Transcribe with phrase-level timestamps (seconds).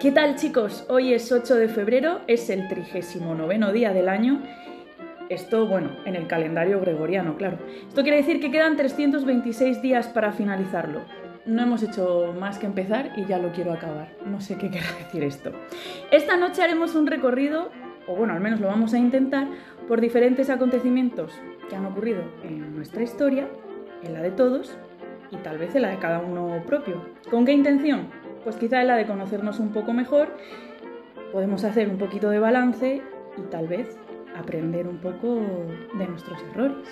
[0.00, 0.84] ¿Qué tal chicos?
[0.90, 4.42] Hoy es 8 de febrero, es el 39 día del año.
[5.30, 7.56] Esto, bueno, en el calendario gregoriano, claro.
[7.88, 11.00] Esto quiere decir que quedan 326 días para finalizarlo.
[11.46, 14.14] No hemos hecho más que empezar y ya lo quiero acabar.
[14.26, 15.52] No sé qué quiere decir esto.
[16.10, 17.70] Esta noche haremos un recorrido,
[18.06, 19.48] o bueno, al menos lo vamos a intentar,
[19.88, 21.32] por diferentes acontecimientos
[21.70, 23.48] que han ocurrido en nuestra historia,
[24.02, 24.76] en la de todos
[25.30, 27.02] y tal vez en la de cada uno propio.
[27.30, 28.25] ¿Con qué intención?
[28.46, 30.38] Pues quizá la de conocernos un poco mejor,
[31.32, 33.02] podemos hacer un poquito de balance
[33.36, 33.88] y tal vez
[34.36, 35.40] aprender un poco
[35.98, 36.88] de nuestros errores.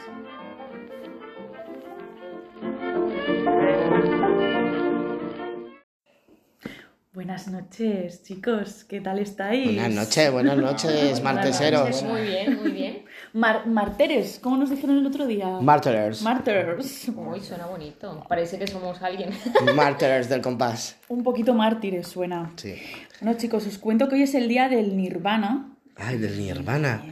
[7.12, 8.82] Buenas noches, chicos.
[8.82, 9.76] ¿Qué tal estáis?
[9.76, 12.02] Buenas noches, buenas noches, marteseros.
[12.02, 13.04] Muy bien, muy bien.
[13.34, 15.58] Mar- marteres, ¿cómo nos dijeron el otro día?
[15.60, 16.22] Martyrers.
[16.22, 17.08] Martyrs.
[17.08, 18.24] Uy, suena bonito.
[18.28, 19.30] Parece que somos alguien.
[19.74, 20.96] Martyrers del compás.
[21.08, 22.52] Un poquito mártires suena.
[22.54, 22.76] Sí.
[23.20, 25.74] Bueno, chicos, os cuento que hoy es el día del Nirvana.
[25.96, 27.02] Ay, del Nirvana.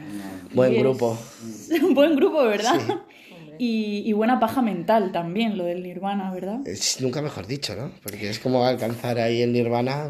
[0.53, 1.17] Buen Y es grupo.
[1.83, 2.79] Un buen grupo, ¿verdad?
[2.79, 2.93] Sí.
[3.59, 6.65] Y, y buena paja mental también, lo del Nirvana, ¿verdad?
[6.65, 7.91] Es nunca mejor dicho, ¿no?
[8.01, 10.09] Porque es como alcanzar ahí el Nirvana.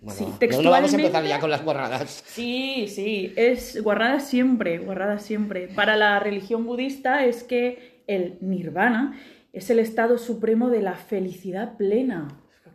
[0.00, 2.22] Bueno, Sí, no- no, vamos a empezar ya con las borradas.
[2.26, 5.68] Sí, sí, es guarrada siempre, guarrada siempre.
[5.68, 9.18] Para la religión budista es que el nirvana
[9.52, 12.28] es el estado supremo de la felicidad plena.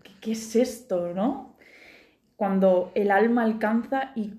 [0.03, 1.57] ¿Qué, qué es esto, no?
[2.35, 4.31] Cuando el alma alcanza y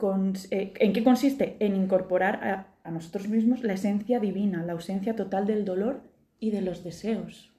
[0.51, 1.57] eh, ¿en qué consiste?
[1.61, 6.01] En incorporar a, a nosotros mismos la esencia divina, la ausencia total del dolor
[6.41, 7.53] y de los deseos.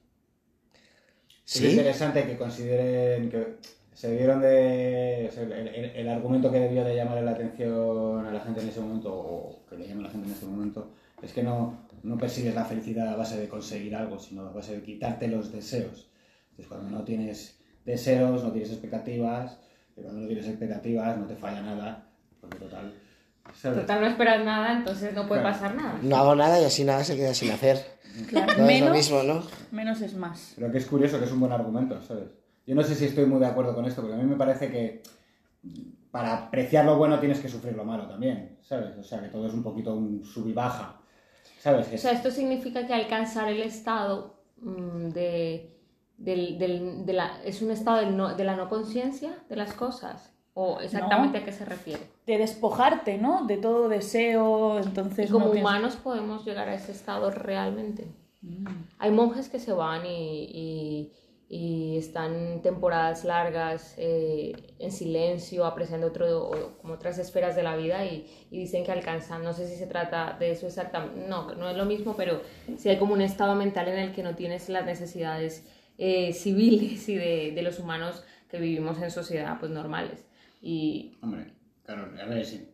[1.46, 1.70] Es ¿Sí?
[1.70, 3.56] interesante que consideren que
[4.02, 5.28] se dieron de.
[5.30, 8.60] o sea, el, el- el argumento que debió de llamarle la atención a la gente
[8.60, 10.90] en ese momento, o que le llama a la gente en ese momento,
[11.22, 14.74] es que no, no persigues la felicidad a base de conseguir algo, sino a base
[14.74, 16.08] de quitarte los deseos.
[16.50, 19.58] Entonces, cuando no tienes deseos, no tienes expectativas,
[19.96, 22.04] y cuando no tienes expectativas, no te falla nada,
[22.40, 22.92] porque total.
[23.54, 23.82] ¿sabes?
[23.82, 25.54] Total, no esperas nada, entonces no puede Claro.
[25.54, 25.98] pasar nada.
[26.02, 27.78] No hago nada y así nada se queda sin hacer.
[28.28, 29.42] Claro, No es lo menos, mismo, ¿no?
[29.70, 30.54] menos es más.
[30.56, 32.24] Pero que es curioso, que es un buen argumento, ¿sabes?
[32.66, 34.70] Yo no sé si estoy muy de acuerdo con esto, porque a mí me parece
[34.70, 35.02] que
[36.10, 38.96] para apreciar lo bueno tienes que sufrir lo malo también, ¿sabes?
[38.98, 41.00] O sea, que todo es un poquito un sub y baja,
[41.58, 41.88] ¿sabes?
[41.92, 45.70] O sea, esto significa que alcanzar el estado mm, de,
[46.18, 49.72] del- del- de la, es un estado del no- de la no conciencia de las
[49.72, 50.28] cosas.
[50.54, 51.42] ¿O exactamente No.
[51.42, 52.02] a qué se refiere?
[52.26, 53.46] De despojarte, ¿no?
[53.46, 55.30] De todo deseo, entonces...
[55.30, 58.06] Y como no tienes- humanos podemos llegar a ese estado realmente.
[58.42, 58.66] Mm.
[58.98, 61.12] Hay monjes que se van y, y-
[61.54, 67.76] y están temporadas largas eh, en silencio, apreciando otro, o- como otras esferas de la
[67.76, 71.54] vida y, y dicen que alcanzan, no sé si se trata de eso exactamente, no,
[71.54, 72.40] no es lo mismo, pero
[72.78, 75.66] sí hay como un estado mental en el que no tienes las necesidades
[75.98, 80.24] eh, civiles y de, de los humanos que vivimos en sociedad pues normales.
[80.62, 81.52] Y Hombre,
[81.84, 82.66] claro, a ver, sí.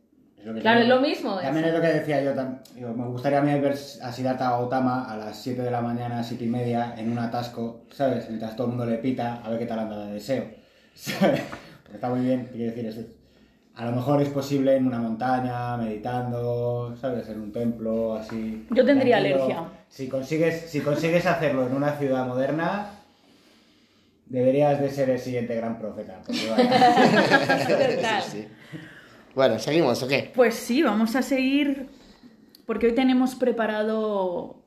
[0.55, 1.37] Que claro, es lo mismo.
[1.39, 3.73] También es lo que decía yo, tam- me gustaría a mí ver
[4.03, 7.83] a Siddhartha Gautama a las 7 de la mañana, 7 y media, en un atasco,
[7.93, 8.29] ¿sabes?
[8.29, 10.45] Mientras todo el mundo le pita, a ver qué tal anda de deseo,
[10.95, 11.43] ¿sabes?
[11.83, 13.17] Porque está muy bien, quiero decir, es-
[13.77, 17.29] a lo mejor es posible en una montaña, meditando, ¿sabes?
[17.29, 18.67] En un templo, así.
[18.71, 19.45] Yo tendría tranquilo.
[19.45, 19.69] alergia.
[19.89, 22.87] Si consigues, si consigues hacerlo en una ciudad moderna,
[24.27, 26.21] deberías de ser el siguiente gran profeta.
[26.27, 28.23] porque vaya.
[28.25, 28.49] Sí, sí.
[29.38, 30.32] Bueno, ¿seguimos o qué?
[30.34, 31.87] Pues sí, vamos a seguir
[32.66, 34.65] porque hoy tenemos preparado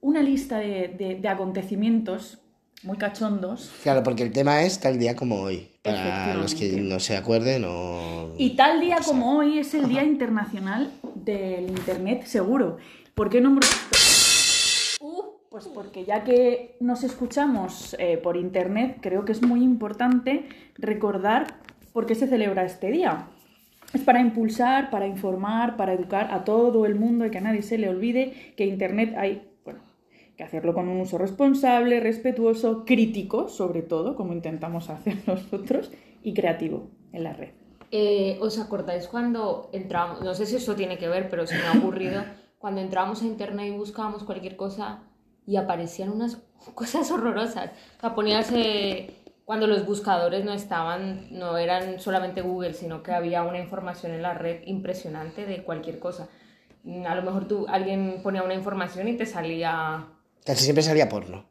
[0.00, 2.40] una lista de, de- de acontecimientos
[2.82, 5.68] muy cachondos Claro, porque el tema es tal día como hoy.
[5.82, 8.32] Para los que no se acuerden o...
[8.36, 12.78] y tal día o sea, como hoy es el Día Internacional del Internet Seguro.
[13.14, 13.68] ¿Por qué nombro
[15.00, 20.48] Uh, Pues porque ya que nos escuchamos eh, por internet, creo que es muy importante
[20.74, 21.58] recordar
[21.92, 23.28] por qué se celebra este día.
[23.92, 27.62] Es para impulsar, para informar, para educar a todo el mundo y que a nadie
[27.62, 29.80] se le olvide que internet hay, bueno,
[30.36, 35.90] que hacerlo con un uso responsable, respetuoso, crítico, sobre todo, como intentamos hacer nosotros,
[36.22, 37.50] y creativo en la red.
[37.90, 40.20] Eh, ¿Os acordáis cuando entramos?
[40.22, 42.22] No sé si eso tiene que ver, pero se me ha ocurrido.
[42.58, 45.02] Cuando entramos a internet y buscábamos cualquier cosa
[45.46, 46.36] y aparecían unas
[46.74, 47.70] cosas horrorosas.
[47.96, 48.52] O sea, ponías.
[48.52, 49.19] eh,
[49.50, 54.22] cuando los buscadores no estaban, no eran solamente Google, sino que había una información en
[54.22, 56.28] la red impresionante de cualquier cosa.
[56.84, 60.06] Mm, A lo mejor tú, alguien ponía una información y te salía.
[60.46, 61.46] Casi siempre salía porno.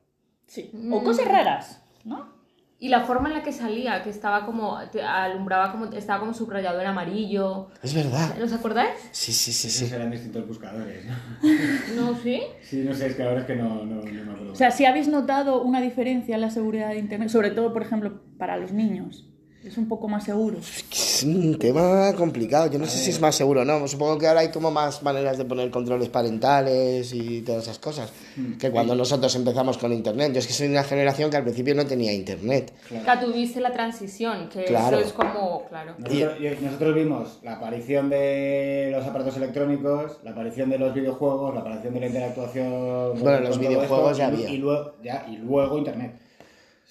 [0.48, 0.72] Sí.
[0.90, 2.39] O cosas raras, ¿no?
[2.82, 4.80] Y la forma en la que salía, que estaba como.
[4.90, 5.86] te alumbraba como.
[5.86, 7.68] estaba como subrayado en amarillo.
[7.84, 8.42] Es verdad.
[8.42, 8.92] ¿Os acordáis?
[9.12, 9.94] Sí, sí, sí, sí.
[9.94, 11.16] eran distintos buscadores, ¿no?
[11.96, 12.42] No, sí.
[12.62, 14.54] Sí, no sé, es que ahora es que no, no, no me acuerdo.
[14.54, 17.82] O sea, si habéis notado una diferencia en la seguridad de Internet, sobre todo, por
[17.82, 19.30] ejemplo, para los niños.
[19.70, 20.58] Es un poco más seguro.
[20.92, 22.72] Es un tema complicado.
[22.72, 23.88] Yo no sé si es más seguro o no.
[23.88, 28.12] Supongo que ahora hay como más maneras de poner controles parentales y todas esas cosas.
[28.60, 30.34] Que cuando nosotros empezamos con Internet.
[30.34, 32.74] Yo es que soy una generación que al principio no tenía Internet.
[33.06, 34.98] Ya tuviste la transición, que Claro.
[34.98, 35.94] eso es como, claro.
[36.00, 41.54] Nosotros, y- nosotros vimos la aparición de los aparatos electrónicos, la aparición de los videojuegos,
[41.54, 43.20] la aparición de la interactuación.
[43.20, 44.50] Bueno, con los videojuegos esto, ya y- había.
[44.50, 46.14] Y luego, ya, y luego Internet.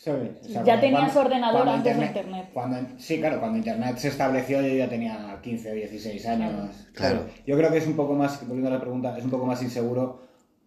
[0.01, 0.31] ¿Sabes?
[0.45, 2.47] O sea, Ya tenías cuando- ordenador cuando antes de Internet.
[2.55, 6.87] Cuando, sí, claro, cuando Internet se estableció yo ya tenía 15 o 16 años.
[6.95, 7.19] Claro.
[7.21, 7.35] ¿sabes?
[7.47, 9.61] Yo creo que es un poco más, volviendo a la pregunta, es un poco más
[9.63, 10.23] inseguro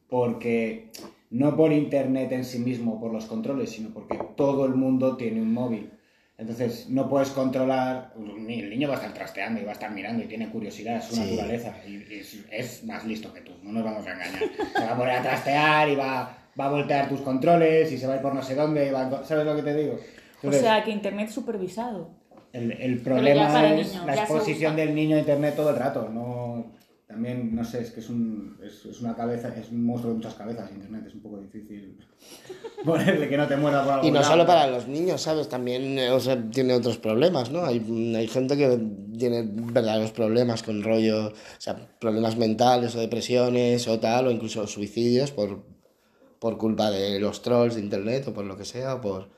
[0.09, 0.91] porque
[1.29, 5.41] no por Internet en sí mismo, por los controles, sino porque todo el mundo tiene
[5.41, 5.91] un móvil.
[6.37, 9.91] Entonces no puedes controlar, ni el niño va a estar trasteando y va a estar
[9.91, 11.21] mirando y tiene curiosidad, es su Sí.
[11.21, 14.41] naturaleza y es, es más listo que tú, no nos vamos a engañar.
[14.75, 18.07] Se va a poner a trastear y va, va a voltear tus controles y se
[18.07, 19.93] va a ir por no sé dónde, y va ¿sabes lo que te digo?
[19.93, 19.97] O
[20.47, 22.09] Entonces, sea, que Internet supervisado.
[22.53, 26.09] el, el problema es niños, la exposición del niño a internet todo el rato.
[26.09, 26.71] No,
[27.11, 30.17] también, no sé, es que es, un, es, es una cabeza, es un monstruo de
[30.17, 31.97] muchas cabezas internet, es un poco difícil
[32.85, 34.07] ponerle que no te muera por algo.
[34.07, 35.49] Y no solo para los niños, ¿sabes?
[35.49, 37.65] También eh, o sea, tiene otros problemas, ¿no?
[37.65, 37.79] Hay,
[38.15, 38.79] hay gente que
[39.17, 44.65] tiene verdaderos problemas con rollo, o sea, problemas mentales o depresiones o tal, o incluso
[44.65, 45.63] suicidios por,
[46.41, 49.29] por culpa de los trolls de internet o por lo que sea, o por,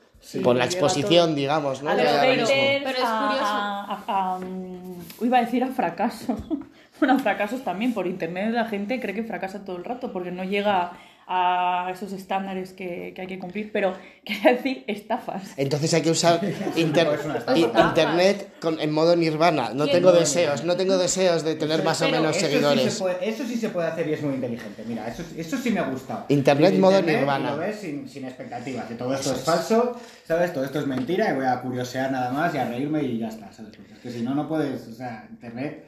[0.42, 1.34] por la exposición, todo.
[1.36, 1.90] digamos, ¿no?
[1.90, 2.50] A los haters,
[2.82, 3.44] Pero es a- curioso.
[3.44, 6.34] a- a- a, mm, iba a decir a fracaso.
[6.98, 7.92] bueno, a fracasos también.
[7.92, 10.92] Por internet la gente cree que fracasa todo el rato porque no llega
[11.26, 13.70] a esos estándares que, que hay que cumplir.
[13.72, 13.94] Pero
[14.24, 15.42] quería decir estafas.
[15.56, 16.40] Entonces hay que usar
[16.76, 17.08] inter-
[17.56, 19.70] internet con, en modo nirvana.
[19.74, 22.84] No tengo deseos, no tengo deseos de tener más o menos eso seguidores.
[22.84, 24.84] Sí se puede, eso sí se puede hacer y es muy inteligente.
[24.86, 26.26] Mira, eso, eso sí me ha gustado.
[26.28, 27.48] Internet modo internet nirvana.
[27.48, 28.86] y lo ves sin, sin expectativas.
[28.86, 30.52] Que todo esto es falso, ¿sabes?
[30.52, 33.28] Todo esto es mentira y voy a curiosear nada más y a reírme y ya
[33.28, 33.72] está, ¿sabes?
[33.76, 35.84] Porque es que si no, no puedes, o sea, internet.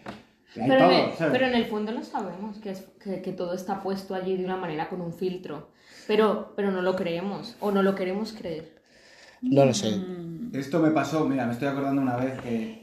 [0.66, 1.32] Pero, todo, en el, ¿sabes?
[1.32, 4.44] pero en el fondo lo sabemos, que, es, que, que todo está puesto allí de
[4.44, 5.68] una manera con un filtro.
[6.06, 8.76] Pero, pero no lo creemos o no lo queremos creer.
[9.42, 10.00] No lo sé.
[10.54, 12.80] Esto me pasó, mira, me estoy acordando una vez que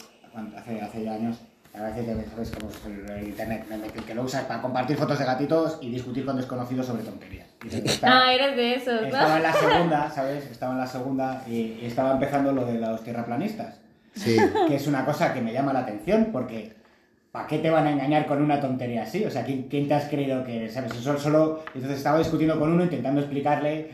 [0.57, 1.37] hace, hace ya años,
[1.73, 4.95] a veces ya sabes cómo es el, el internet, metí- que lo usas para compartir
[4.97, 7.47] fotos de gatitos y discutir con desconocidos sobre tonterías.
[7.71, 9.37] Está- Ah, eres de esos, estaba ¿no?
[9.37, 10.45] en la segunda, ¿sabes?
[10.51, 13.79] Estaba en la segunda y, y estaba empezando lo de los tierraplanistas,
[14.15, 14.37] Sí.
[14.67, 16.75] que es una cosa que me llama la atención porque
[17.33, 19.25] ¿para qué te van a engañar con una tontería así?
[19.25, 20.93] O sea, ¿quién, te has creído que, sabes?
[20.93, 21.63] Eso solo...
[21.73, 23.89] Entonces estaba discutiendo con uno intentando explicarle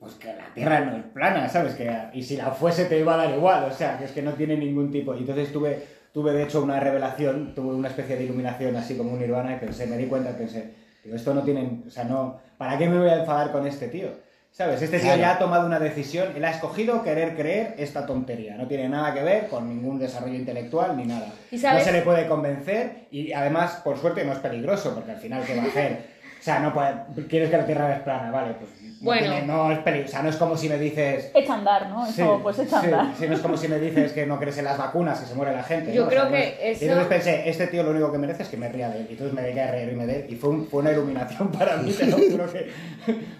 [0.00, 1.74] pues que la Tierra no es plana, ¿sabes?
[1.76, 4.22] Que, y si la fuese te iba a dar igual, o sea, que es que
[4.22, 5.14] no tiene ningún tipo.
[5.14, 9.12] Y entonces tuve, tuve de hecho una revelación, tuve una especie de iluminación así como
[9.12, 12.40] un nirvana y pensé, me di cuenta, pensé, digo, esto no tiene, o sea, no,
[12.58, 14.08] ¿para qué me voy a enfadar con este tío?
[14.52, 14.82] ¿Sabes?
[14.82, 18.66] Este tío ya ha tomado una decisión, él ha escogido querer creer esta tontería, no
[18.66, 21.32] tiene nada que ver con ningún desarrollo intelectual ni nada.
[21.50, 25.44] No se le puede convencer y además, por suerte, no es peligroso, porque al final,
[25.44, 26.10] ¿qué va a hacer?
[26.38, 26.94] O sea, no puede,
[27.28, 28.70] quieres que la Tierra es plana, vale, pues
[29.02, 29.22] Bueno.
[29.32, 31.30] tiene- no es peligroso, o sea, no es como si me dices...
[31.34, 32.06] Echa andar, ¿no?
[32.06, 33.14] Eso, pues echa sí, andar.
[33.18, 35.34] sí, no es como si me dices que no crees en las vacunas, que se
[35.34, 35.94] muere la gente.
[35.94, 36.06] Yo ¿no?
[36.06, 38.42] O creo no que es- eso- Y entonces pensé, este tío lo único que merece
[38.42, 39.06] es que me ría de él.
[39.08, 40.26] Y entonces me dediqué a reírme de él.
[40.28, 42.70] Y fue, un- fue una iluminación para mí, te lo juro que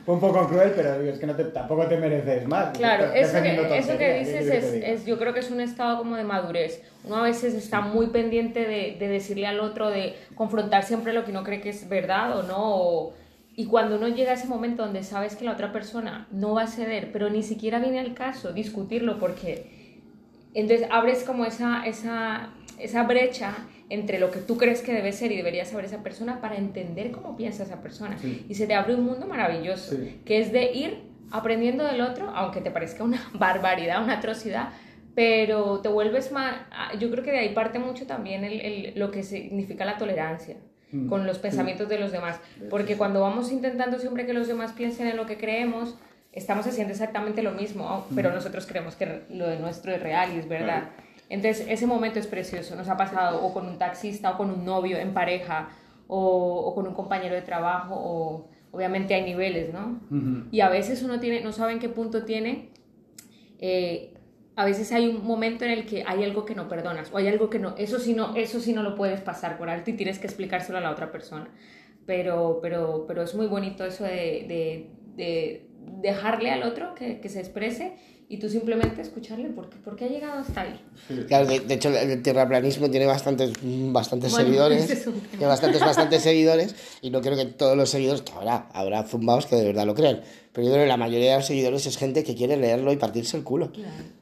[0.07, 2.77] fue un poco cruel, pero digo, es que no te- tampoco te mereces más.
[2.79, 5.99] Claro, eso que, eso que tonterías, ¿qué dices es, yo creo que es un estado
[5.99, 6.83] como de madurez.
[7.05, 11.25] Uno a veces está muy pendiente de, de decirle al otro, de confrontar siempre lo
[11.25, 12.57] que uno cree que es verdad o no.
[12.77, 13.13] o-
[13.61, 16.63] y cuando uno llega a ese momento donde sabes que la otra persona no va
[16.63, 19.67] a ceder, pero ni siquiera viene al caso discutirlo porque
[20.55, 23.55] entonces abres como esa, esa, esa brecha
[23.91, 27.11] entre lo que tú crees que debe ser y debería saber esa persona para entender
[27.11, 28.17] cómo piensa esa persona.
[28.19, 28.47] Sí.
[28.49, 30.21] Y se te abre un mundo maravilloso, Sí.
[30.25, 30.99] que es de ir
[31.31, 34.71] aprendiendo del otro, aunque te parezca una barbaridad, una atrocidad,
[35.15, 36.55] pero te vuelves más...
[36.71, 39.99] ah, Yo creo que de ahí parte mucho también el, el- lo que significa la
[39.99, 40.57] tolerancia
[41.09, 42.41] con los pensamientos de los demás.
[42.69, 45.97] Porque cuando vamos intentando siempre que los demás piensen en lo que creemos,
[46.33, 50.39] estamos haciendo exactamente lo mismo, pero nosotros creemos que lo de nuestro es real y
[50.39, 50.91] es verdad.
[51.29, 52.75] Entonces, ese momento es precioso.
[52.75, 55.69] Nos ha pasado o con un taxista, o con un novio en pareja,
[56.09, 56.19] o,
[56.67, 60.01] o con un compañero de trabajo, o obviamente hay niveles, ¿no?
[60.51, 62.71] Y a veces uno tiene, no sabe en qué punto tiene.
[63.61, 64.15] eh,
[64.61, 67.29] a veces hay un momento en el que hay algo que no perdonas o hay
[67.29, 69.95] algo que no, eso sí no, eso sí no lo puedes pasar por alto y
[69.95, 71.49] tienes que explicárselo a la otra persona.
[72.05, 75.67] Pero, pero, pero es muy bonito eso de, de, de,
[76.03, 77.97] dejarle al otro que, que se exprese
[78.33, 80.81] y tú simplemente escucharle porque, porque ha llegado hasta ahí.
[81.27, 85.81] Claro, de, de hecho el, el terraplanismo tiene bastantes, bastantes Bueno, seguidores, es tiene bastantes,
[85.81, 89.65] bastantes seguidores y no creo que todos los seguidores, que habrá, habrá zumbados que de
[89.65, 90.21] verdad lo crean,
[90.53, 92.97] pero yo creo que la mayoría de los seguidores es gente que quiere leerlo y
[92.97, 93.73] partirse el culo.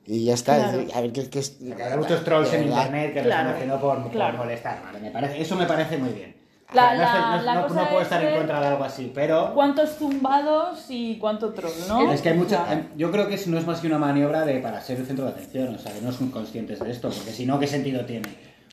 [0.06, 0.70] Y ya está, Claro.
[0.70, 1.58] es decir, a ver qué, qué es...
[1.60, 4.38] Hay muchos trolls en internet que lo Claro, están haciendo por, por claro.
[4.38, 4.82] molestar.
[4.84, 6.34] Vale, me parece, eso me parece muy bien.
[6.74, 8.84] La- no, la- no- la no- cosa no puedo es estar en contra de algo
[8.84, 12.12] así, pero ¿Cuántos zumbados y cuánto troll, no?
[12.12, 12.80] es que hay mucha, Claro.
[12.94, 15.30] yo creo que no es más que una maniobra de para ser el centro de
[15.30, 18.28] atención, o sea, que no son conscientes de esto, porque si no, ¿qué sentido tiene?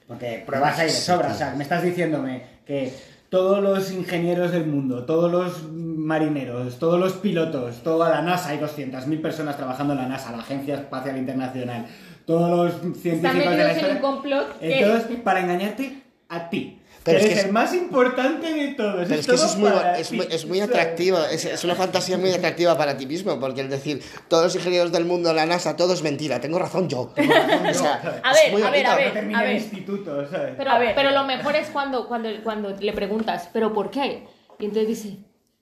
[0.07, 2.93] Porque pruebas hay de sobra, o sea, me estás diciéndome que
[3.29, 8.57] todos los ingenieros del mundo, todos los marineros, todos los pilotos, toda la NASA, hay
[8.59, 11.85] 200.000 personas trabajando en la NASA, la Agencia Espacial Internacional,
[12.25, 12.49] todos
[12.83, 16.79] los científicos de la en un complot entonces, para engañarte a ti.
[17.05, 19.03] Pero que es que es- el más importante de todos.
[19.07, 19.71] Pero es es que eso todo es muy,
[20.01, 23.61] es muy, es muy atractivo, es, es una fantasía muy atractiva para ti mismo, porque
[23.61, 27.13] el decir, todos los ingenieros del mundo, la NASA, todo es mentira, tengo razón yo.
[27.69, 29.13] O sea, A ver, a ver, a ver.
[29.13, 30.55] terminé el instituto, ¿sabes?
[30.57, 30.95] Pero, A ver.
[30.95, 34.25] pero lo mejor es cuando, cuando, cuando le preguntas, ¿pero por qué?
[34.59, 35.17] Y entonces dice,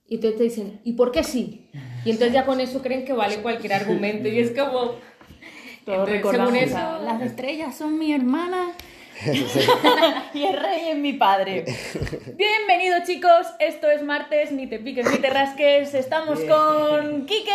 [0.07, 1.69] y entonces te dicen, ¿y por qué sí?
[2.05, 4.27] Y entonces ya con eso creen que vale cualquier argumento.
[4.29, 4.95] Y es como.
[5.85, 8.71] Todos Entonces, según eso- a, las estrellas son mi hermana
[10.33, 11.65] y el rey es mi padre.
[12.35, 17.51] Bienvenidos chicos, esto es martes, ni te piques ni te rasques, estamos con Quique,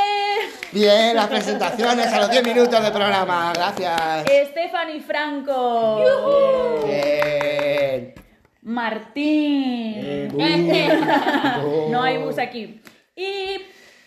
[0.72, 4.24] Bien, las presentaciones a los 10 minutos de programa, gracias.
[4.50, 8.14] Stephanie Franco, Bien.
[8.62, 11.00] Martín, Eh,
[11.90, 12.80] no hay bus aquí,
[13.16, 13.56] y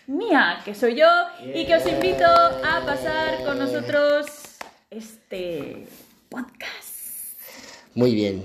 [0.06, 1.08] Mía, que soy yo,
[1.54, 4.26] y que os invito a pasar con nosotros
[4.90, 5.86] este
[6.28, 6.81] podcast.
[7.94, 8.42] Muy bien.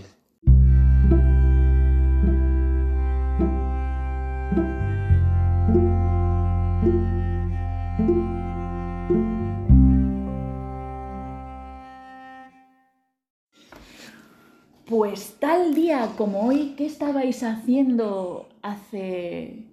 [14.86, 19.66] Pues tal día como hoy, ¿qué estabais haciendo hace.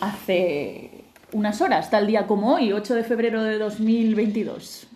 [0.00, 1.90] hace unas horas?
[1.90, 4.86] Tal día como hoy, 8 de febrero de 2022.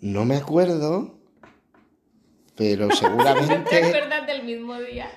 [0.00, 1.17] No me acuerdo,
[2.58, 3.76] pero ¿Te seguramente...
[3.76, 5.08] acuerdas del mismo día?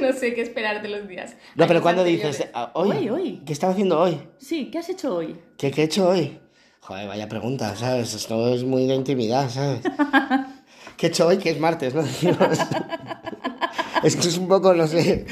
[0.00, 1.34] No sé qué esperar de los días.
[1.56, 3.42] No, pero cuando dices, ah, hoy, Hoy, hoy.
[3.46, 4.20] ¿qué estaba haciendo hoy?
[4.38, 5.36] Sí, ¿qué has hecho hoy?
[5.56, 6.38] ¿Qué, qué he hecho hoy?
[6.80, 8.14] Joder, vaya pregunta, ¿sabes?
[8.14, 9.80] Esto es muy de intimidad, ¿sabes?
[10.96, 11.38] ¿Qué he hecho hoy?
[11.38, 12.02] Que es martes, ¿no?
[12.02, 12.38] Decimos.
[14.02, 15.26] es que es un poco, no sé...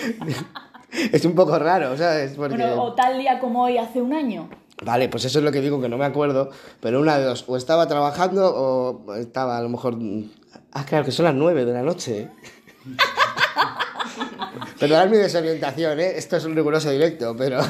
[1.12, 2.32] Es un poco raro, ¿sabes?
[2.34, 2.56] Porque...
[2.56, 4.48] Bueno, o tal día como hoy hace un año.
[4.82, 7.44] Vale, pues eso es lo que digo, que no me acuerdo, pero una de dos,
[7.46, 9.98] o estaba trabajando o estaba a lo mejor...
[10.72, 12.28] Ah, claro, que son las nueve de la noche.
[14.78, 16.12] Perdonad mi desorientación, ¿eh?
[16.16, 17.60] Esto es un riguroso directo, pero...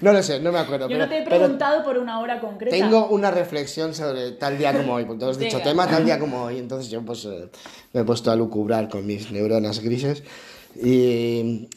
[0.00, 0.88] No lo sé, no me acuerdo.
[0.88, 2.74] Yo pero, no te he preguntado por una hora concreta.
[2.74, 5.70] tengo una reflexión sobre tal día como hoy, porque has dicho Venga.
[5.70, 7.50] tema tal día como hoy, entonces yo pues eh,
[7.92, 10.22] me he puesto a lucubrar con mis neuronas grises
[10.82, 11.68] y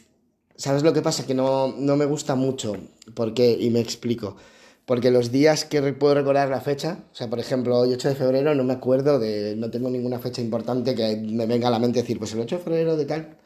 [0.56, 1.26] ¿sabes lo que pasa?
[1.26, 2.76] Que no, no me gusta mucho,
[3.14, 3.56] ¿por qué?
[3.58, 4.36] Y me explico.
[4.86, 8.14] Porque los días que puedo recordar la fecha, o sea, por ejemplo, hoy 8 de
[8.14, 11.80] febrero no me acuerdo de, no tengo ninguna fecha importante que me venga a la
[11.80, 13.36] mente decir, pues el 8 de febrero de tal.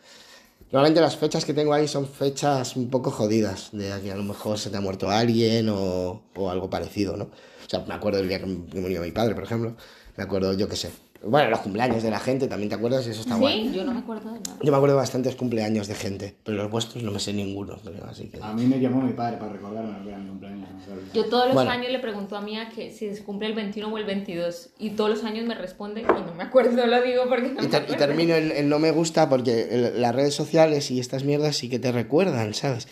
[0.70, 4.22] Normalmente las fechas que tengo ahí son fechas un poco jodidas, de que a lo
[4.22, 7.24] mejor se te ha muerto alguien o, o algo parecido, ¿no?
[7.24, 9.74] O sea, me acuerdo del día que murió mi padre, por ejemplo.
[10.16, 10.90] Me acuerdo, yo qué sé.
[11.22, 13.68] Bueno, los cumpleaños de la gente, también te acuerdas, y eso está guay.
[13.68, 14.56] Sí, yo no me acuerdo de nada.
[14.62, 17.76] Yo me acuerdo de bastantes cumpleaños de gente, pero los vuestros no me sé ninguno,
[17.84, 18.38] creo, así que...
[18.42, 20.68] A mí me llamó mi padre para recordarme que era mi cumpleaños.
[21.12, 21.70] Yo todos los Bueno.
[21.72, 24.90] años le pregunto a Mía que si se cumple el 21 o el 22 y
[24.90, 27.68] todos los años me responde y no me acuerdo, lo digo porque no Y, me
[27.68, 28.06] ter- y acuerdo.
[28.06, 31.68] termino en, en no me gusta porque el- las redes sociales y estas mierdas sí
[31.68, 32.88] que te recuerdan, ¿sabes?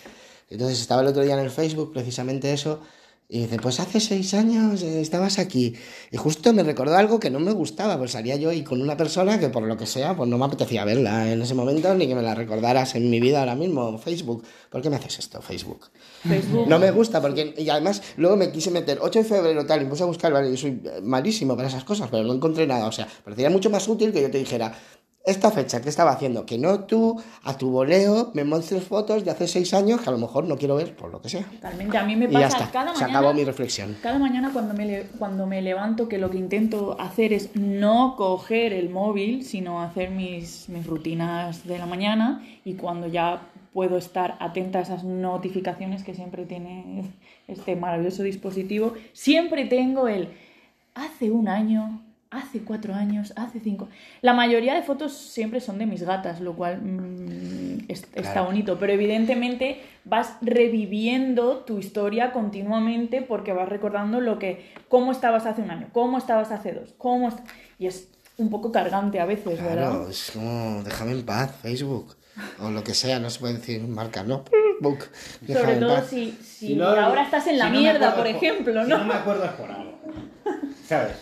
[0.51, 2.81] Entonces estaba el otro día en el Facebook precisamente eso
[3.31, 5.75] y dice, pues hace seis años eh, estabas aquí
[6.11, 8.97] y justo me recordó algo que no me gustaba, pues salía yo y con una
[8.97, 12.09] persona que por lo que sea, pues no me apetecía verla en ese momento ni
[12.09, 14.45] que me la recordaras en mi vida ahora mismo, Facebook.
[14.71, 15.91] ¿Por qué me haces esto, Facebook?
[16.27, 16.67] Facebook.
[16.69, 19.85] No me gusta porque, y además, luego me quise meter 8 de febrero tal, y
[19.85, 22.87] me puse a buscar, vale, yo soy malísimo para esas cosas, pero no encontré nada.
[22.87, 24.73] O sea, parecía mucho más útil que yo te dijera,
[25.25, 26.47] esta fecha, ¿qué estaba haciendo?
[26.47, 30.13] Que no tú, a tu voleo, me muestres fotos de hace 6 años que a
[30.13, 31.45] lo mejor no quiero ver, por lo que sea.
[31.45, 33.19] Totalmente, a mí me Y ya pasa está, cada se mañana.
[33.19, 33.97] acabó mi reflexión.
[34.03, 38.73] Cada mañana cuando me, cuando me levanto, que lo que intento hacer es no coger
[38.73, 43.43] el móvil, sino hacer mis, mis rutinas de la mañana y cuando ya
[43.75, 47.05] puedo estar atenta a esas notificaciones que siempre tiene
[47.47, 50.31] este maravilloso dispositivo, siempre tengo el
[50.95, 53.89] hace un año, hace cuatro años, hace cinco.
[54.21, 58.79] La mayoría de fotos siempre son de mis gatas, lo cual mm, es- está bonito,
[58.79, 65.63] pero evidentemente vas reviviendo tu historia continuamente porque vas recordando lo que, cómo estabas hace
[65.63, 67.41] un año, cómo estabas hace dos, cómo est-
[67.79, 69.91] y es un poco cargante a veces, ¿verdad?
[69.91, 72.17] Claro, es como, déjame en paz, Facebook.
[72.63, 74.45] O lo que sea, no se puede decir marca, ¿no?
[75.41, 76.07] Déjame Sobre todo paz.
[76.07, 78.99] si, si Si no- ahora estás en la si no mierda, por ejemplo, si ¿no?
[78.99, 79.99] no me acuerdo es por algo.
[80.87, 81.17] ¿Sabes?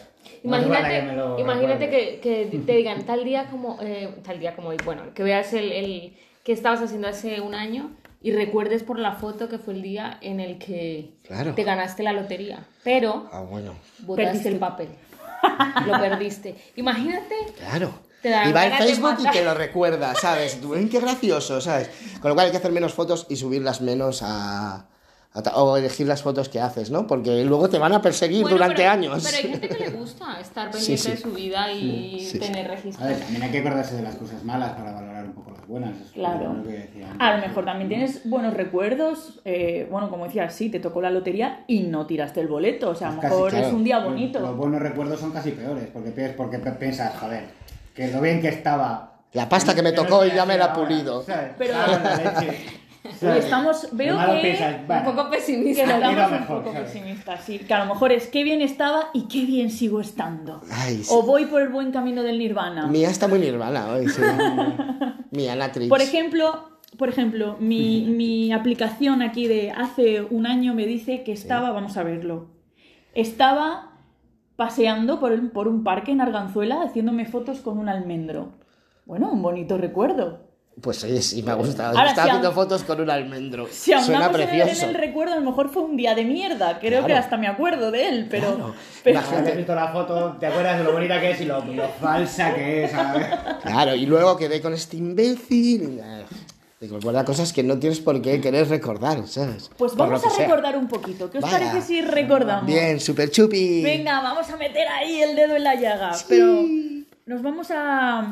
[0.47, 4.69] Imagínate, que lo imagínate que, que te digan tal día como eh, tal día como
[4.69, 7.91] hoy, bueno, que veas el, el que estabas haciendo hace un año
[8.23, 11.55] y recuerdes por la foto que fue el día en el que Claro.
[11.55, 14.49] te ganaste la lotería, pero Ah, bueno, botaste Perdiste.
[14.51, 14.89] el papel,
[15.87, 16.55] lo perdiste.
[16.77, 17.91] Imagínate, claro.
[18.23, 20.61] Te dan Y va en Facebook y te lo recuerda, ¿sabes?
[20.61, 21.91] Tú, "Ay, qué gracioso, ¿sabes?
[22.21, 24.89] Con lo cual hay que hacer menos fotos y subirlas menos a...
[25.37, 27.07] a o elegir las fotos que haces, ¿no?
[27.07, 29.23] Porque luego te van a perseguir bueno, durante pero- años.
[29.25, 31.11] Pero hay gente que le gusta estar Sí, pendiente sí.
[31.11, 32.39] de su vida y Sí, sí.
[32.39, 33.07] tener A registro.
[33.07, 35.93] ver, también hay que acordarse de las cosas malas para valorar un poco las buenas.
[36.15, 36.55] Claro.
[36.55, 37.09] lo que decía.
[37.19, 41.11] A lo mejor también tienes buenos recuerdos, eh, bueno, como decías, sí, te tocó la
[41.11, 43.67] lotería y no tiraste el boleto, o sea, a lo mejor claro.
[43.67, 44.41] es un día Los- bonito.
[44.41, 47.45] Los buenos recuerdos son casi peores, porque, porque pi- piensas, joder,
[47.95, 49.13] que lo bien que estaba.
[49.33, 51.23] La pasta que me tocó y ya me la he pulido.
[51.23, 51.51] ¿sabes?
[51.59, 51.75] Pero-
[53.23, 53.45] La ¿sabes?
[53.45, 54.59] estamos, veo que,
[54.89, 55.87] Un poco que pesimista.
[55.87, 56.91] nos Mira, damos un poco ¿sabes?
[56.93, 60.61] pesimistas, sí, que a lo mejor es qué bien estaba y qué bien sigo estando.
[60.71, 61.09] Ay, sí.
[61.11, 62.87] O voy por el buen camino del nirvana.
[62.87, 64.21] Mía está muy nirvana hoy, sí.
[65.31, 65.89] Mía Natrix.
[65.89, 71.33] Por ejemplo, por ejemplo, mi, mi aplicación aquí de hace un año me dice que
[71.33, 72.49] estaba, vamos a verlo,
[73.15, 73.93] estaba
[74.57, 78.53] paseando por, el- por un parque en Arganzuela haciéndome fotos con un almendro.
[79.05, 80.46] Bueno, un bonito recuerdo.
[80.81, 81.97] Pues oye, sí, me ha gustado.
[81.97, 83.67] Ahora, Está si haciendo aún- fotos con un almendro.
[83.71, 84.85] Si Suena precioso.
[84.85, 86.79] en el recuerdo, a lo mejor fue un día de mierda.
[86.79, 87.07] Creo Claro.
[87.07, 88.55] que hasta me acuerdo de él, pero...
[88.57, 88.75] Claro.
[89.03, 89.57] pero- Imagínate.
[89.57, 92.85] Visto la foto, te acuerdas de lo bonita que es y lo, lo falsa que
[92.85, 93.27] es, ¿sabes?
[93.63, 95.99] Claro, y luego quedé con este imbécil.
[96.05, 96.21] ah,
[96.79, 99.71] Te recuerda cosas que no tienes por qué querer recordar, ¿sabes?
[99.79, 100.47] Pues vamos a sea.
[100.47, 101.31] recordar un poquito.
[101.31, 101.57] ¿Qué os Vaya.
[101.59, 102.67] parece si recordamos?
[102.67, 103.83] Bien, super chupi.
[103.83, 106.13] Venga, vamos a meter ahí el dedo en la llaga.
[106.29, 106.61] Pero
[107.25, 108.31] nos vamos a,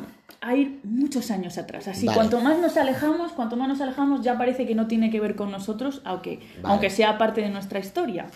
[0.48, 1.88] a ir muchos años atrás.
[1.88, 2.16] Así, Vale.
[2.16, 5.34] cuanto más nos alejamos, cuanto más nos alejamos, ya parece que no tiene que ver
[5.36, 6.72] con nosotros, aunque, Vale.
[6.72, 8.26] aunque sea parte de nuestra historia.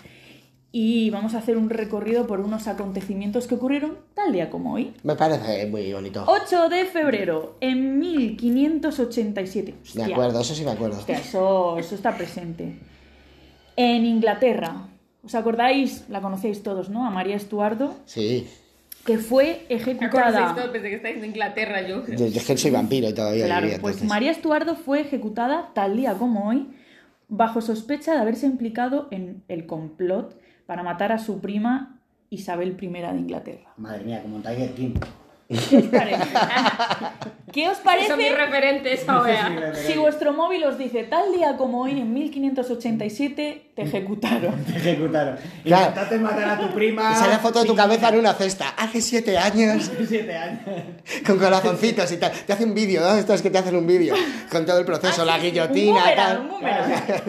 [0.71, 4.93] Y vamos a hacer un recorrido por unos acontecimientos que ocurrieron tal día como hoy.
[5.01, 6.23] Me parece muy bonito.
[6.27, 9.71] 8 de febrero, en 1587.
[9.73, 10.15] Me Hostia.
[10.15, 10.97] acuerdo, eso sí me acuerdo.
[10.99, 12.77] Hostia, eso, eso está presente.
[13.75, 14.87] En Inglaterra,
[15.23, 16.05] ¿os acordáis?
[16.09, 17.05] La conocéis todos, ¿no?
[17.07, 18.47] A María Estuardo, Sí.
[19.09, 20.53] Que fue ejecutada.
[20.71, 22.05] Pensé que estáis en Inglaterra yo.
[22.05, 24.07] Yo, yo es que soy vampiro y todavía Claro, vivía, pues entonces.
[24.07, 26.67] María Estuardo fue ejecutada tal día como hoy,
[27.27, 32.87] bajo sospecha de haberse implicado en el complot para matar a su prima Isabel I
[32.87, 33.73] de Inglaterra.
[33.77, 34.93] Madre mía, como Tiger King.
[37.51, 38.07] ¿Qué os parece?
[38.07, 39.73] ¿Qué os Son mis referentes ahora.
[39.75, 44.63] si vuestro móvil os dice tal día como hoy, en 1587, te ejecutaron?
[44.65, 45.37] Te ejecutaron.
[45.63, 45.87] Claro.
[45.89, 47.11] Intentaste matar a tu prima.
[47.11, 48.69] Y sale la foto de tu cabeza en una cesta.
[48.77, 49.91] Hace siete años.
[50.07, 50.61] Siete años.
[51.25, 52.31] Con corazoncitos y tal.
[52.31, 53.15] Te hace un vídeo, ¿no?
[53.15, 54.15] Estos que te hacen un vídeo.
[54.51, 56.49] Con todo el proceso, la Un guillotina, boomerang, tal.
[56.51, 57.23] un Claro, o sea,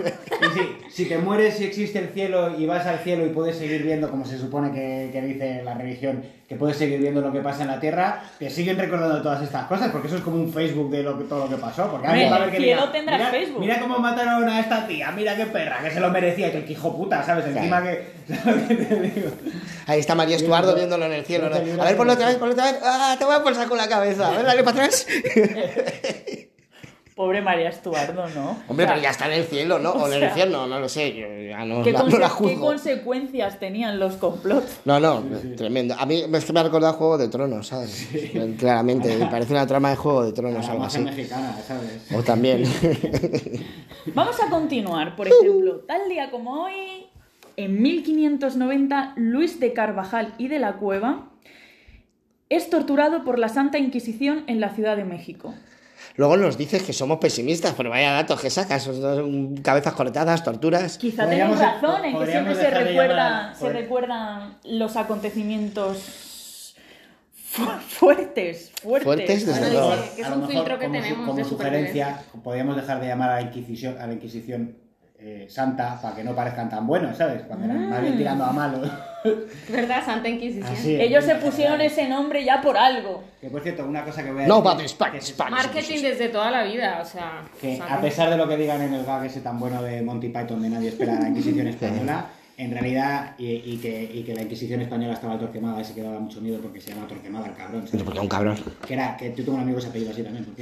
[0.54, 3.82] si, si te mueres y existe el cielo y vas al cielo y puedes seguir
[3.82, 7.40] viendo, como se supone que, que dice la religión, que puedes seguir viendo lo que
[7.40, 10.52] pasa en la tierra, te siguen recordando todas estas cosas, porque eso es como un
[10.52, 11.88] Facebook de lo que, todo lo que pasó.
[11.90, 13.60] Porque Hombre, alguien va a ver el que cielo diga, tendrás mira, Facebook".
[13.60, 16.58] Mira cómo mataron a esta tía, mira qué perra, que se lo merecía, y que
[16.58, 17.46] el hijo puta, ¿sabes?
[17.46, 18.12] Encima que.
[18.28, 19.30] ¿sabes lo que te digo?
[19.86, 21.48] Ahí está María Estuardo viéndolo en el cielo.
[21.48, 21.56] ¿no?
[21.56, 22.80] A ver, ponlo otra vez, ponlo otra vez.
[22.82, 24.28] ¡Ah, te voy a por saco la cabeza!
[24.28, 25.06] A ver, dale para atrás.
[27.20, 28.56] Pobre María Estuardo, ¿no?
[28.66, 29.90] Hombre, O sea, pero ya está en el cielo, ¿no?
[29.92, 31.14] O en el infierno, no lo sé.
[31.14, 34.80] Yo ya no, ¿Qué, la, no consecuencias tenían los complots?
[34.86, 35.22] No, no,
[35.54, 35.94] tremendo.
[35.98, 38.08] A mí es que me ha recordado Juego de Tronos, ¿sabes?
[38.58, 41.00] Claramente, me parece una trama de Juego de A Tronos, la algo así.
[41.00, 42.10] mexicana, ¿sabes?
[42.16, 42.62] O también.
[44.14, 45.14] Vamos a continuar.
[45.14, 47.06] Por ejemplo, tal día como hoy,
[47.58, 51.28] en 1590, Luis de Carvajal y de la Cueva
[52.48, 55.52] es torturado por la Santa Inquisición en la Ciudad de México.
[56.20, 58.82] Luego nos dices que somos pesimistas, pero vaya datos que sacas.
[58.82, 60.98] son Cabezas cortadas, torturas.
[60.98, 66.74] Quizá Podríamos- razón en que podríamos siempre se, recuerda, llamar- se recuerdan los acontecimientos
[67.32, 69.04] fu- fuertes, fuertes.
[69.04, 70.02] Fuertes, desde Bueno, luego.
[70.14, 73.06] que es un mejor, filtro que como su- tenemos como de sugerencia, podríamos dejar de
[73.06, 74.76] llamar a la Inquisición, a la Inquisición
[75.18, 77.44] eh, santa para que no parezcan tan buenos, ¿sabes?
[77.44, 78.78] Cuando eran más bien tirando a malo.
[79.68, 80.04] ¿Verdad?
[80.04, 80.66] Santa Inquisición.
[80.72, 81.00] Así es.
[81.02, 83.22] Ellos se pusieron ese nombre ya por algo.
[83.40, 84.78] Que por cierto, una cosa que voy a No, decir,
[85.10, 85.50] que es- España.
[85.50, 87.42] Marketing desde toda la vida, o sea.
[87.60, 90.02] Que Santa- a pesar de lo que digan en el gag ese tan bueno de
[90.02, 94.34] Monty Python de nadie espera la Inquisición española, en realidad, y, y que, y que
[94.34, 97.54] la Inquisición española estaba Torquemada y se quedaba mucho miedo porque se llama Torquemada el
[97.54, 97.86] cabrón.
[97.86, 98.02] ¿sabes?
[98.02, 98.56] Porque es un cabrón.
[98.86, 100.54] Que era, que yo tengo un amigo que se apellido así también, por.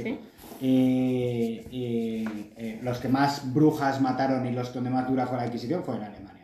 [0.61, 5.45] Y, y, eh, los que más brujas mataron y los donde más dura fue la
[5.45, 6.38] Inquisición fue en Alemania.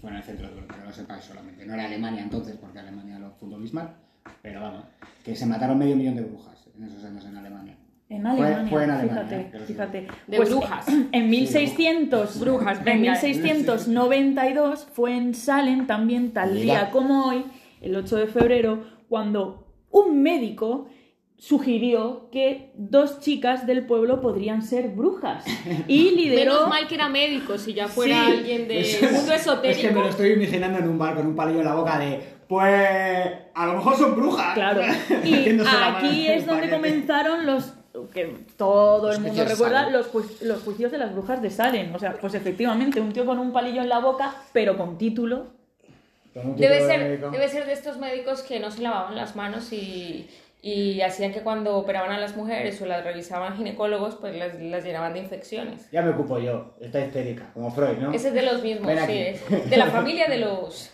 [0.00, 1.66] Fue en el centro de Europa, que lo sepáis solamente.
[1.66, 3.90] No era Alemania entonces, porque Alemania lo fundó Bismarck,
[4.42, 4.84] pero vamos,
[5.24, 7.76] que se mataron medio millón de brujas en esos años en Alemania.
[8.10, 9.72] En Fue- Alemania, fue en Alemania, fíjate, sí.
[9.72, 10.08] fíjate.
[10.28, 10.86] De Pues, brujas.
[11.12, 13.12] En 1600, Brujas, en venga.
[13.12, 17.44] 1692 fue en Salem también tal día como hoy,
[17.80, 20.88] el 8 de febrero, cuando un médico
[21.38, 25.44] sugirió que dos chicas del pueblo podrían ser brujas
[25.88, 28.32] y lideró Menos mal que era médico, si ya fuera Sí.
[28.32, 30.00] alguien del Es- mundo Es que me esotérico.
[30.00, 33.66] lo estoy imaginando en un bar con un palillo en la boca de, pues, a
[33.66, 34.54] lo mejor son brujas.
[34.54, 34.80] Claro.
[35.24, 37.72] Y aquí es donde comenzaron los
[38.12, 41.94] que todo el mundo de recuerda los, ju- los juicios de las brujas de Salem.
[41.94, 45.46] O sea, pues efectivamente, un tío con un palillo en la boca, pero con título.
[46.34, 47.30] Debe de ser, médico.
[47.30, 50.28] debe ser de estos médicos que no se lavaban las manos y,
[50.60, 54.84] y hacían que cuando operaban a las mujeres o las revisaban ginecólogos, pues las, las
[54.84, 55.90] llenaban de infecciones.
[55.92, 58.12] Ya me ocupo yo, está histérica, como Freud, ¿no?
[58.12, 60.90] Ese es de los mismos, sí, es de la familia de los...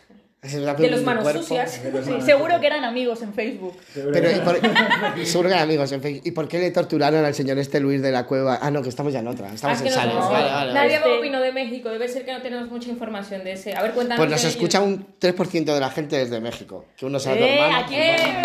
[0.78, 1.40] De los manos cuerpo.
[1.40, 1.80] sucias.
[1.90, 2.60] Los Sí, manos seguro sucias.
[2.60, 3.74] que eran amigos en Facebook.
[3.94, 6.22] Seguro Pero, que- ¿y por- seguro que eran amigos en Facebook.
[6.26, 8.58] ¿Y por qué le torturaron al señor este Luis de la Cueva?
[8.60, 9.50] Ah, no, que estamos ya en otra.
[9.54, 10.14] Estamos Ah, que en no Sales.
[10.28, 13.52] Vale, vale, Nadie me opinó de México, debe ser que no tenemos mucha información de
[13.52, 13.74] ese.
[13.74, 14.18] A ver, cuéntanos.
[14.22, 14.98] Pues nos escucha ellos.
[14.98, 16.84] un 3% de la gente desde México.
[16.94, 17.54] Que uno tu ¡Eh!
[17.54, 17.78] hermano.
[17.82, 18.42] Aquí Eh,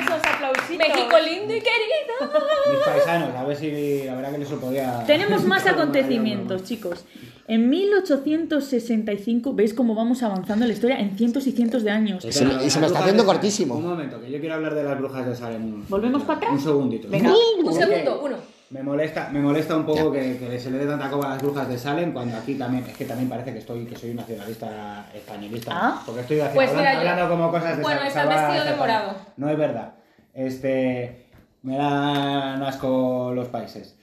[0.52, 0.88] esos aplausitos.
[0.88, 2.42] México lindo y querido.
[2.72, 5.04] Mis paisanos, a ver si la verdad que les lo podía...
[5.06, 7.06] Tenemos más acontecimientos, chicos.
[7.48, 12.24] En 1865, ¿veis cómo vamos avanzando en la historia en cientos y cientos de años?
[12.26, 13.36] Y se me- y se me está brujas haciendo de Salem.
[13.42, 13.76] cortísimo.
[13.76, 15.84] Un momento, que yo quiero hablar de las brujas de Salem.
[15.90, 16.52] ¿Volvemos para atrás?
[16.54, 17.08] Un segundito.
[17.10, 17.32] Venga.
[17.64, 18.36] Un segundo, uno.
[18.70, 21.42] Me molesta, me molesta un poco que, que se le dé tanta coba a las
[21.42, 24.18] brujas de Salem cuando aquí también, es que también parece que estoy que soy un
[24.18, 25.72] nacionalista españolista.
[25.74, 26.04] Ah.
[26.06, 29.16] Porque estoy haciendo, Pues hablando, hablando como cosas de Bueno, salvar vestido de morado.
[29.38, 29.94] No es verdad.
[30.34, 31.26] Este.
[31.62, 33.98] Me dan asco los países.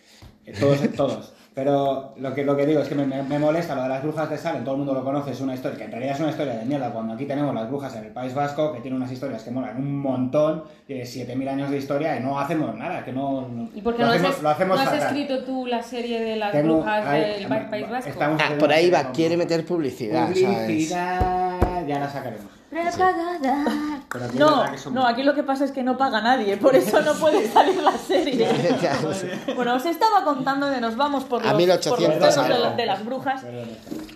[0.45, 1.33] Eh, Todos, todos.
[1.55, 4.29] Pero lo que, lo que digo es que me, me- molesta lo de las brujas
[4.29, 6.29] de Salem, todo el mundo lo conoce, es una historia, que en realidad es una
[6.29, 9.11] historia de mierda, cuando aquí tenemos las brujas en el País Vasco, que tiene unas
[9.11, 13.11] historias que molan un montón, tiene 7.000 años de historia y no hacemos nada, que
[13.15, 13.49] no...
[13.49, 15.07] no- ¿Y por qué lo no, hacemos, has, lo hacemos no has fatal.
[15.17, 18.11] escrito tú la serie de las Tengo- brujas ahí- del Pa- País Vasco?
[18.21, 20.93] Ah, por ahí va, quiere meter publicidad, ¿sabes?
[21.87, 22.47] Ya la sacaremos.
[22.69, 26.57] Pero aquí es No, que no, aquí lo que pasa es que no paga nadie,
[26.57, 28.47] por eso no puede salir la serie.
[29.55, 32.87] Bueno, os estaba contando que nos vamos por A los, 1800 por los temas de,
[32.87, 33.43] las brujas.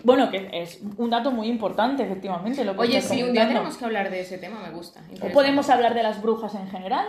[0.05, 2.65] Bueno, que es un dato muy importante, efectivamente.
[2.65, 5.01] Lo que Oye, sí, un día tenemos que hablar de ese tema, me gusta.
[5.33, 7.07] Podemos hablar de las brujas en general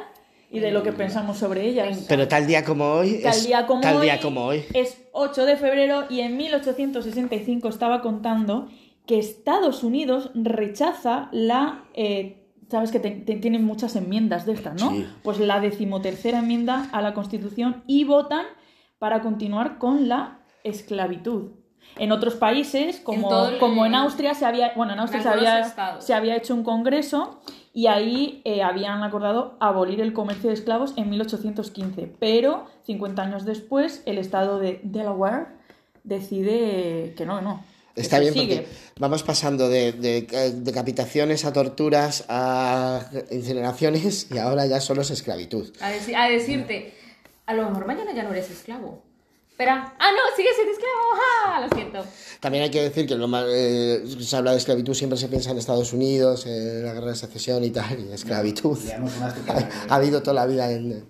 [0.49, 2.05] y de lo que pensamos sobre ellas.
[2.07, 3.21] Pero tal día como hoy.
[3.23, 4.65] Tal es- día como tal hoy día como hoy.
[4.73, 8.67] es 8 de febrero y en 1865 estaba contando
[9.11, 11.83] que Estados Unidos rechaza la...
[11.93, 12.37] eh,
[12.69, 14.91] Sabes que te- te- tienen muchas enmiendas de estas, ¿no?
[14.91, 15.05] Sí.
[15.23, 18.45] Pues la decimotercera enmienda a la Constitución y votan
[18.99, 21.51] para continuar con la esclavitud.
[21.97, 25.63] En otros países, como, el- como en Austria, se había, bueno, en Austria se había,
[26.01, 27.41] se había hecho un congreso
[27.73, 32.15] y ahí eh, habían acordado abolir el comercio de esclavos en 1815.
[32.19, 35.47] Pero 50 años después, el estado de Delaware
[36.05, 37.63] decide que no, que no.
[38.01, 38.55] Está bien sigue.
[38.57, 45.01] porque vamos pasando de, de- eh, decapitaciones a torturas a incineraciones y ahora ya solo
[45.01, 45.71] es esclavitud.
[45.81, 46.93] A, deci- a decirte,
[47.45, 49.03] a lo mejor mañana ya no eres esclavo.
[49.49, 50.95] Espera, ah, no, sigues siendo esclavo,
[51.45, 51.67] ¡ah!
[51.69, 52.03] Lo siento.
[52.39, 55.51] También hay que decir que lo más, eh, se habla de esclavitud, siempre se piensa
[55.51, 58.79] en Estados Unidos, en la guerra de secesión y tal, y esclavitud.
[58.83, 59.69] Liamos una estupenda.
[59.87, 61.05] Ha habido toda la vida en...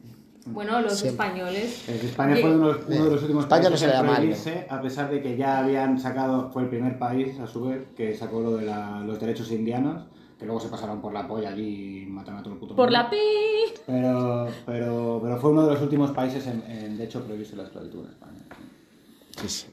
[0.45, 1.27] Bueno, los Siempre.
[1.27, 1.87] españoles.
[1.87, 4.81] España fue uno, uno de los últimos España no países se le en prohibirse, a
[4.81, 8.39] pesar de que ya habían sacado, fue el primer país a su vez que sacó
[8.41, 10.03] lo de la- los derechos indianos,
[10.39, 12.85] que luego se pasaron por la polla allí y mataron a todo el puto Por
[12.87, 13.03] mundo.
[13.03, 13.17] la pi.
[13.85, 17.63] Pero, pero, pero fue uno de los últimos países en, en, de hecho, prohibirse la
[17.63, 18.39] esclavitud en España.
[19.41, 19.67] Sí, sí.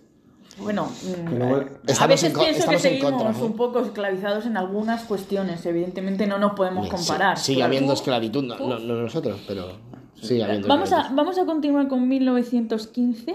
[0.60, 1.64] Bueno, mm, luego-
[2.00, 3.44] a veces pienso que seguimos contra, ¿no?
[3.46, 5.64] un poco esclavizados en algunas cuestiones.
[5.64, 7.38] Evidentemente no nos podemos Sí, comparar.
[7.38, 9.68] sigue Pero habiendo tú- esclavitud, no, no- no nosotros, pero
[10.22, 13.34] habiendo Vamos a, vamos a continuar con 1915.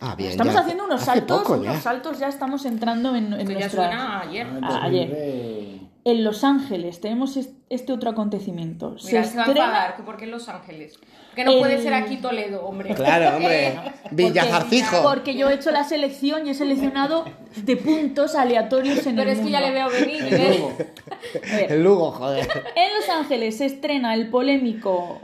[0.00, 0.60] Ah, bien, Estamos ya.
[0.60, 1.80] haciendo unos Hace saltos, poco unos ya.
[1.80, 4.46] saltos, ya estamos entrando en, en Que ya nuestra- suena ayer.
[4.62, 5.74] Ah, ayer.
[6.06, 8.90] En Los Ángeles tenemos es- este otro acontecimiento.
[9.04, 10.98] Mira, se se va a estrena- enfadar, que ¿por qué en Los Ángeles?
[11.34, 12.94] Que no El- puede ser aquí Toledo, hombre.
[12.94, 13.78] Claro, hombre.
[14.10, 15.02] Villajarcijo.
[15.02, 17.24] Porque yo he hecho la selección y he seleccionado
[17.56, 19.90] de puntos aleatorios en Pero el es que ya le mundo.
[19.90, 20.22] veo venir.
[20.24, 20.58] El ¿eh?
[20.58, 20.72] Lugo.
[21.52, 22.48] A ver, El Lugo, joder.
[22.76, 25.22] En Los Ángeles se estrena el polémico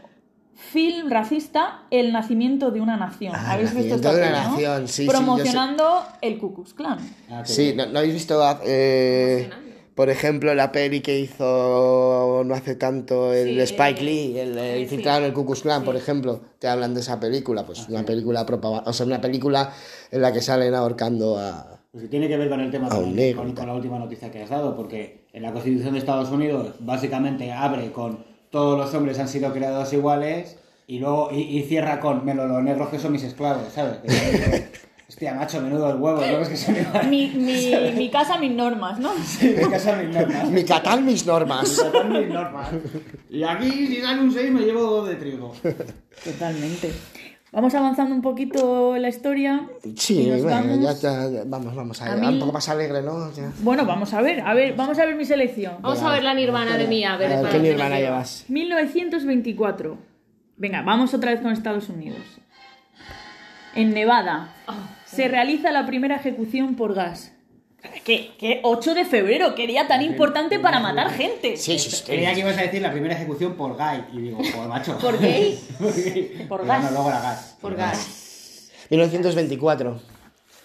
[0.60, 3.32] film racista El nacimiento de una nación.
[3.34, 4.50] Ah, ¿Habéis visto Nacimiento esta de una no?
[4.52, 5.08] nación, sí, sí.
[5.08, 6.98] Promocionando el Ku Klux Klan.
[7.30, 7.72] Ah, Sí.
[7.76, 9.70] ¿no, no habéis visto eh, Emocionante.
[9.94, 14.56] Por ejemplo, la peli que hizo no hace tanto el Sí, Spike eh, Lee, el,
[14.58, 15.24] el sí, infiltrado sí.
[15.24, 18.46] en el Ku Klux Klan, por ejemplo, te hablan de esa película, pues una película
[18.46, 19.72] propaganda, o sea, una película
[20.10, 21.80] en la que salen ahorcando a...
[21.92, 24.42] Pues que tiene que ver con el tema con, con- con la última noticia que
[24.42, 29.18] has dado, porque en la Constitución de Estados Unidos básicamente abre con todos los hombres
[29.18, 33.12] han sido creados iguales y luego y, y cierra con menos los negros que son
[33.12, 33.98] mis esclavos, ¿sabes?
[35.08, 36.38] Hostia, macho, menudo el huevo, ¿no?
[36.40, 37.08] Es que son iguales.
[37.08, 39.10] Mi, mi, mi casa, mis normas, ¿no?
[39.42, 40.50] Me casan mis normas.
[40.50, 41.82] Mi catal, mis normas.
[41.82, 42.68] casan mis normas.
[43.28, 45.52] Y aquí, si sale un 6, me llevo dos de trigo.
[46.24, 46.92] Totalmente.
[47.52, 49.66] Vamos avanzando un poquito en la historia.
[49.96, 53.32] Sí, bueno, vamos- ya, ya- vamos, vamos, a, A mí- un poco más alegre, ¿no?
[53.32, 53.50] Ya.
[53.62, 55.74] Bueno, vamos a ver, a ver, vamos a ver mi selección.
[55.80, 58.44] Vamos a ver la Nirvana de Mía, a ver, A ver, para ¿Qué Nirvana llevas?
[58.48, 59.98] 1924.
[60.56, 62.20] Venga, vamos otra vez con Estados Unidos.
[63.74, 64.52] En Nevada
[65.04, 67.32] se realiza la primera ejecución por gas.
[68.04, 69.54] ¿Qué, qué 8 de febrero?
[69.54, 71.56] ¿Qué día tan importante para matar gente?
[71.56, 72.02] Sí, sí, sí.
[72.04, 74.04] Creía que ibas a decir la primera ejecución por gay.
[74.12, 74.98] Y digo, por macho.
[74.98, 75.58] ¿Por gay?
[76.48, 76.58] Por.
[76.60, 76.84] Por gas.
[76.84, 77.56] No, luego era gas.
[77.60, 78.68] Por gas.
[78.90, 80.00] 1924.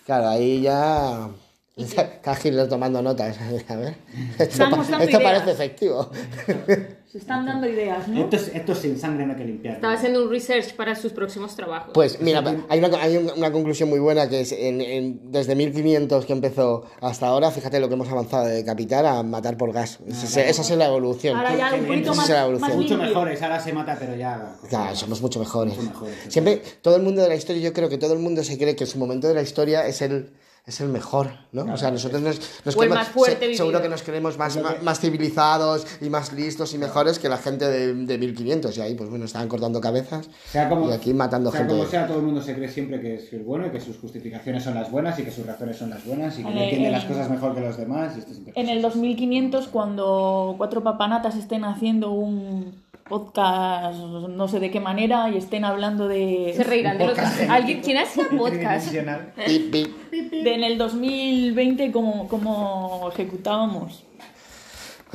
[0.06, 1.30] Claro, ahí ya...
[1.78, 3.36] Está Hitler tomando notas.
[3.68, 3.96] A ver.
[4.40, 6.10] Esto, pa- esto parece efectivo.
[7.12, 8.24] Se están dando ideas, ¿no?
[8.24, 9.76] Esto, es- esto es sin sangre no hay que limpiar.
[9.76, 11.92] Estaba haciendo un research para sus próximos trabajos.
[11.94, 15.56] Pues mira, hay una, hay un- una conclusión muy buena que es en- en- desde
[15.56, 19.72] 1500 que empezó hasta ahora, fíjate lo que hemos avanzado de decapitar a matar por
[19.74, 20.00] gas.
[20.08, 21.38] Esa, es- esa es la evolución.
[21.38, 22.70] Ahora ya un poquito más, es la evolución.
[22.70, 24.56] más Mucho mejores, ahora se mata, pero ya.
[24.70, 25.76] Claro, somos mucho mejores.
[25.78, 26.16] Mucho mejores.
[26.30, 28.76] Siempre, todo el mundo de la historia, yo creo que todo el mundo se cree
[28.76, 30.32] que su momento de la historia es el,
[30.68, 31.72] es el mejor, ¿no?
[31.72, 34.82] O sea, nosotros nos, nos creemos- más fuerte se- seguro que nos creemos más, más,
[34.82, 38.76] más civilizados y más listos y mejores que la gente de, de 1500.
[38.78, 41.76] Y ahí, pues bueno, estaban cortando cabezas Sea como, y aquí matando sea gente.
[41.76, 43.98] como sea, todo el mundo se cree siempre que es el bueno y que sus
[43.98, 47.06] justificaciones son las buenas y que sus razones son las buenas y que entiende las
[47.06, 48.14] cosas mejor que los demás.
[48.16, 54.60] Y esto siempre En el 2500, cuando cuatro papanatas estén haciendo un podcast, no sé
[54.60, 56.54] de qué manera, y estén hablando de...
[56.56, 57.20] Se reirán de los...
[57.50, 58.92] ¿Alguien, ¿Quién hacía podcast?
[58.92, 64.04] De en el 2020 como, como ejecutábamos.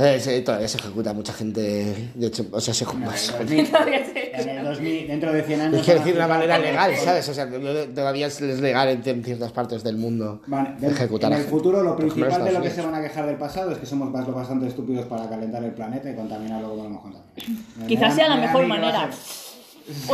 [0.01, 2.11] Eh, sí, todavía se ejecuta mucha gente.
[2.15, 3.71] De hecho, o sea, se En el 2000,
[4.35, 5.81] en el 2000, dentro de 100 años.
[5.81, 7.29] Es que decir de una manera legal, ¿sabes?
[7.29, 7.49] O sea,
[7.95, 11.97] todavía es legal en ciertas partes del mundo Vale, de- ejecutar en el futuro lo
[11.97, 15.07] principal de lo que se van a quejar del pasado es que somos bastante estúpidos
[15.07, 17.87] para calentar el planeta y contaminarlo como lo hemos contaminado.
[17.87, 19.13] Quizás sea la mejor a mí que va a manera.
[19.13, 20.11] ser-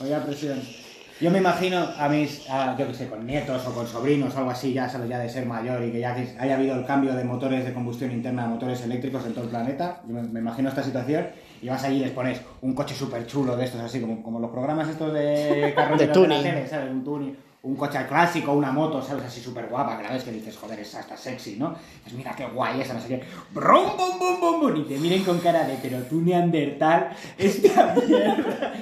[0.00, 0.83] Oye, a presión.
[1.20, 4.38] Yo me imagino a mis, a, yo que sé, con nietos o con sobrinos o
[4.38, 6.84] algo así, ya sabes, ya de ser mayor y que ya que haya habido el
[6.84, 10.00] cambio de motores de combustión interna a motores eléctricos en todo el planeta.
[10.08, 11.28] Yo me, me imagino esta situación
[11.62, 14.40] y vas allí y les pones un coche súper chulo de estos, así como, como
[14.40, 16.42] los programas estos de carros De la tuning.
[16.42, 16.90] tele, ¿sabes?
[16.90, 17.36] Un tuning.
[17.64, 19.24] Un coche clásico, una moto, ¿sabes?
[19.24, 21.74] Así súper guapa, que la ves que dices, joder, esa está sexy, ¿no?
[22.02, 23.24] Pues mira qué guay esa, no sé qué.
[23.52, 27.94] Brum, bum, bum, bum, bum, y te miren con cara de, pero tú neandertal, esta
[28.06, 28.74] mierda.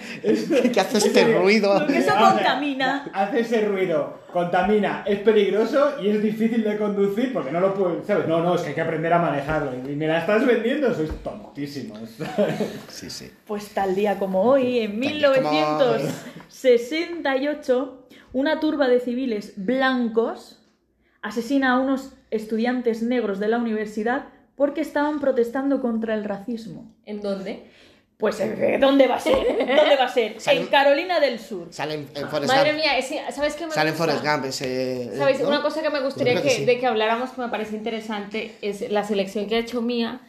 [0.72, 1.78] ¿Qué hace este ruido?
[1.78, 3.08] Porque eso contamina.
[3.12, 8.04] Hace ese ruido, contamina, es peligroso y es difícil de conducir porque no lo puedes,
[8.06, 8.26] ¿sabes?
[8.26, 9.72] No, no, es que hay que aprender a manejarlo.
[9.88, 12.00] Y me la estás vendiendo, sois tontísimos.
[12.88, 13.30] Sí, sí.
[13.46, 18.01] Pues tal día como hoy, en Tal día como 1968,
[18.32, 20.58] una turba de civiles blancos
[21.20, 24.24] asesina a unos estudiantes negros de la universidad
[24.56, 26.92] porque estaban protestando contra el racismo.
[27.04, 27.64] ¿En dónde?
[28.18, 29.34] Pues ¿eh, ¿dónde va a ser?
[29.58, 30.36] ¿Dónde va a ser?
[30.46, 31.68] En Carolina del Sur.
[31.72, 32.82] Salen en Forrest Madre Gump.
[32.82, 34.04] mía, es- ¿sabes qué me Salen gusta?
[34.14, 35.16] Forrest Gump ese.
[35.16, 35.40] ¿Sabéis?
[35.40, 35.48] ¿no?
[35.48, 36.64] Una cosa que me gustaría Yo que, creo que sí.
[36.66, 40.20] de que habláramos que me parece interesante es la selección que ha hecho Mía,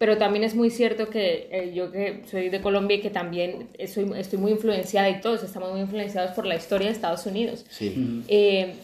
[0.00, 3.68] pero también es muy cierto que eh, yo que soy de Colombia y que también
[3.86, 7.66] soy, estoy muy influenciada y todos estamos muy influenciados por la historia de Estados Unidos.
[7.68, 8.22] Sí.
[8.28, 8.76] Eh,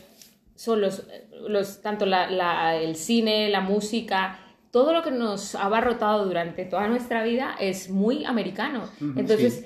[0.57, 1.05] son los,
[1.49, 4.39] los tanto la- la- el cine, la música,
[4.71, 8.91] todo lo que nos ha abarrotado durante toda nuestra vida es muy americano.
[9.01, 9.65] Entonces,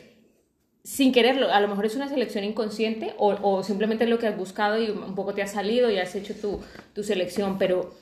[0.84, 4.28] sin quererlo, a lo mejor es una selección inconsciente o, o simplemente es lo que
[4.28, 6.60] has buscado y un poco te ha salido y has hecho tu,
[6.94, 7.92] tu selección, pero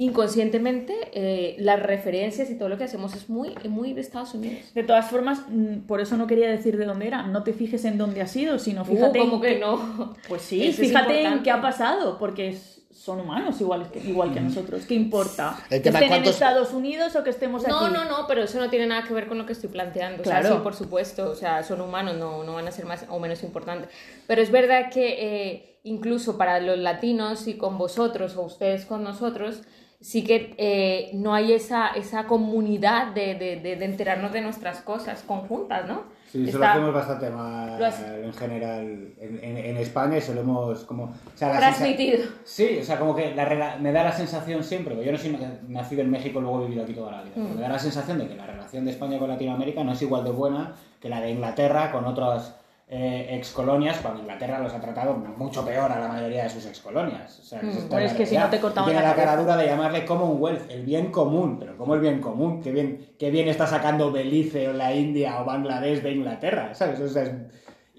[0.00, 4.72] inconscientemente eh, las referencias y todo lo que hacemos es muy, muy de Estados Unidos.
[4.72, 7.22] De todas formas, mm, por eso no quería decir de dónde era.
[7.26, 10.14] No te fijes en dónde ha sido, sino Uh, fíjate como en que qué- no.
[10.28, 13.98] Pues sí, Eso es fíjate en qué ha pasado, porque es- son humanos igual que,
[14.00, 14.84] igual que nosotros.
[14.86, 15.56] ¿Qué importa?
[15.70, 17.70] El que tema, estén en ¿cuántos- Estados Unidos o que estemos aquí.
[17.72, 20.22] No, no, no, pero eso no tiene nada que ver con lo que estoy planteando.
[20.22, 20.56] O sea, Claro.
[20.56, 23.42] sí, por supuesto, o sea, son humanos, no, no van a ser más o menos
[23.42, 23.88] importantes.
[24.28, 25.16] Pero es verdad que
[25.52, 29.62] eh, incluso para los latinos y con vosotros o ustedes con nosotros,
[30.00, 34.80] sí que eh, no hay esa, esa comunidad de, de, de- de enterarnos de nuestras
[34.82, 36.02] cosas conjuntas, ¿no?
[36.30, 38.82] Sí, eso lo hacemos bastante mal has- en general
[39.18, 41.04] en, en- en España y se lo hemos como...
[41.04, 42.18] O sea, la transmitido.
[42.18, 45.18] sensa- Sí, o sea, como que la me da la sensación siempre, porque yo no
[45.18, 47.42] soy na- nacido en México, luego he vivido aquí toda la vida, Mm.
[47.44, 50.02] pero me da la sensación de que la relación de España con Latinoamérica no es
[50.02, 52.54] igual de buena que la de Inglaterra con otras
[52.90, 57.38] eh, excolonias, cuando Inglaterra los ha tratado mucho peor a la mayoría de sus excolonias.
[57.38, 59.36] O sea, Mm, bueno, la es que si no te cortaban tiene la la cara
[59.36, 62.62] dura de llamarle Commonwealth, el bien común, pero ¿cómo el bien común?
[62.62, 66.74] ¿Qué bien, qué bien está sacando Belice o la India o Bangladesh de Inglaterra?
[66.74, 66.98] ¿Sabes?
[67.00, 67.32] O sea, es-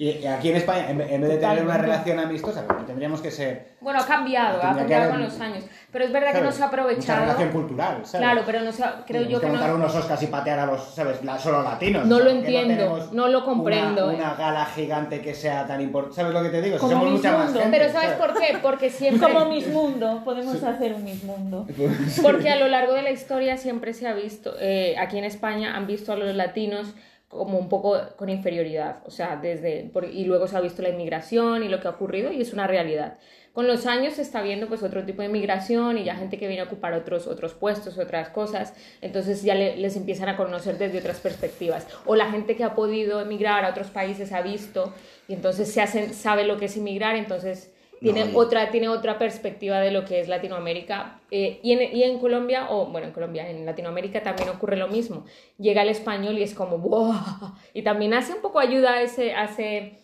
[0.02, 3.74] y, aquí en España, en, vez de tener una relación amistosa, tendríamos que ser...
[3.82, 5.66] Bueno, ha cambiado, ha que cambiado haber- con los años.
[5.92, 6.56] Pero es verdad que no ¿sabes?
[6.56, 7.22] se ha Mucha aprovechado.
[7.22, 8.26] relación cultural, ¿sabes?
[8.28, 9.76] Claro, pero no se ha- creo Tenemos yo que montar no.
[9.76, 11.22] unos Oscars y patear a los, ¿sabes?
[11.26, 12.06] La- solo latinos.
[12.06, 14.36] No O sea, lo ¿por qué entiendo, tenemos no lo una- comprendo, Una, eh.
[14.38, 16.16] gala gigante que sea tan importante.
[16.16, 16.76] ¿Sabes lo que te digo?
[16.78, 17.60] Si Como somos Miss mucha más Mundo.
[17.60, 18.58] gente, Pero ¿sabes por qué?
[18.62, 19.28] Porque siempre.
[19.34, 21.68] Como Miss Mundo, podemos hacer un Miss Mundo.
[22.22, 25.76] Porque a lo largo de la historia siempre se ha visto, eh, aquí en España
[25.76, 26.94] han visto a los latinos
[27.30, 30.90] como un poco con inferioridad, o sea, desde, por- y luego se ha visto la
[30.90, 33.18] inmigración y lo que ha ocurrido y es una realidad.
[33.54, 36.48] Con los años se está viendo pues otro tipo de inmigración y ya gente que
[36.48, 40.78] viene a ocupar otros, otros puestos, otras cosas, entonces ya le- les empiezan a conocer
[40.80, 41.88] desde otras perspectivas.
[42.06, 44.92] O la gente que ha podido emigrar a otros países ha visto
[45.28, 49.18] y entonces se hacen, sabe lo que es emigrar, entonces tiene No, otra tiene otra
[49.18, 53.14] perspectiva de lo que es Latinoamérica Eh, y, en, y en Colombia o bueno en
[53.14, 55.26] Colombia en Latinoamérica también ocurre lo mismo
[55.58, 57.54] llega el español y es como ¡buah!
[57.74, 59.98] y también hace un poco ayuda a ese hace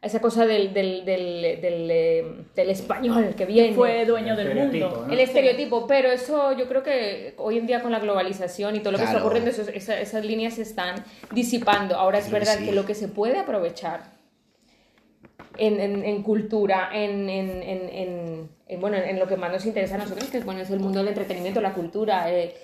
[0.00, 5.04] esa cosa del, del, del, del, del español que viene Fue dueño del mundo.
[5.06, 5.12] ¿no?
[5.12, 8.90] el estereotipo, pero eso yo creo que hoy en día con la globalización y todo
[8.92, 11.94] lo que está ocurriendo, esas líneas se están disipando.
[11.94, 12.64] Ahora es Sí, verdad sí.
[12.64, 14.10] que lo que se puede aprovechar
[15.58, 19.66] en, en- en cultura, en, en- en- en- en, bueno, en lo que más nos
[19.66, 22.30] interesa a nosotros, que es, bueno, es el mundo del entretenimiento, la cultura.
[22.32, 22.54] eh,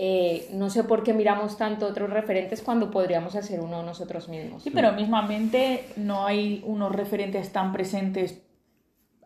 [0.00, 4.62] eh, no sé por qué miramos tanto otros referentes cuando podríamos hacer uno nosotros mismos.
[4.62, 8.40] Sí, pero mismamente no hay unos referentes tan presentes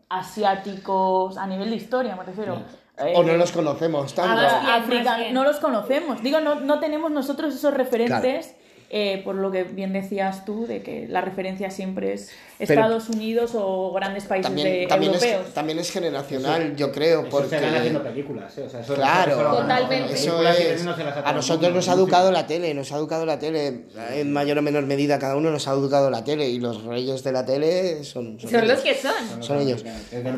[0.08, 2.62] asiáticos a nivel de historia, me refiero.
[2.98, 4.32] Eh, O no los conocemos tanto.
[4.38, 5.34] Ah, Más bien, África, bien.
[5.34, 6.22] no los conocemos.
[6.22, 8.54] Digo, no, no tenemos nosotros esos referentes,
[8.90, 12.32] eh, por lo que bien decías tú, de que la referencia siempre es
[12.66, 15.46] Pero- Estados Unidos o grandes países de- También, europeos.
[15.48, 17.58] es, también es generacional, yo creo, Eso porque...
[17.58, 18.64] se haciendo películas, ¿eh?
[18.66, 20.14] O sea, eso, Claro, Totalmente.
[20.14, 20.86] Eso es.
[21.24, 23.86] A nosotros nos ha educado la tele, nos ha educado la tele.
[24.14, 26.48] En mayor o menor medida, cada uno nos ha educado la tele.
[26.48, 28.38] Y los reyes de la tele son.
[28.40, 29.12] Son, Son los que son.
[29.30, 29.84] Son Son los ellos.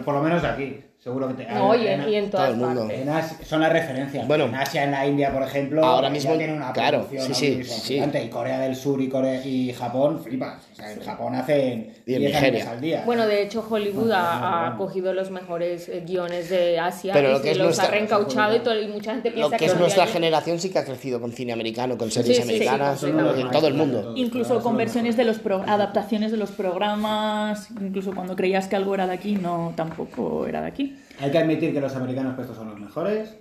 [0.05, 1.53] Por lo menos aquí, seguro que te...
[1.53, 2.81] No, y en, y en todas todo el mundo.
[2.83, 3.01] partes.
[3.03, 4.27] en Asia- son las referencias.
[4.27, 4.45] Bueno.
[4.47, 8.01] en Asia, en la India, por ejemplo, Ahora mismo, tienen una claro, producción sí, sí,
[8.01, 8.03] sí.
[8.23, 10.63] Y Corea del Sur y, Corea, y Japón, flipas.
[10.73, 12.71] O sea, en Japón hacen Y en 10 Nigeria.
[12.71, 13.03] al día.
[13.07, 17.37] Bueno, de hecho, Hollywood ha, cogido los mejores eh, guiones de Asia Pero y lo
[17.39, 19.65] se que es los nuestra- ha reencauchado y, todo- y mucha gente Lo piensa que
[19.67, 22.49] es los nuestra generación sí que ha crecido con cine americano, con series Sí, sí,
[22.49, 23.41] sí, americanas, completamente.
[23.43, 24.13] en todo el mundo.
[24.17, 28.95] Incluso con versiones de los pro- adaptaciones de los programas, incluso cuando creías que algo
[28.95, 30.97] era de aquí, no, tampoco era de aquí.
[31.21, 33.35] Hay que admitir que los americanos pues, estos son los mejores.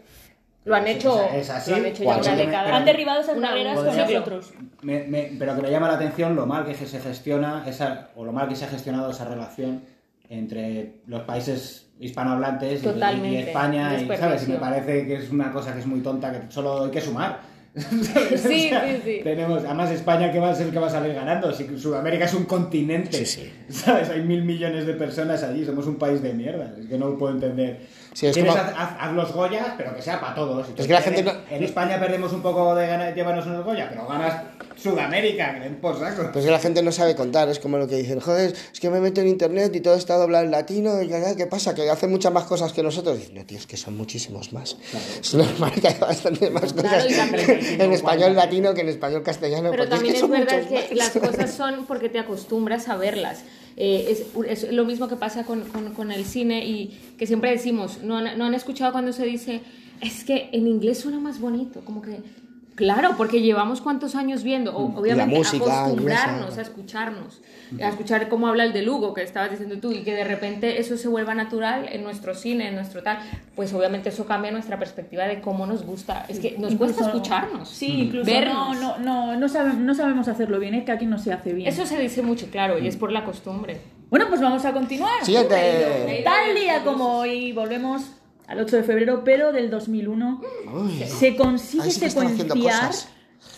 [0.65, 1.71] Lo han hecho, es así.
[1.71, 2.75] lo han hecho ya una década.
[2.77, 4.53] Han derribado esas Una- barreras con nosotros.
[4.81, 8.23] Me- me- pero que me llama la atención lo mal que se gestiona esa, o
[8.23, 9.83] lo mal que se ha gestionado esa relación
[10.29, 13.37] entre los países hispanohablantes y-.
[13.49, 14.47] España, y, ¿sabes?
[14.47, 17.01] Y me parece que es una cosa que es muy tonta, que solo hay que
[17.01, 17.39] sumar.
[18.37, 19.19] Sí, sí, sí.
[19.23, 22.25] Tenemos, además España que va a ser el que va a salir ganando, si Sudamérica
[22.25, 23.53] es un continente, Sí, sí.
[23.69, 24.09] ¿sabes?
[24.09, 27.17] Hay mil millones de personas allí, somos un país de mierda, es que no lo
[27.17, 27.79] puedo entender.
[28.13, 30.67] Sí, es Tienes, como- haz, haz- haz los Goyas, pero que sea para todos.
[30.77, 34.05] Es que la gente en, España perdemos un poco de ganas, llevarnos unos Goya, pero
[34.07, 34.43] ganas
[34.75, 36.29] Sudamérica, que den por saco.
[36.31, 38.89] Pues que la gente no sabe contar, es como lo que dicen, joder, es que
[38.91, 41.73] me meto en internet y todo está doblado en latino, y ya, ¿qué pasa?
[41.73, 43.17] Que hacen muchas más cosas que nosotros.
[43.17, 44.77] Dicen, no, tío, es que son muchísimos más.
[45.21, 49.23] Es normal que haya bastante más cosas y también- en español latino que en español
[49.23, 49.71] castellano.
[49.71, 50.91] Pero también es, es, que son verdad que más.
[50.91, 53.43] las cosas son porque te acostumbras a verlas.
[53.75, 54.07] Eh,
[54.47, 57.99] es, es lo mismo que pasa con, con- con el cine y que siempre decimos,
[58.03, 59.61] ¿no han, no han escuchado cuando se dice,
[60.01, 61.81] es que en inglés suena más bonito?
[61.83, 62.19] Como que,
[62.75, 67.41] claro, porque llevamos cuántos años viendo, o, obviamente música acostumbrarnos a escucharnos,
[67.81, 70.79] a escuchar cómo habla el de Lugo, que estabas diciendo tú, y que de repente
[70.79, 73.17] eso se vuelva natural en nuestro cine, en nuestro tal,
[73.55, 76.25] pues obviamente eso cambia nuestra perspectiva de cómo nos gusta.
[76.27, 77.69] Es que nos cuesta Incluso- escucharnos.
[77.69, 78.79] Sí, incluso Vernos.
[78.79, 81.53] no, no, no, no, sabe- no sabemos hacerlo bien, es que aquí no se hace
[81.53, 81.67] bien.
[81.67, 83.81] Eso se dice mucho, claro, y es por la costumbre.
[84.09, 85.23] Bueno, pues vamos a continuar.
[85.25, 86.21] Siguiente.
[86.23, 88.03] Tal día como hoy volvemos
[88.47, 90.41] al 8 de febrero, pero del 2001,
[91.07, 92.55] se consigue sí haciendo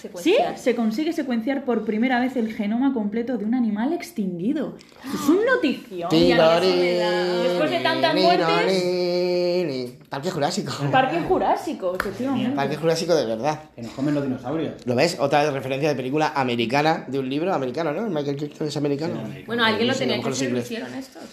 [0.02, 0.58] secuenciar.
[0.58, 4.76] Sí, se consigue secuenciar por primera vez el genoma completo de un animal extinguido.
[5.04, 6.10] Es un notición.
[6.14, 10.00] y a mí eso me da- Después de tantas muertes.
[10.10, 10.72] Parque Jurásico.
[10.92, 12.56] Parque Jurásico, efectivamente.
[12.56, 13.64] Parque Jurásico de verdad.
[13.76, 14.74] Que nos comen los dinosaurios.
[14.86, 15.18] ¿Lo ves?
[15.20, 18.04] Otra referencia de película americana, de un libro americano, ¿no?
[18.10, 19.22] Michael Crichton es americano.
[19.46, 21.24] Bueno, alguien lo Sí, tenía a que mejor hacer, lo hicieron estos.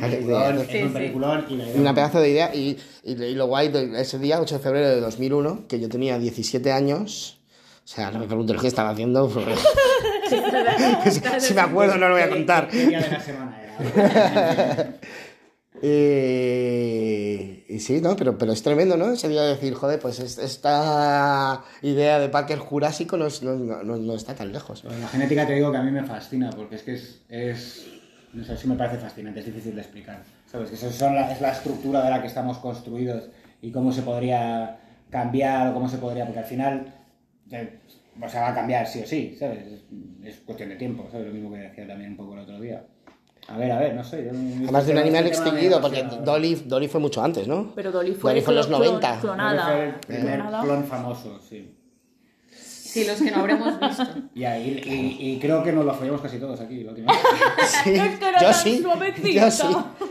[0.00, 0.94] Peliculón, es Sí, un sí.
[0.94, 1.80] peliculón y la idea.
[1.80, 2.54] Una pedazo de idea.
[2.54, 5.88] Y, y, y lo guay de ese día, 8 de febrero de 2001, que yo
[5.88, 7.39] tenía 17 años.
[7.90, 9.28] O sea, no me preguntes lo que estaba haciendo.
[9.28, 9.54] porque-
[11.40, 12.68] si me acuerdo, no lo voy a contar.
[12.68, 14.94] ¿Qué día de la semana era?
[15.82, 18.14] Eh, y sí, ¿no?
[18.14, 19.12] Pero, pero es tremendo, ¿no?
[19.12, 23.54] Ese día de decir, joder, pues es- esta idea de Parque Jurásico no, es- no,
[23.56, 24.84] no- no está tan lejos.
[24.84, 27.86] La genética te digo que a mí me fascina, porque es que es, es
[28.34, 30.22] no sé, sí me parece fascinante, es difícil de explicar.
[30.52, 30.68] ¿Sabes?
[30.68, 33.30] Que eso son la- es la estructura de la que estamos construidos
[33.62, 34.78] y cómo se podría
[35.08, 36.94] cambiar o cómo se podría, porque al final,
[37.50, 37.79] eh,
[38.22, 39.66] o sea, va a cambiar sí o sí, ¿sabes?
[39.66, 39.80] Es,
[40.24, 41.26] es cuestión de tiempo, ¿sabes?
[41.28, 42.84] Lo mismo que decía también un poco el otro día.
[43.48, 44.24] A ver, a ver, no sé.
[44.24, 46.02] yo- Además de un este animal extinguido, porque.
[46.24, 47.72] Dolly, Dolly fue mucho antes, ¿no?
[47.74, 49.20] Pero Dolly fue, Dolly fue en los clon- 90.
[49.20, 49.66] clonada.
[49.66, 50.62] Fue el primer Clonada.
[50.62, 51.74] clon famoso, sí.
[52.52, 54.04] Sí, los que no habremos visto.
[54.34, 57.22] Y, ahí- y, y creo que nos lo follamos casi todos aquí, la última vez.
[57.84, 58.82] Sí, Es que era yo tan sí.
[59.32, 59.66] Yo sí.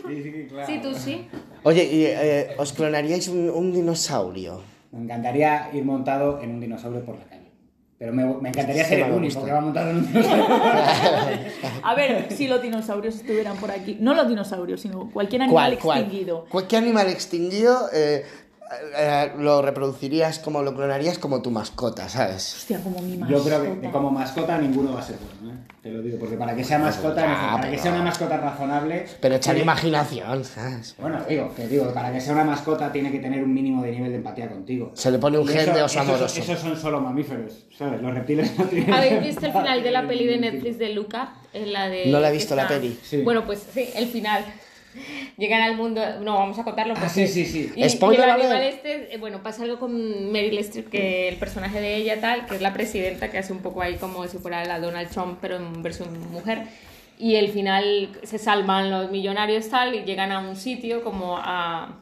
[0.08, 0.66] Sí, sí, claro.
[0.68, 1.28] Sí, tú sí.
[1.64, 4.62] Oye, ¿y, eh, ¿os clonaríais un, un dinosaurio?
[4.92, 7.49] Me encantaría ir montado en un dinosaurio por la calle.
[8.00, 10.56] Pero me, me encantaría ser el único que va montado en un dinosaurio.
[11.84, 13.98] A ver, si los dinosaurios estuvieran por aquí.
[14.00, 16.00] No los dinosaurios, sino cualquier animal ¿Cuál, cuál?
[16.04, 16.46] extinguido.
[16.50, 18.24] Cualquier animal extinguido eh,
[18.98, 22.56] eh, lo reproducirías como lo clonarías como tu mascota, ¿sabes?
[22.58, 23.40] Hostia, como mi mascota.
[23.40, 25.60] Yo creo que como mascota ninguno va a ser bueno, ¿eh?
[25.82, 28.36] Te lo digo, porque para que sea mascota, Ah, para que pero- sea una mascota
[28.38, 29.06] razonable.
[29.22, 30.94] Pero echar tiene- imaginación, ¿sabes?
[31.00, 33.92] Bueno, digo, que digo, para que sea una mascota tiene que tener un mínimo de
[33.94, 34.92] nivel de empatía contigo.
[34.94, 36.40] Se le pone un Y gen eso- de oso esos- amoroso.
[36.42, 38.02] Esos son solo mamíferos, ¿sabes?
[38.02, 38.94] Los reptiles no tienen.
[38.94, 41.34] ¿Habéis visto el final de la peli de Netflix de Luca?
[41.54, 43.00] En la de No la he que visto la peli.
[43.02, 43.22] Sí.
[43.24, 44.46] Bueno, pues sí, el final.
[45.38, 46.94] Llegan al mundo, no vamos a contarlo.
[46.98, 47.72] Ah, sí, sí, sí.
[47.76, 51.80] Y, y Spoiler el este, eh, bueno, pasa algo con Meryl Streep, que el personaje
[51.80, 54.66] de ella tal, que es la presidenta, que hace un poco ahí como si fuera
[54.66, 56.64] la Donald Trump, pero en versión mujer.
[57.18, 62.00] Y el final se salvan los millonarios tal y llegan a un sitio como a...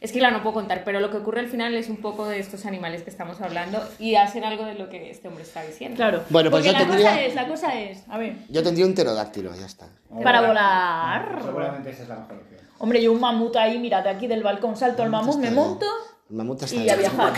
[0.00, 2.26] Es que claro, no puedo contar, pero lo que ocurre al final es un poco
[2.26, 5.62] de estos animales que estamos hablando y hacen algo de lo que este hombre está
[5.62, 5.96] diciendo.
[5.96, 6.22] Claro.
[6.30, 8.86] Bueno, pues Porque yo la tendría- cosa es, la cosa es, a ver, Yo tendría
[8.86, 9.88] un pterodáctilo, ya está.
[10.22, 11.40] para volar.
[11.44, 12.60] Seguramente esa es la mejor opción.
[12.80, 15.86] Hombre, yo un mamut ahí, mira, de aquí del balcón salto al mamut, me monto
[16.30, 16.90] El mamut está y bien.
[16.94, 17.32] a viajar.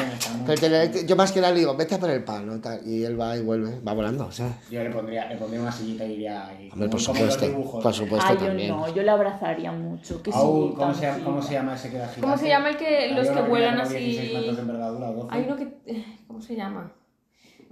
[0.47, 0.61] Pero
[0.91, 2.61] te- yo más que nada le digo, vete a por el pan, ¿no?
[2.61, 4.59] Tal, Y él va y vuelve, va volando, o sea.
[4.69, 6.69] Yo le pondría, le pondría una sillita y iría ahí.
[6.73, 7.47] Hombre, por supuesto,
[7.81, 8.69] por supuesto Ay, yo también.
[8.71, 10.21] no, yo le abrazaría mucho.
[10.23, 12.21] Que sí, ¿cómo, se llama, ¿Cómo se llama ese que era gigante?
[12.23, 13.95] ¿Cómo se llama el que- los que vuelan así?
[13.95, 15.29] 16 metros de envergadura, o 12.
[15.31, 15.69] Hay uno que...
[15.87, 16.93] eh, ¿Cómo se llama?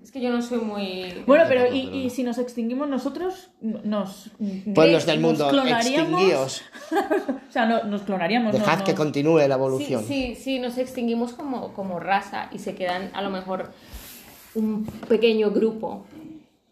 [0.02, 1.22] Es que yo no soy muy...
[1.26, 4.30] Bueno, pero y, pero y si nos extinguimos nosotros, nos...
[4.74, 6.62] Pueblos del nos mundo, clonaríamos- extinguíos.
[7.48, 8.52] O sea, no, nos clonaríamos.
[8.52, 8.84] Dejad no.
[8.84, 10.04] que continúe la Sí, evolución.
[10.04, 13.72] sí, sí, nos extinguimos como, como raza y se quedan a lo mejor
[14.54, 16.06] un pequeño grupo.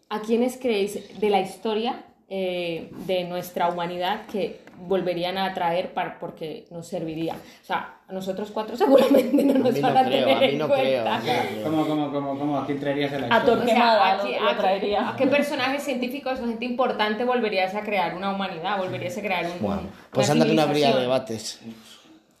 [0.09, 6.19] ¿A quiénes creéis de la historia eh, de nuestra humanidad que volverían a traer para,
[6.19, 7.33] porque nos serviría?
[7.35, 10.39] O sea, a nosotros cuatro seguramente no A nos no van a creo, tener a
[10.39, 11.19] mí en no cuenta.
[11.23, 11.63] creo.
[11.63, 12.57] ¿Cómo, cómo, cómo, cómo?
[12.59, 13.53] ¿A quién traerías de la A historia?
[13.53, 14.23] O sea, Torquemada ¿a a
[14.55, 15.09] qué- traería.
[15.09, 18.77] ¿A qué personajes científicos o gente importante volverías a crear una humanidad?
[18.77, 21.59] ¿Volverías a crear un, Bueno, pues anda que no habría debates.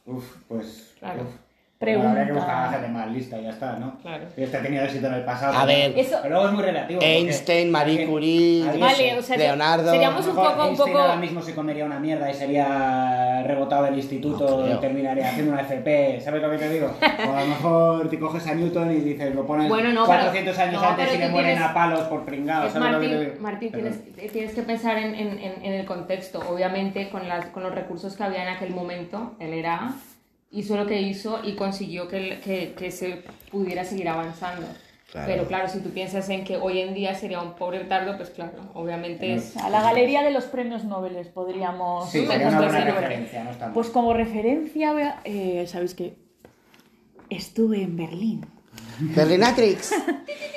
[0.05, 0.93] Uf, pues.
[0.99, 1.23] Claro.
[1.23, 1.46] uf.
[1.79, 2.09] Pregunta.
[2.09, 3.99] Habría que buscar gente más lista ya está, ¿no?
[4.01, 4.23] Claro.
[4.35, 5.55] Y este ha tenido éxito en el pasado.
[5.57, 5.99] A pero- ver.
[5.99, 6.99] Eso- Pero luego es muy relativo.
[7.03, 9.91] Einstein, Marie Curie, Vale, o sea, Leonardo.
[9.91, 13.83] seríamos un poco- un Einstein poco- ahora mismo se comería una mierda y sería rebotado
[13.85, 16.91] del instituto No y terminaría haciendo una FP, ¿sabes lo que te digo?
[16.99, 20.19] O a lo mejor te coges a Newton y dices, lo pones Bueno, no, pero-
[20.19, 22.91] 400 años no, antes pero y le mueren tienes- a palos por pringados, Es ¿sabes
[22.91, 23.41] lo que te Martín, digo?
[23.43, 23.83] Martín Pero-
[24.15, 26.39] tienes, tienes que pensar en, en- en- en el contexto.
[26.49, 29.91] Obviamente, con, las, con los recursos que había en aquel momento, él era
[30.51, 34.67] hizo lo que hizo y consiguió que, que, que se pudiera seguir avanzando.
[35.11, 35.27] Claro.
[35.27, 38.29] Pero claro, si tú piensas en que hoy en día sería un pobre tardo, pues
[38.29, 39.55] claro, obviamente es...
[39.55, 42.09] A la galería de los premios Nobel podríamos...
[42.09, 43.71] Sí, sería una buena referencia, no está.
[43.71, 46.17] Pues como referencia, eh, sabéis que
[47.29, 48.45] estuve en Berlín
[48.99, 49.93] Berlinatrix.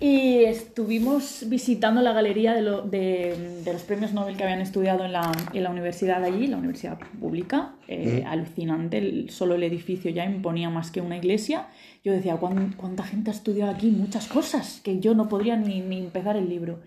[0.00, 5.04] y estuvimos visitando la galería de, lo- de- de los premios Nobel que habían estudiado
[5.04, 7.72] en la, en la universidad allí, la universidad pública.
[7.88, 11.66] Eh, Alucinante, el- solo el edificio ya imponía más que una iglesia.
[12.04, 13.90] Yo decía, ¿cuán- ¿cuánta gente ha estudiado aquí?
[13.90, 16.78] Muchas cosas que yo no podría ni, ni empezar el libro.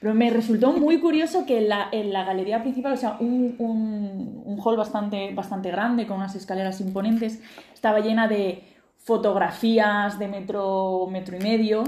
[0.00, 3.54] Pero me resultó muy curioso que en la, en la galería principal, o sea, un,
[3.58, 7.40] un, un hall bastante, bastante grande con unas escaleras imponentes,
[7.72, 8.62] estaba llena de
[8.98, 11.84] fotografías de metro, metro y medio,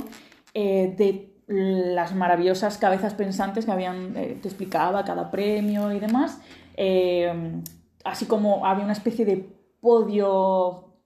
[0.61, 6.41] eh, de las maravillosas cabezas pensantes que habían, eh, te explicaba cada premio y demás,
[6.77, 7.63] eh,
[8.05, 10.97] así como había una especie de podio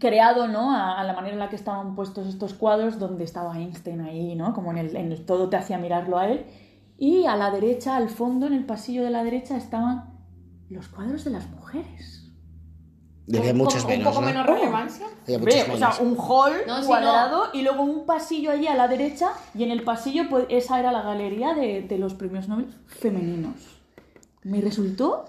[0.00, 0.74] creado, ¿no?
[0.74, 4.34] A, a la manera en la que estaban puestos estos cuadros, donde estaba Einstein ahí,
[4.34, 4.52] ¿no?
[4.52, 6.44] Como en el, en el todo te hacía mirarlo a él.
[6.96, 10.18] Y a la derecha, al fondo, en el pasillo de la derecha, estaban
[10.70, 12.17] los cuadros de las mujeres.
[13.28, 14.26] Un muchos poco- Un menos, poco ¿no?
[14.28, 15.06] menos relevancia.
[15.24, 16.00] Había muchos o sea, menos.
[16.00, 19.82] un hall No, cuadrado y luego un pasillo allí a la derecha y en el
[19.82, 23.54] pasillo pues esa era la galería de, de los premios Nobel femeninos.
[24.44, 25.26] Me resultó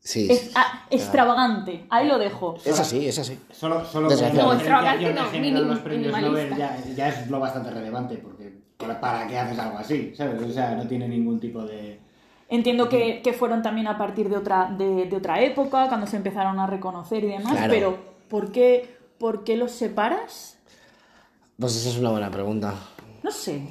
[0.00, 1.84] Sí, es- ah, extravagante.
[1.90, 2.56] Ahí lo dejo.
[2.64, 3.38] es así, es así.
[3.52, 4.64] Solo, solo Desgraciadamente.
[4.64, 5.12] que No, extravagante
[5.52, 6.28] no, los premios minimalista.
[6.28, 10.14] Nobel ya, ya es lo bastante relevante, porque ¿para, para qué haces algo así?
[10.16, 10.40] ¿Sabes?
[10.42, 12.00] O sea, no tiene ningún tipo de...
[12.48, 16.16] Entiendo que, que fueron también a partir de otra, de, de otra época, cuando se
[16.16, 17.72] empezaron a reconocer y demás, Claro.
[17.72, 20.58] pero ¿por qué, ¿por qué los separas?
[21.58, 22.74] Pues esa es una buena pregunta.
[23.22, 23.62] No sé.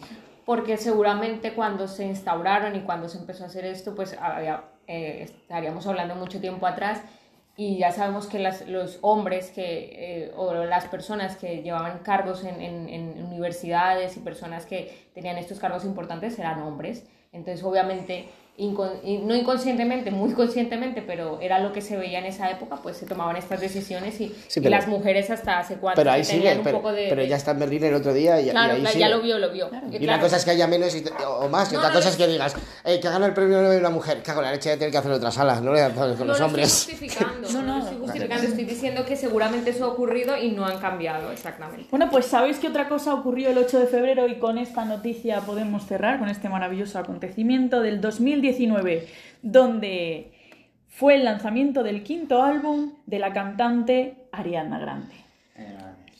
[0.45, 5.21] Porque seguramente cuando se instauraron y cuando se empezó a hacer esto, pues había- eh,
[5.23, 7.01] estaríamos hablando mucho tiempo atrás
[7.57, 12.43] y ya sabemos que las- los hombres que, eh, o las personas que llevaban cargos
[12.43, 17.05] en, en- en universidades y personas que tenían estos cargos importantes eran hombres.
[17.32, 18.28] Entonces, obviamente,
[18.58, 22.97] incon- no inconscientemente, muy conscientemente, pero era lo que se veía en esa época, pues
[22.97, 26.22] se tomaban estas decisiones y, Sí, y pero- las mujeres hasta hace cuánto Pero ahí
[26.22, 27.08] que sigue, tenían un pero, poco de...
[27.10, 29.51] pero ya está en Berlín el otro día y, y Claro, ya lo vio, lo
[29.51, 29.68] vio.
[29.68, 30.03] Y Claro.
[30.03, 32.16] una cosa es que haya menos y o más, y No, otra no cosa es
[32.16, 34.91] que digas, eh, que gana el premio Nobel una mujer, cago en la leche, tiene
[34.91, 36.68] que hacer otras salas, no le con no los lo hombres.
[36.89, 40.66] estoy justificando, No, no, estoy justificando, estoy diciendo que seguramente eso ha ocurrido y no
[40.66, 41.88] han cambiado exactamente.
[41.91, 45.41] Bueno, pues sabéis que otra cosa ocurrió el 8 de febrero y con esta noticia
[45.41, 48.01] podemos cerrar con este maravilloso acontecimiento del
[48.52, 49.08] 2019,
[49.41, 50.32] donde
[50.89, 55.16] fue el lanzamiento del quinto álbum de la cantante Ariana Grande.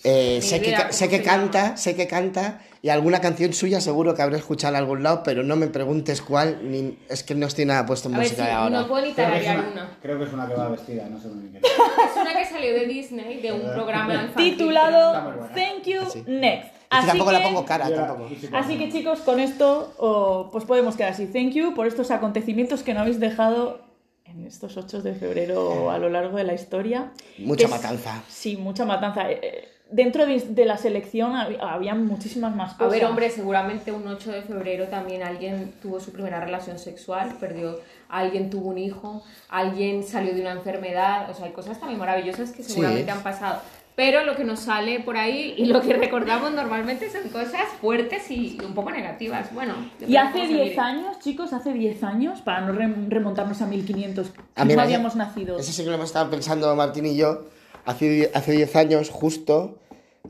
[0.04, 4.22] eh, sé, que, idea sé canta, sé que canta y alguna canción suya seguro que
[4.22, 7.66] habré escuchado en algún lado, pero no me preguntes cuál, ni, es que no estoy
[7.66, 8.82] nada puesto en A ver, música si de ahora.
[8.82, 11.28] no puedo ni creo, que una, creo que es una que va vestida, no sé
[11.30, 11.64] muy bien.
[11.66, 14.52] Es una que salió de Disney, de un programa infantil.
[14.58, 15.48] Titulado.
[15.56, 16.24] Thank You Sí.
[16.28, 16.75] Next.
[16.90, 18.30] Así tampoco que- la pongo cara, la- tampoco.
[18.30, 21.26] sí, Así que chicos, con esto oh, pues podemos quedar así.
[21.28, 23.82] Thank you por estos acontecimientos que no habéis dejado
[24.26, 27.12] en estos 8 de febrero a lo largo de la historia.
[27.38, 28.24] Mucha es- matanza.
[28.28, 29.30] Sí, mucha matanza.
[29.32, 32.94] Eh, eh, Dentro de, de la selección hab- había muchísimas más A cosas.
[32.94, 37.80] ver, hombre, seguramente un 8 de febrero también alguien tuvo su primera relación sexual, perdió,
[38.10, 42.52] alguien tuvo un hijo, alguien salió de una enfermedad, o sea, hay cosas también maravillosas
[42.52, 43.62] que seguramente han pasado.
[43.96, 48.30] Pero lo que nos sale por ahí y lo que recordamos normalmente son cosas fuertes
[48.30, 49.54] y un poco negativas.
[49.54, 49.74] Bueno,
[50.06, 50.80] Y hace cómo se 10 mire.
[50.82, 55.20] años, chicos, hace 10 años, para no rem- remontarnos a 1500, Ah, no habíamos ya-
[55.20, 55.58] nacido.
[55.58, 57.46] Eso sí que lo hemos estado pensando Martín y yo.
[57.86, 59.80] Hace hace 10 años, justo,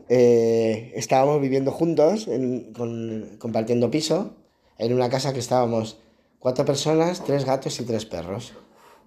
[0.09, 4.35] eh, estábamos viviendo juntos, en- con- compartiendo piso,
[4.77, 5.97] en una casa que estábamos
[6.37, 8.53] cuatro personas, tres gatos y tres perros.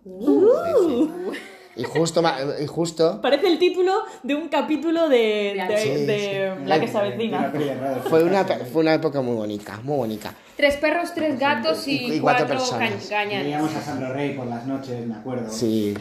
[0.04, 0.48] Uh.
[0.64, 1.10] Sí, sí.
[1.78, 2.22] Y justo,
[2.60, 6.64] y justo Parece el título de un capítulo de, de- Sí, de sí.
[6.66, 7.48] La que se avecina.
[7.48, 10.34] de fue una, fue una época muy bonita, muy bonita.
[10.56, 13.08] Tres perros, tres gatos y, Y- y cuatro cuatro, personas.
[13.08, 15.50] Veíamos a Sandro Rey por las noches, me acuerdo.
[15.52, 15.96] Sí.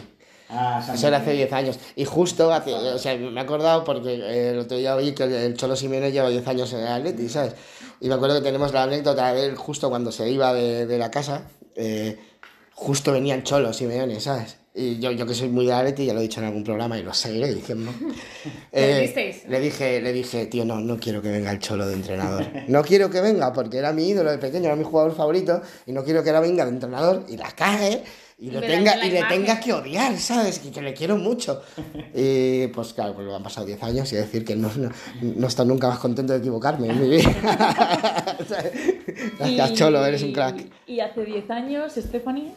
[0.50, 1.36] Ah, Eso era hace Rey.
[1.36, 1.78] 10 años.
[1.94, 5.24] Y justo, hace, o sea, me he acordado porque eh, el otro día oí que
[5.24, 7.54] el Cholo Simeone lleva 10 años en el Atleti, ¿sabes?
[8.00, 10.98] Y me acuerdo que tenemos la anécdota de él justo cuando se iba de, de
[10.98, 11.42] la casa,
[11.76, 12.18] eh,
[12.72, 14.56] justo venía el Cholo Simeone, ¿sabes?
[14.80, 16.96] Y yo, yo que soy muy de Atleti, ya lo he dicho en algún programa
[16.96, 17.90] y lo seguiré diciendo.
[18.00, 18.08] ¿Le
[18.72, 19.44] Eh, disteis?
[19.48, 22.46] le dije, le dije, tío, no, no quiero que venga el Cholo de entrenador.
[22.68, 25.92] No quiero que venga porque era mi ídolo de pequeño, era mi jugador favorito y
[25.92, 28.04] no quiero que ahora venga de entrenador y la cague
[28.40, 30.60] y, lo tenga, y le tenga que odiar, ¿sabes?
[30.60, 31.60] Que, que le quiero mucho.
[32.14, 34.90] Y pues claro, pues han pasado 10 años y decir que no, no,
[35.22, 37.30] no estado nunca más contento de equivocarme en mi vida.
[39.38, 40.66] Gracias, Y- Cholo, eres un crack.
[40.86, 42.52] Y hace 10 años, Stephanie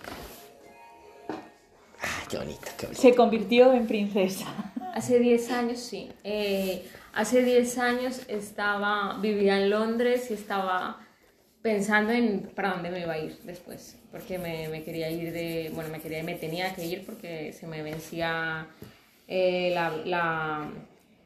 [2.32, 3.02] qué bonito, qué bonito.
[3.02, 4.48] se convirtió en princesa.
[4.94, 6.10] Hace 10 años, sí.
[6.24, 11.00] Eh, hace 10 años estaba, vivía en Londres y estaba
[11.62, 13.98] pensando en para dónde me iba a ir después.
[14.12, 15.72] Porque me, me quería ir de.
[15.74, 18.68] Bueno, me, quería, me tenía que ir porque se me vencía
[19.30, 20.70] eh, la, la,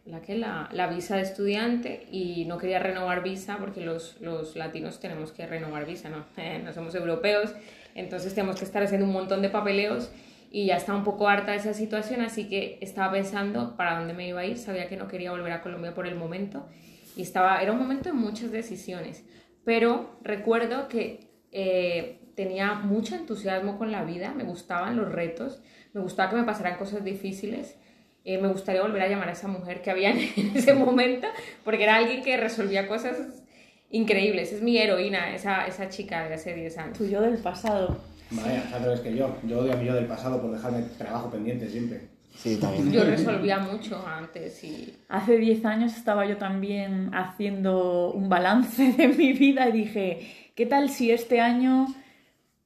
[0.05, 0.37] la, ¿qué?
[0.37, 5.31] La, la visa de estudiante y no quería renovar visa porque los, los latinos tenemos
[5.31, 6.23] que renovar visa, ¿no?
[6.37, 7.51] Eh, no somos europeos,
[7.95, 10.11] entonces tenemos que estar haciendo un montón de papeleos
[10.51, 14.13] y ya estaba un poco harta de esa situación, así que estaba pensando para dónde
[14.13, 16.67] me iba a ir, sabía que no quería volver a Colombia por el momento
[17.15, 19.23] y estaba, era un momento de muchas decisiones,
[19.63, 25.61] pero recuerdo que eh, tenía mucho entusiasmo con la vida, me gustaban los retos,
[25.93, 27.77] me gustaba que me pasaran cosas difíciles,
[28.25, 31.27] eh, me gustaría volver a llamar a esa mujer que había en ese momento,
[31.63, 33.43] porque era alguien que resolvía cosas
[33.89, 36.97] increíbles, es mi heroína, esa, esa chica de hace 10 años.
[36.97, 37.97] Tu yo del pasado.
[38.35, 39.35] Vaya, revés que yo.
[39.43, 42.07] Yo odio a mi yo del pasado por dejarme trabajo pendiente siempre.
[42.35, 42.91] Sí, también.
[42.91, 44.93] Yo resolvía mucho antes y...
[45.07, 50.65] Hace 10 años estaba yo también haciendo un balance de mi vida y dije, ¿qué
[50.65, 51.87] tal si este año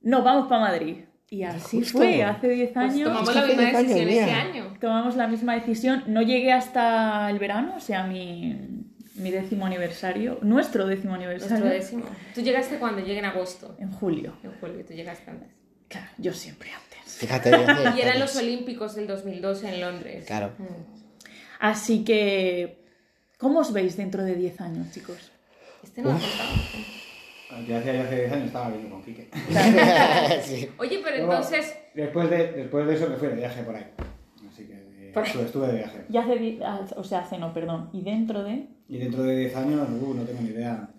[0.02, 0.98] nos vamos para Madrid?
[1.30, 2.00] Y así Justo.
[2.00, 4.74] fue, hace 10 Pues años tomamos la misma decisión años, ese año.
[4.82, 6.04] tomamos la misma decisión.
[6.08, 8.58] No llegué hasta el verano, o sea, mi,
[9.20, 12.06] mi décimo aniversario, nuestro décimo aniversario, Nuestro décimo.
[12.34, 13.02] ¿Tú llegaste cuando?
[13.02, 13.76] Llegué en agosto.
[13.80, 14.34] en julio.
[14.44, 15.50] En julio, tú llegaste antes.
[15.88, 17.18] Claro, yo siempre antes.
[17.18, 17.52] Fíjate.
[17.98, 18.36] Y eran los.
[18.36, 20.26] Olímpicos del 2012 en Londres.
[20.26, 20.54] Claro.
[20.58, 21.00] Mm.
[21.60, 22.86] Así que,
[23.38, 25.32] ¿cómo os veis dentro de 10 años, chicos?
[25.84, 27.68] Este no lo contamos.
[27.68, 29.28] Yo hace, yo hace 10 años estaba viviendo con Quique.
[30.44, 30.70] sí.
[30.78, 31.76] Oye, pero Luego, entonces...
[31.94, 33.86] Después de, después de eso me fui de viaje por ahí.
[35.14, 36.00] Por estuve, estuve de viaje.
[36.10, 37.90] Ya hace, ah, o sea, hace no, perdón.
[37.94, 38.68] Y dentro de...
[38.88, 40.90] Y dentro de 10 años, uh, no tengo ni idea.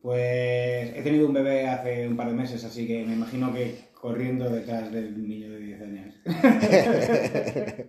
[0.00, 3.90] Pues he tenido un bebé hace un par de meses, así que me imagino que
[3.94, 6.14] corriendo detrás del niño de 10 años.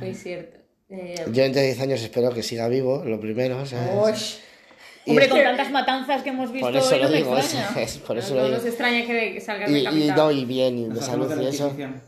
[0.00, 0.58] Muy cierto.
[0.88, 4.40] Eh, Yo entre 10 años espero que siga vivo, lo primero, ¿sabes?
[5.06, 7.16] Y Hombre, es con tantas matanzas que hemos visto por eso hoy, no lo me
[7.16, 7.82] digo, es, extraña.
[7.82, 8.68] es- por eso no lo nos digo.
[8.68, 10.24] extraña que, que salgas Y, y, decapitado.
[10.24, 11.64] no, y bien, y de salud de y la eso.
[11.68, 12.02] Inquisición.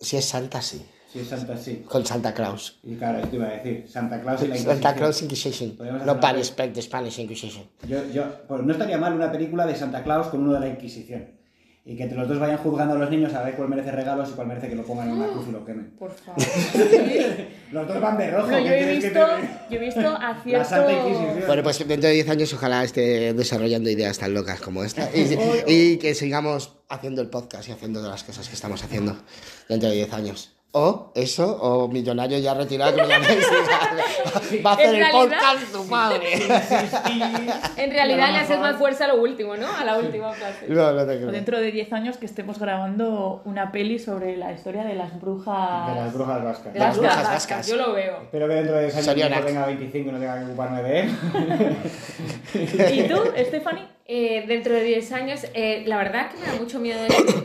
[0.00, 0.84] Si es Santa, sí.
[1.12, 1.84] Sí, Santa, sí.
[1.88, 2.78] Con Santa Claus.
[2.82, 4.74] Y claro, esto iba a decir, Santa Claus y la Inquisición.
[4.74, 5.78] Santa Claus Inquisition.
[6.04, 6.44] No Spanish.
[6.46, 7.64] Spanish, Spanish Inquisition.
[7.88, 10.68] Yo, yo, pues no estaría mal una película de Santa Claus con uno de la
[10.68, 11.37] Inquisición.
[11.90, 14.28] Y que entre los dos vayan juzgando a los niños a ver cuál merece regalos
[14.28, 15.90] y cuál merece que lo pongan en una cruz y lo quemen.
[15.98, 16.38] Por favor.
[17.72, 18.50] Los dos van de rojo.
[18.50, 21.46] No, yo ¿qué he que visto, te- yo he visto a ciertos...
[21.46, 25.08] Bueno, pues dentro de 10 años ojalá esté desarrollando ideas tan locas como esta.
[25.16, 25.34] Y,
[25.66, 29.16] y que sigamos haciendo el podcast y haciendo todas las cosas que estamos haciendo
[29.66, 30.57] dentro de 10 años.
[30.72, 33.46] O eso, o millonario ya retirado que me llaméis
[34.52, 36.32] y va a hacer En el realidad- podcast tu madre.
[37.78, 39.66] En realidad le haces más fuerza a lo último, ¿no?
[39.74, 40.66] A la última frase.
[40.68, 41.30] No, no te O creo.
[41.32, 45.88] dentro de 10 años que estemos grabando una peli sobre la historia de las brujas...
[45.94, 46.72] De las brujas vascas.
[46.74, 47.66] De las brujas brujas vascas.
[47.66, 48.18] Yo lo veo.
[48.24, 51.00] Espero que dentro de 10 años yo tenga 25 y no tenga que ocuparme de
[51.00, 51.16] él.
[52.92, 53.97] ¿Y tú, Stephanie?
[54.10, 56.98] Eh, dentro de 10 años, eh, la verdad que me da mucho miedo.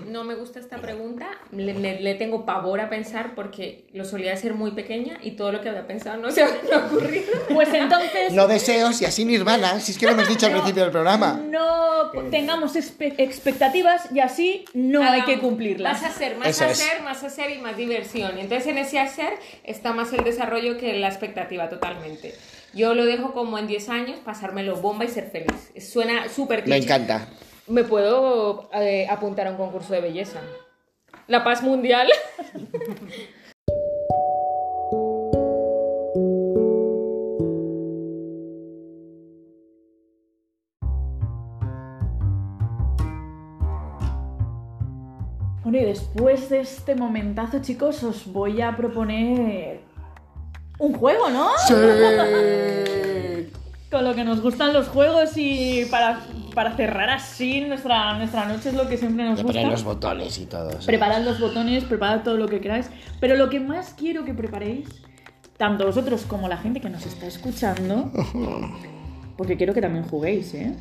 [0.08, 1.28] No me gusta esta pregunta.
[1.52, 5.52] Le, me- le tengo pavor a pensar porque lo solía ser muy pequeña y todo
[5.52, 7.34] lo que había pensado no se había ocurrido.
[7.54, 8.32] Pues entonces...
[8.32, 11.34] No deseos y así nirvana, si es que lo hemos dicho al principio del programa.
[11.46, 16.02] No tengamos espe- expectativas y así no hay que cumplirlas.
[16.02, 16.80] Más hacer, más Eso es.
[16.82, 18.38] hacer, más hacer y más diversión.
[18.38, 19.34] Entonces en ese hacer
[19.66, 22.34] está más el desarrollo que la expectativa totalmente.
[22.74, 25.72] Yo lo dejo como en 10 años, pasármelo bomba y ser feliz.
[25.78, 27.28] Suena súper Me encanta.
[27.68, 30.42] Me puedo eh, apuntar a un concurso de belleza.
[31.28, 32.08] La paz mundial.
[45.64, 49.80] Bueno, y después de este momentazo, chicos, os voy a proponer
[50.84, 51.48] un juego, ¿no?
[53.92, 56.20] Con lo que nos gustan los juegos y para,
[56.56, 59.62] para cerrar así nuestra, nuestra noche es lo que siempre nos Ya gusta.
[59.68, 60.72] los botones y todo.
[60.72, 60.86] eso.
[60.88, 62.90] Preparad los botones, preparad todo lo que queráis.
[63.20, 64.88] Pero lo que más quiero que preparéis,
[65.58, 68.12] tanto vosotros como la gente que nos está escuchando,
[69.38, 70.74] porque quiero que también juguéis, ¿eh?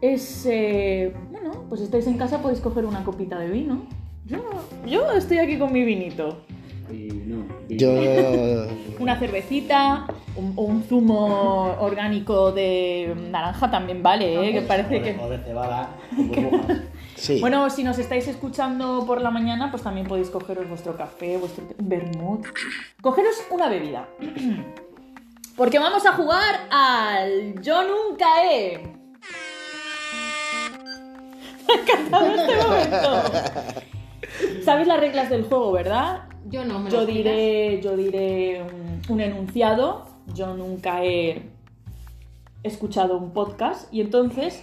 [0.00, 3.84] Es, eh, bueno, pues estáis en casa, podéis coger una copita de vino.
[4.26, 4.38] Yo,
[4.86, 6.44] yo estoy aquí con mi vinito.
[6.92, 7.25] Y-
[7.68, 7.92] Yo.
[8.98, 10.06] Una cervecita,
[10.36, 14.52] un, o un zumo orgánico de naranja también vale, ¿eh?
[14.52, 15.20] Que parece o de- que...
[15.20, 15.90] O de cebada.
[17.16, 17.40] Sí.
[17.40, 21.64] Bueno, si nos estáis escuchando por la mañana, pues también podéis cogeros vuestro café, vuestro
[21.78, 22.44] vermut.
[23.00, 24.06] Cogeros una bebida.
[25.56, 28.78] Porque vamos a jugar al Yo Nunca He.
[31.66, 33.22] Me ha encantado este momento.
[34.62, 36.24] Sabéis las reglas del juego, ¿verdad?
[36.48, 40.06] Yo no, me Yo lo diré, yo diré un, un enunciado.
[40.34, 41.42] Yo nunca he
[42.62, 44.62] escuchado un podcast y entonces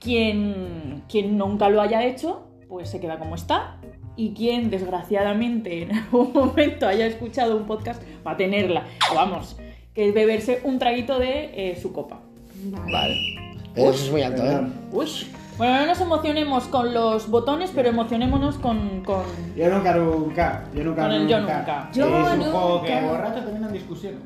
[0.00, 3.78] quien, quien nunca lo haya hecho, pues se queda como está.
[4.16, 8.86] Y quien desgraciadamente en algún momento haya escuchado un podcast va a tenerla.
[9.14, 9.56] Vamos,
[9.94, 12.20] que es beberse un traguito de eh, su copa.
[12.64, 13.16] Vale.
[13.74, 14.66] Eso es muy alto, ¿eh?
[14.90, 15.08] Uy.
[15.58, 19.22] Bueno, no nos emocionemos con los botones, pero emocionémonos con, con,
[19.56, 20.64] Yo nunca, nunca.
[20.74, 21.88] Yo nunca, Con el yo nunca.
[21.90, 23.06] Es Yo un juego que nunca.
[23.12, 24.20] borrachos terminan discusiones.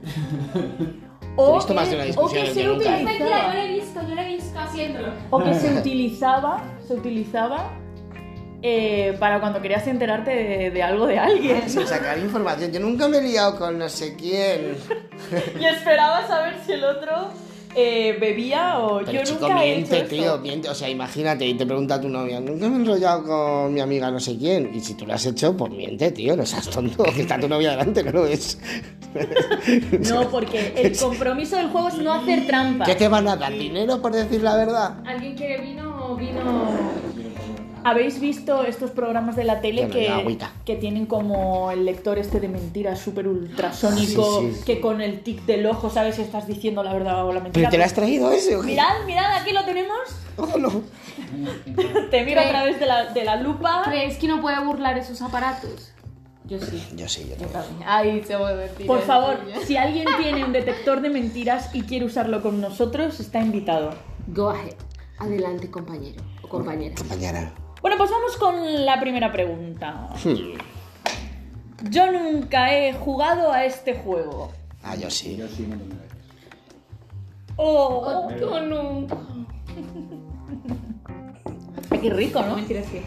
[1.37, 2.91] O He visto más de una que- discusión o que se Nunca.
[2.97, 5.09] utilizaba- yo lo he visto, yo lo he visto haciéndolo.
[5.31, 7.71] O que se utilizaba, se utilizaba
[8.63, 11.69] eh, para cuando querías enterarte de, de algo de alguien.
[11.71, 12.73] Sin sacar información.
[12.73, 14.77] Yo nunca me he liado con no sé quién.
[15.61, 17.29] Y esperabas a ver si el otro
[17.75, 20.39] eh, bebía o Pero yo chico, nunca he miente, hecho tío, esto.
[20.39, 20.69] miente.
[20.69, 23.81] O sea, imagínate y te pregunta a tu novia, nunca me he enrollado con mi
[23.81, 24.71] amiga no sé quién.
[24.75, 27.49] Y si tú lo has hecho, pues miente, tío, no seas tonto, que está tu
[27.49, 28.59] novia delante, no lo ves.
[30.09, 32.85] No, porque el compromiso del juego es no hacer trampa.
[32.85, 33.53] ¿Qué te van a dar?
[33.53, 34.99] ¿Dinero por decir la verdad?
[35.05, 36.41] ¿Alguien quiere vino o vino?
[37.85, 42.99] ¿Habéis visto estos programas de la tele que, tienen como el lector este de mentiras
[42.99, 44.41] súper ultrasónico?
[44.41, 44.65] Sí, sí.
[44.65, 47.69] Que con el tic del ojo sabes si estás diciendo la verdad o la mentira.
[47.69, 48.69] ¿Pero te lo has traído ese o qué?
[48.69, 49.99] Mirad, mirad, aquí lo tenemos.
[50.43, 50.71] Oh, no.
[52.11, 53.83] Te miro a través de la, de la lupa.
[53.85, 55.93] ¿Creéis que no puede burlar esos aparatos?
[56.51, 56.83] Yo sí.
[56.97, 57.83] Yo sí, yo Yo también.
[57.87, 61.83] Ay, se voy a decir Por favor, si alguien tiene un detector de mentiras y
[61.83, 63.91] quiere usarlo con nosotros, está invitado.
[64.29, 64.75] Go ahead.
[65.19, 66.95] Adelante, compañero o compañera.
[66.97, 67.53] Compañera.
[67.81, 70.11] Bueno, pues vamos con la primera pregunta.
[70.23, 70.59] Hmm.
[71.91, 74.53] Yo nunca he jugado a este juego.
[74.83, 75.37] Ah, yo sí.
[75.37, 76.19] Yo sí, un montón de veces.
[77.57, 79.17] Oh, Yo nunca.
[82.01, 83.03] qué rico, No mentiras que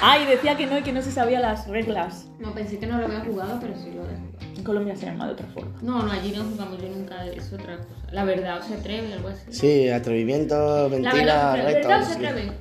[0.00, 2.26] Ay, decía que no y que no se sabía las reglas.
[2.38, 4.28] No, pensé que no lo había jugado, pero sí lo he jugado.
[4.56, 5.72] En Colombia se llama de otra forma.
[5.82, 7.88] No, no, allí no jugamos, yo nunca, es otra cosa.
[8.12, 9.52] La verdad, o se atreve, algo así.
[9.52, 11.74] Sí, atrevimiento, La mentira, verdad, se atreve.
[11.74, 11.88] reto.
[11.88, 12.26] ¿Verdad o se sí.
[12.26, 12.52] atreve?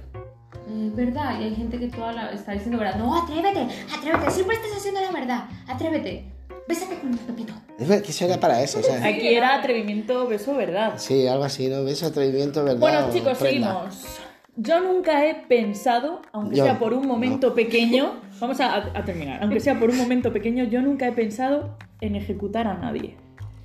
[0.69, 2.97] Eh, verdad, y hay gente que toda la, está diciendo verdad.
[2.97, 5.45] No, atrévete, atrévete, siempre estás haciendo la verdad.
[5.67, 6.31] Atrévete.
[6.67, 7.53] Bésate con el pepito.
[7.79, 8.79] Es eso era para eso.
[9.03, 10.95] Aquí era atrevimiento, beso, verdad.
[10.97, 11.83] Sí, algo así, ¿no?
[11.85, 12.03] ¿Ves?
[12.03, 12.79] Atrevimiento, ¿verdad?
[12.79, 13.89] Bueno, chicos, prenda.
[13.89, 14.19] seguimos.
[14.57, 17.53] Yo nunca he pensado, aunque Yo, sea por un momento no.
[17.55, 21.77] pequeño, vamos a, a terminar, aunque sea por un momento pequeño, yo nunca he pensado
[22.01, 23.15] en ejecutar a nadie.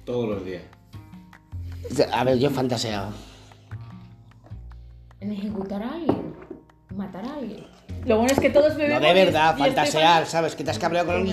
[0.04, 0.62] Todos los días.
[2.12, 3.10] A ver, yo he fantaseado.
[5.20, 6.34] En ejecutar a alguien.
[6.96, 7.64] Matar a alguien.
[8.04, 9.02] Lo bueno es que todos No bebemos.
[9.02, 10.54] de y- verdad, y fantasear, ¿sabes?
[10.56, 11.26] Que te has cabreado con un...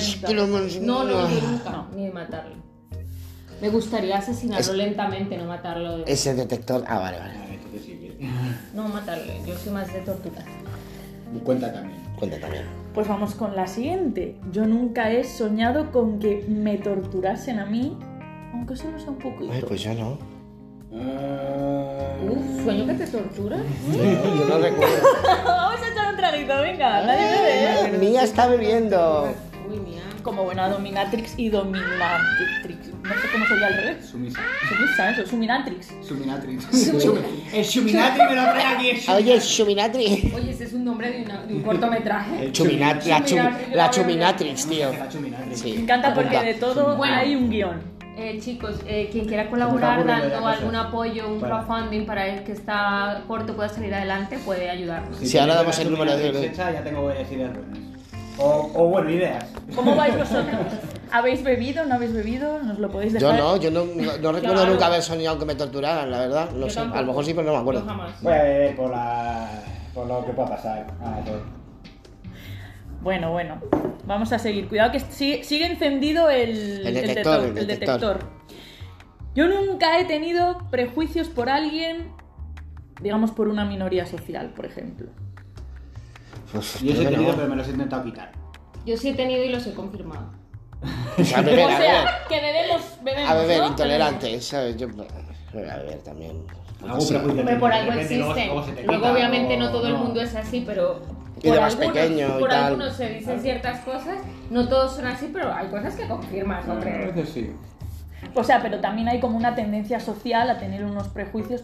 [0.86, 1.70] No, no, yo nunca.
[1.72, 1.88] No.
[1.96, 2.56] Ni de matarlo.
[3.62, 5.98] Me gustaría asesinarlo Es- lentamente, no matarlo.
[6.00, 6.84] de- Ese detector...
[6.88, 7.34] Ah, vale, vale.
[8.74, 10.46] No matarlo, yo soy más de torturar.
[11.44, 12.00] Cuenta también.
[12.18, 12.64] Cuenta también.
[12.94, 14.36] Pues vamos con la siguiente.
[14.52, 17.98] Yo nunca he soñado con que me torturasen a mí,
[18.54, 19.52] aunque solo sea un poquito.
[19.52, 20.18] Ay, pues yo no.
[20.92, 23.58] Ah, Uf, sueño que te tortura.
[23.58, 25.08] Yo no recuerdo.
[25.46, 27.26] vamos a echar un traguito, venga, nadie
[27.92, 27.98] bebe.
[27.98, 29.34] Mía está bebiendo.
[29.70, 30.02] Uy, mía.
[30.24, 32.88] Como buena dominatrix y dominatrix.
[33.04, 34.06] No sé cómo sería al revés.
[34.06, 34.42] Sumisa.
[34.68, 35.88] Sumisa, eso, suminatrix.
[36.02, 36.64] Suminatrix.
[36.72, 37.22] Sumi-
[37.54, 38.90] El Suminatri me lo trae aquí.
[38.90, 40.32] el Oye, Chuminatri.
[40.36, 42.52] Oye, ese es un nombre de, una- de un cortometraje.
[42.52, 43.32] Chuminatrix,
[43.74, 44.92] la Chuminatrix, tío.
[44.92, 45.64] La Chuminatrix.
[45.64, 47.16] Me encanta porque de todo Bueno.
[47.16, 47.99] hay un guion.
[48.22, 51.64] Eh, chicos, eh, quien quiera colaborar dando algún apoyo, un Bueno.
[51.66, 55.16] crowdfunding para el que está corto pueda salir adelante, puede ayudarnos.
[55.18, 57.80] Sí, ahora tengo damos el número de- hecha, ya tengo varias ideas buenas.
[58.38, 59.46] O, o bueno, ideas.
[59.74, 60.60] ¿Cómo vais vosotros?
[61.12, 61.86] ¿Habéis bebido?
[61.86, 62.60] ¿No habéis bebido?
[62.62, 63.40] ¿Nos lo podéis Yo dejar?
[63.40, 64.72] no, yo no, no, no recuerdo Claro.
[64.72, 66.50] nunca haber soñado que me torturaran, la verdad.
[66.52, 67.86] No Yo sé, a lo mejor sí, pero no me Yo acuerdo.
[67.86, 68.22] jamás.
[68.22, 69.48] Voy a beber por, la,
[69.94, 70.88] por lo que pueda pasar.
[71.02, 71.20] Ah.
[73.02, 73.62] Bueno, bueno.
[74.06, 74.68] Vamos a seguir.
[74.68, 78.20] Cuidado que sigue, sigue encendido el, El detector, el el detector.
[79.36, 82.12] Yo nunca he tenido prejuicios por alguien,
[83.02, 85.08] digamos por una minoría social, por ejemplo.
[86.54, 87.36] Uf, Yo sí he tenido, no.
[87.38, 88.32] pero me los he intentado quitar.
[88.86, 90.32] Yo sí he tenido y los he confirmado.
[91.18, 93.30] O sea, a beber, o a que bebemos, bebemos.
[93.30, 93.68] A beber, ¿no?
[93.68, 94.78] intolerante, ¿sabes?
[94.78, 96.44] Yo a beber también.
[96.82, 98.50] Algún prejuicio por algo existen.
[98.88, 101.02] luego obviamente, o- no todo el mundo es así, pero.
[101.42, 102.64] Y de por más algunos- pequeño y Por tal.
[102.66, 104.18] algunos se dicen ciertas cosas,
[104.50, 107.06] no todos son así, pero hay cosas que confirmas, A hombre.
[107.12, 107.52] veces sí.
[108.36, 111.64] O sea, pero también hay como una tendencia social a tener unos prejuicios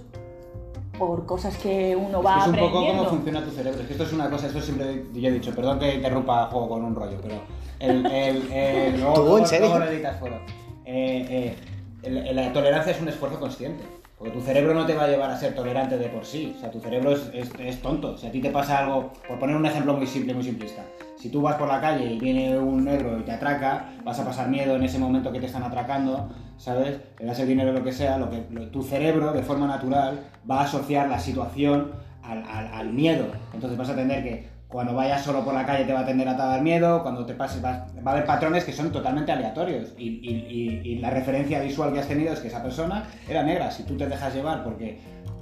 [0.98, 3.04] por cosas que uno va Es un poco aprendiendo.
[3.04, 3.82] cómo funciona tu cerebro.
[3.82, 6.70] Es que esto es una cosa, esto siempre yo he dicho, perdón que interrumpa juego
[6.70, 7.36] con un rollo, pero
[7.80, 9.68] el, el, el- luego, ¿Tú, en luego- serio?
[9.68, 10.38] luego lo editas fuera.
[10.86, 11.56] Eh, eh,
[12.04, 13.84] el- el- la tolerancia es un esfuerzo consciente.
[14.32, 16.54] Tu cerebro no te va a llevar a ser tolerante de por sí.
[16.58, 18.18] O sea, tu cerebro es, es- tonto.
[18.18, 20.84] Si a ti te pasa algo, por poner un ejemplo muy simple, muy simplista.
[21.18, 24.26] Si tú vas por la calle y viene un negro y te atraca, vas a
[24.26, 27.00] pasar miedo en ese momento que te están atracando, ¿sabes?
[27.20, 28.38] Le das el dinero lo que sea, lo que
[28.72, 30.20] tu cerebro, de forma natural,
[30.50, 31.92] va a asociar la situación
[32.24, 33.26] al- al miedo.
[33.54, 36.28] Entonces vas a tener que cuando vayas solo por la calle te va a tender
[36.28, 39.94] a dar miedo, cuando te pases vas- va a haber patrones que son totalmente aleatorios
[39.98, 43.44] y, y- y- y la referencia visual que has tenido es que esa persona era
[43.44, 43.72] negra.
[43.72, 45.00] Si tú te dejas llevar porque,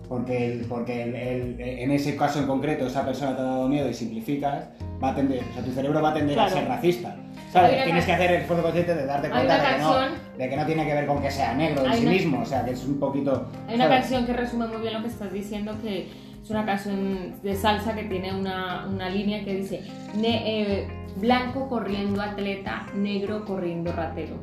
[0.10, 3.68] porque, el- porque el- el- en ese caso en concreto esa persona te ha dado
[3.68, 4.66] miedo y simplificas,
[5.04, 6.60] va a tender, o sea, tu cerebro va a tender a Claro.
[6.60, 7.16] ser racista.
[7.52, 7.74] ¿Sabes?
[7.76, 9.96] una Tienes que hacer el esfuerzo consciente de darte cuenta de que, no,
[10.40, 12.66] de que no tiene que ver con que sea negro en sí mismo, o sea,
[12.66, 13.48] que es un poquito...
[13.68, 14.00] Hay una ¿sabes?
[14.00, 16.08] canción que resume muy bien lo que estás diciendo, que
[16.44, 19.82] es una canción de salsa que tiene una, una línea que dice
[20.16, 24.36] ne- eh, blanco corriendo atleta, negro corriendo ratero.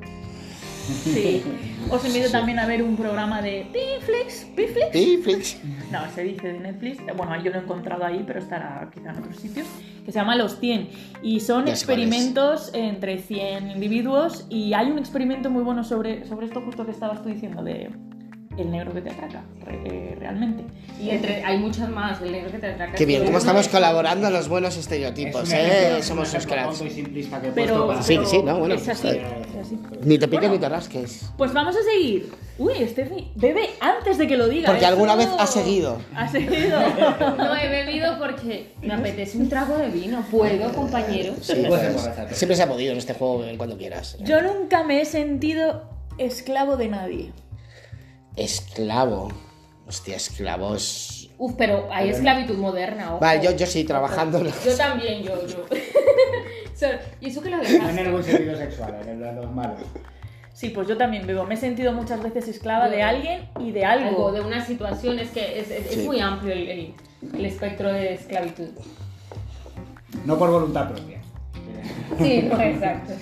[1.05, 1.43] Sí.
[1.91, 4.49] Os invito también a ver un programa de Netflix.
[4.57, 4.95] ¿Netflix?
[4.95, 5.61] Netflix.
[5.93, 6.99] No, se dice de Netflix.
[7.17, 9.67] Bueno, yo lo he encontrado ahí, pero estará quizá en otros sitios.
[10.05, 10.89] Que se llama Los 100.
[11.23, 14.47] Y son Ya experimentos entre 100 individuos.
[14.49, 17.91] Y hay un experimento muy bueno sobre, sobre esto justo que estabas tú diciendo de
[18.63, 20.65] el negro que te atraca, re- eh, realmente.
[21.01, 22.93] Y entre, hay muchas más, el negro que te atraca.
[22.95, 25.67] Qué bien, cómo estamos es- colaborando a los buenos Es estereotipos, un ¿eh?
[25.67, 26.79] ejemplo- Somos ejemplo cracks.
[26.95, 29.21] simplista que he Pero, para- Sí, sí, no, bueno, es así, es.
[30.05, 30.55] Ni te piques Bueno.
[30.55, 31.31] ni te rasques.
[31.37, 32.31] Pues vamos a seguir.
[32.59, 34.67] Uy, Steffi, bebe antes de que lo diga.
[34.67, 35.99] Porque eso- alguna vez ha seguido.
[36.15, 36.79] Ha seguido.
[37.39, 40.23] No he bebido porque me apetece un trago de vino.
[40.31, 41.35] ¿Puedo, compañero?
[41.41, 41.81] Sí, pues,
[42.33, 44.19] siempre se ha podido en este juego beber cuando quieras.
[44.21, 45.85] Yo nunca me he sentido
[46.19, 47.33] esclavo de nadie.
[48.45, 49.29] Esclavo.
[49.87, 51.29] Hostia, esclavo es.
[51.37, 53.21] Uf, pero hay esclavitud moderna, ojo.
[53.21, 54.43] Vale, yo, yo sí, trabajando.
[54.43, 55.65] Yo también, yo, yo.
[57.21, 58.11] ¿Y eso que lo No en el dejaste?
[58.11, 59.81] buen sentido sexual, en el de los malos.
[60.55, 61.45] Sí, pues yo también bebo.
[61.45, 64.09] Me he sentido muchas veces esclava de alguien y de algo.
[64.09, 66.03] Algo, de una situación, es que es, es- es Sí.
[66.07, 66.95] muy amplio el, el-
[67.35, 68.69] el espectro de esclavitud.
[70.25, 71.21] No por voluntad propia.
[72.19, 73.13] Sí, exacto.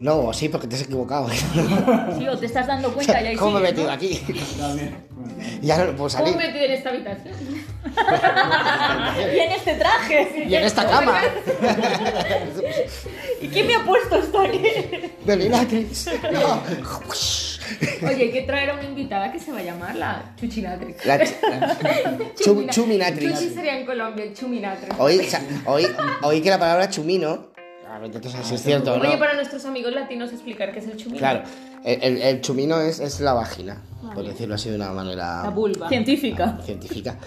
[0.00, 1.28] No, sí, porque te has equivocado.
[2.18, 3.92] Sí, o te estás dando cuenta y ahí ¿Cómo me he metido ¿no?
[3.92, 4.20] aquí?
[4.58, 5.10] También.
[5.62, 6.36] Ya no lo puedo ¿Cómo salir.
[6.36, 7.34] me metido en esta habitación?
[9.34, 10.44] Y en este traje.
[10.48, 11.18] Y en esta cama.
[13.40, 14.60] ¿Y quién me ha puesto esto aquí?
[15.24, 16.08] De Linatrix.
[16.32, 16.62] No.
[18.08, 21.06] Oye, hay que traer a una invitada que se va a llamar la Chuchinatrix.
[21.06, 23.32] La ch- Chum- Chumina- Chuminatrix.
[23.34, 24.94] Chuchi sería en Colombia, Chuminatrix.
[24.98, 25.86] Oí, sa- oí,
[26.22, 27.49] oí que la palabra chumino.
[27.92, 27.98] A
[28.58, 29.08] cierto o no.
[29.08, 31.18] Oye, para nuestros amigos latinos explicar qué es el chumino.
[31.18, 31.42] Claro,
[31.84, 33.82] el, el- el chumino es, es la vagina,
[34.14, 35.88] por decirlo así de una manera La vulva.
[35.88, 36.58] Científica.
[36.64, 37.18] científica.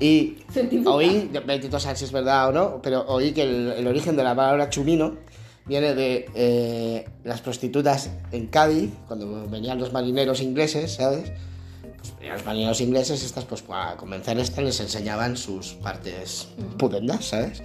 [0.00, 0.90] Y Científica.
[0.90, 4.24] oí, bendito sea si es verdad o no, pero oí que el, el origen de
[4.24, 5.16] la palabra chumino
[5.64, 11.30] viene de eh, las prostitutas en Cádiz, cuando venían los marineros ingleses, ¿sabes?
[11.98, 16.48] Pues venían los marineros ingleses, estas pues para convencer a estas les enseñaban sus partes
[16.78, 17.62] pudendas, ¿sabes?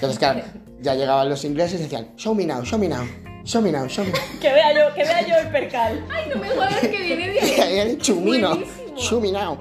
[0.00, 0.40] Entonces, claro,
[0.80, 3.04] ya llegaban los ingleses y decían, show me now, show me now,
[3.44, 4.20] show me now, show me now.
[4.40, 6.06] Que vea yo, que vea yo el percal.
[6.10, 7.78] Ay, no me jodas que viene de ahí.
[7.80, 8.48] El chumino.
[8.56, 8.80] Buenísimo.
[8.96, 9.58] Chuminao.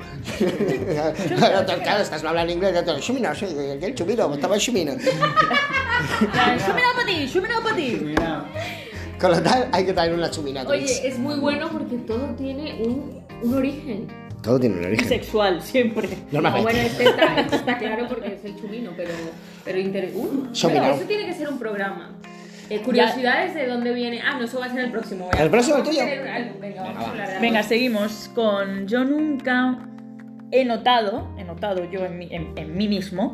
[1.38, 2.74] claro, claro, estás hablando inglés.
[3.02, 4.94] Chuminao, sí, el chumino, estaba el chumino.
[6.22, 8.16] Shumina para ti, shumina para ti.
[9.20, 10.64] Con lo tal, hay que traer una chumina.
[10.66, 14.08] Oye, es muy bueno porque todo tiene un, un origen.
[14.42, 15.08] Todo tiene un origen.
[15.08, 16.08] Sexual, siempre.
[16.32, 16.64] No, Normalmente.
[16.74, 19.12] bueno, este está, este está claro porque es el chumino, pero,
[19.66, 20.12] pero inter...
[20.16, 22.12] uh, pero eso tiene que ser un programa.
[22.70, 24.22] Eh, curiosidades de dónde viene.
[24.22, 25.28] Ah, no, eso va a ser el próximo.
[25.30, 25.44] venga.
[25.44, 26.02] ¿El próximo tuyo?
[26.62, 27.42] Venga, vamos a hablar.
[27.42, 29.80] Venga, seguimos con yo nunca
[30.52, 33.34] he notado, he notado yo en mí, en- en mí mismo,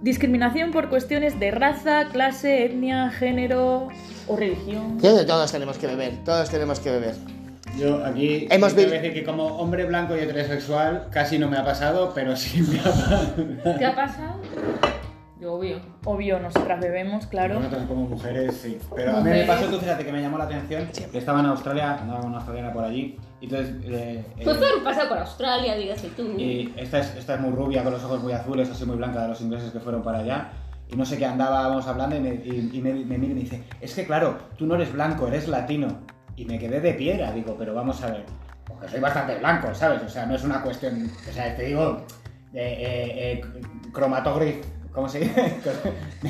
[0.00, 3.88] discriminación por cuestiones de raza, clase, etnia, género
[4.28, 4.98] o religión.
[5.00, 7.14] Yo de todos tenemos que beber, todos tenemos que beber.
[7.78, 11.56] Yo aquí Hemos tengo que decir que como hombre blanco y heterosexual casi no me
[11.58, 13.34] ha pasado, pero sí me ha pasado.
[13.78, 14.40] ¿Qué ha pasado?
[15.38, 15.78] Yo, obvio.
[16.06, 17.56] Obvio, nosotras bebemos, claro.
[17.56, 18.78] Nosotros como mujeres, sí.
[18.94, 21.46] Pero a mí me pasó, tú fíjate que me llamó la atención, que estaba en
[21.46, 23.74] Australia, andaba con una australiana por allí, y entonces...
[23.84, 26.22] eh, eh, Pues todo pasa por Australia, dígase tú.
[26.38, 29.20] y esta es, esta es muy rubia, con los ojos muy azules, así muy blanca
[29.22, 30.52] de los ingleses que fueron para allá.
[30.90, 33.40] Y no sé qué andábamos hablando y me, y- y me, me mira y me
[33.42, 35.88] dice, es que claro, tú no eres blanco, eres latino.
[36.36, 38.24] Y me quedé de piedra, digo, pero vamos a ver,
[38.68, 40.02] porque soy bastante blanco, ¿sabes?
[40.02, 42.02] O sea, no es una cuestión, o sea, te digo,
[42.52, 44.60] eh, eh, eh,
[44.92, 45.54] ¿cómo se dice?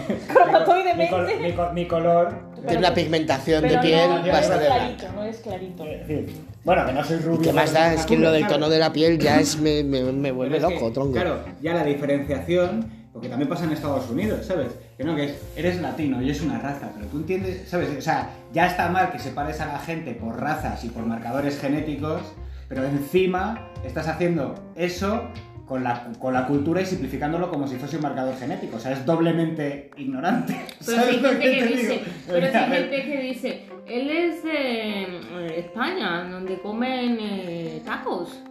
[0.96, 2.34] Mi, col- mi col- mi color...
[2.66, 4.78] Tiene una pigmentación de piel no, no es bastante blanca.
[4.96, 5.84] clarito, no es clarito.
[5.86, 6.26] eh.
[6.64, 7.42] Bueno, que no soy rubio.
[7.42, 7.94] ¿Qué más da?
[7.94, 10.62] Es que lo del tono de la piel ya es me, me, me vuelve es
[10.62, 11.12] loco, que, tronco.
[11.12, 14.68] Claro, ya la diferenciación, porque también pasa en Estados Unidos, ¿sabes?
[14.96, 17.90] Que no, que es, eres latino y es una raza, pero tú entiendes, ¿sabes?
[17.96, 21.60] O sea, ya está mal que separes a la gente por razas y por marcadores
[21.60, 22.22] genéticos,
[22.68, 25.28] pero encima estás haciendo eso
[25.66, 28.76] con la, con la cultura y simplificándolo como si fuese un marcador genético.
[28.76, 30.56] O sea, es doblemente ignorante.
[30.84, 34.42] Pero si hay ¿Sabes lo gente que dice, pero hay gente que dice, él es
[34.44, 38.42] de eh, España, donde comen eh, tacos.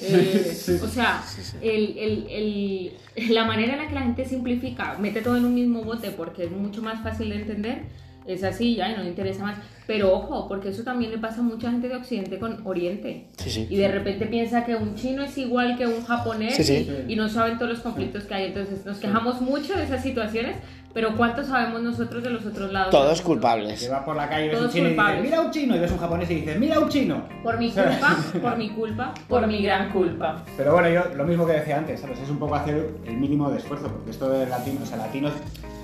[0.00, 0.72] Eh, sí.
[0.82, 1.22] O sea,
[1.62, 2.26] el- el-
[3.16, 6.10] el- la manera en la que la gente simplifica, mete todo en un mismo bote
[6.10, 7.82] porque es mucho más fácil de entender,
[8.26, 9.58] es así ya y no le interesa más.
[9.86, 13.24] Pero ojo, porque eso también le pasa a mucha gente de Occidente con Oriente.
[13.38, 13.66] Sí, sí.
[13.70, 16.90] Y de repente piensa que un chino es igual que un japonés Sí, sí.
[17.08, 18.44] Y, y no saben todos los conflictos que hay.
[18.46, 20.56] Entonces nos quejamos mucho de esas situaciones,
[20.98, 22.90] pero ¿cuánto sabemos nosotros de los otros lados?
[22.90, 23.80] Todos culpables.
[23.80, 25.24] Que vas por la calle y ves Todos un chino y dices, culpables.
[25.30, 27.22] mira un chino, y ves un japonés y dices, mira un chino.
[27.44, 30.42] Por mi culpa, por mi culpa, por mi gran culpa.
[30.56, 32.18] Pero bueno, yo lo mismo que decía antes, ¿sabes?
[32.18, 35.30] Es un poco hacer el mínimo de esfuerzo, porque esto de latino, o sea, latino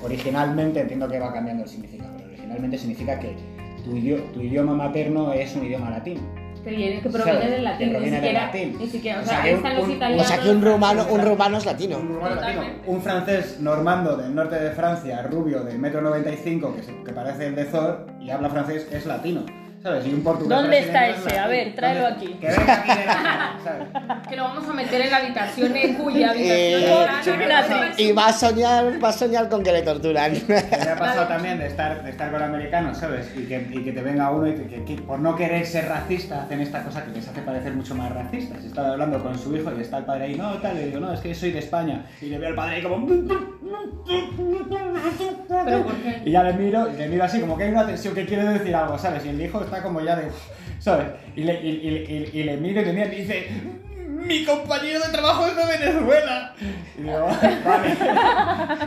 [0.03, 3.37] originalmente entiendo que va cambiando el significado, pero originalmente significa que
[3.85, 6.21] tu, idio- tu idioma materno es un idioma latino.
[6.65, 7.51] Pero y que proviene ¿Sabes?
[7.51, 8.79] del latín, Que proviene ni del siquiera, latín.
[8.79, 10.25] ni siquiera, o O sea, que están un- los italianos.
[10.27, 11.99] O sea que un rumano, un rumano es latino.
[11.99, 12.63] Un, rumano latino.
[12.87, 17.47] Un francés normando del norte de Francia, rubio, del metro 95, que, se- que parece
[17.49, 19.45] el de Thor, y habla francés, es latino.
[19.85, 20.07] ¿Sabes?
[20.07, 21.39] Y un portugués ¿Dónde está ese?
[21.39, 22.35] A ver, tráelo ¿Dónde- aquí.
[22.41, 23.87] Que venga aquí de la ¿sabes?
[24.31, 28.33] Que lo vamos a meter en la habitación en cuya habitación Eh, Y va a
[28.33, 30.33] soñar, va a soñar con que le torturan.
[30.49, 30.57] Me
[30.91, 33.31] ha pasado también de estar, de estar con americanos, ¿sabes?
[33.37, 35.87] Y que, y que te venga uno y que, que- que por no querer ser
[35.87, 38.65] racista hacen esta cosa que les hace parecer mucho más racistas.
[38.65, 41.13] Estaba hablando con su hijo y está el padre ahí, no, tal, y digo, no,
[41.13, 42.07] es que soy de España.
[42.23, 43.07] Y le veo al padre ahí como...
[45.47, 46.23] ¿Pero por qué?
[46.25, 48.45] Y ya le miro, y le miro así, como que hay una tensión que quiere
[48.45, 49.25] decir algo, ¿sabes?
[49.27, 50.29] Y el hijo está como ya de...
[50.79, 51.07] ¿Sabes?
[51.37, 53.49] Y le, y, y- y- y le miro y le miro y dice...
[54.25, 56.55] Mi compañero de trabajo es de Venezuela.
[56.97, 57.27] Y digo,
[57.65, 57.97] vale.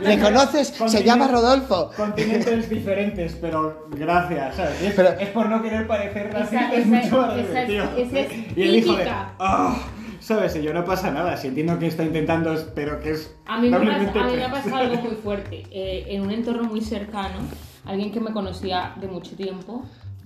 [0.02, 0.68] ¿Le conoces?
[0.86, 1.90] Se llama Rodolfo.
[1.96, 4.82] Continentes diferentes, pero gracias, ¿sabes?
[4.82, 7.84] Es, Pero- es por no querer parecer Esa- racista, es mucho más esa es- divertido.
[7.98, 9.06] esa es y el hijo de...
[9.08, 9.76] "Ah",
[10.18, 10.56] ¿Sabes?
[10.56, 13.32] Y yo no pasa nada, si entiendo que está intentando, pero que es...
[13.46, 15.62] A mí, me pasa, a mí me ha pasado algo muy fuerte.
[15.70, 17.36] Eh, en un entorno muy cercano,
[17.84, 19.84] alguien que me conocía de mucho tiempo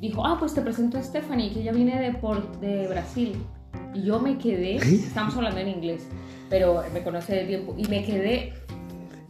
[0.08, 3.36] dijo, ah, pues te presento a Stephanie, que ella viene de, por, de Brasil.
[3.94, 6.06] Y yo me quedé, estamos hablando en inglés,
[6.50, 8.52] pero me conoce de tiempo, y me quedé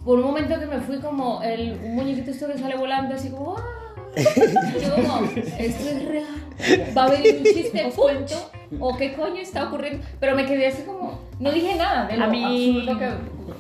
[0.04, 3.30] por un momento que me fui como el, un muñequito esto que sale volando así
[3.30, 3.56] como...
[3.56, 3.62] ¡ah!
[4.14, 6.94] Yo como, esto es real.
[6.96, 8.34] Va a venir un chiste, cuento,
[8.78, 10.04] o qué coño está ocurriendo.
[10.20, 13.08] Pero me quedé así como, no dije nada de lo A mí- absurdo que.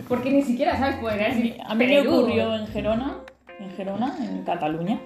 [0.08, 0.96] Porque ni siquiera, ¿sabes?
[0.96, 1.56] Podría decir.
[1.66, 3.16] A mí me ocurrió en Gerona,
[3.60, 5.00] en Gerona, en Cataluña.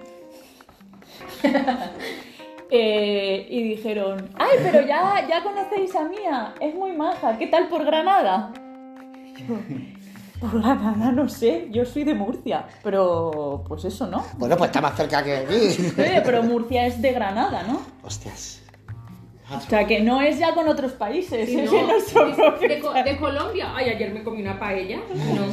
[2.68, 7.68] Eh, y dijeron, ay, pero ya, ya conocéis a Mía, es muy maja, ¿qué tal
[7.68, 8.52] por Granada?
[9.24, 9.56] Y yo,
[10.40, 14.24] por Granada no sé, yo soy de Murcia, pero pues eso, ¿no?
[14.36, 15.92] Bueno, pues está más cerca que aquí.
[15.96, 17.82] Oye, pero Murcia es de Granada, ¿no?
[18.02, 18.65] Hostias.
[19.48, 22.34] O sea, que no es ya con otros países, Sí, es no, en nuestro de,
[22.34, 23.72] propio de de Colombia.
[23.76, 24.98] Ay, ayer me comí una paella.
[25.34, 25.46] No.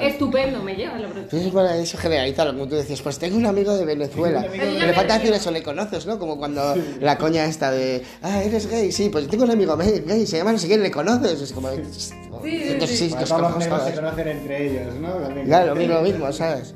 [0.00, 1.22] Estupendo, me lleva la verdad.
[1.22, 3.00] Entonces, bueno, eso generaliza lo que tú decías.
[3.02, 4.40] Pues tengo un amigo de Venezuela.
[4.40, 6.18] Amigo de le falta decir eso, le conoces, ¿no?
[6.18, 10.26] Como cuando la coña esta de, ah, eres gay, sí, pues tengo un amigo gay,
[10.26, 11.40] se llama no sé quién, le conoces.
[11.40, 12.14] Es como, sí, sí, sí.
[12.30, 15.12] Bueno, os todos los negros se conocen entre ellos, ¿no?
[15.12, 15.46] También.
[15.46, 16.74] Claro, lo mismo, lo mismo, ¿sabes?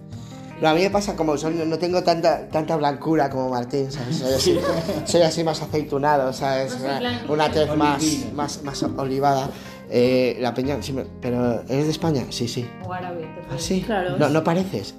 [0.61, 4.17] No, a mí me pasa como no tengo tanta, tanta blancura como Martín, ¿sabes?
[4.17, 4.59] Soy así,
[5.05, 6.79] soy así más aceitunado, ¿sabes?
[6.83, 8.03] Una, una tez más,
[8.35, 9.51] más, más olivada.
[9.89, 12.25] Eh, la peña, sí, pero ¿eres de España?
[12.31, 12.67] Sí, sí.
[12.85, 13.29] O árabe.
[13.51, 13.83] ¿Ah, sí?
[13.83, 14.17] Claro.
[14.19, 14.95] No, no pareces.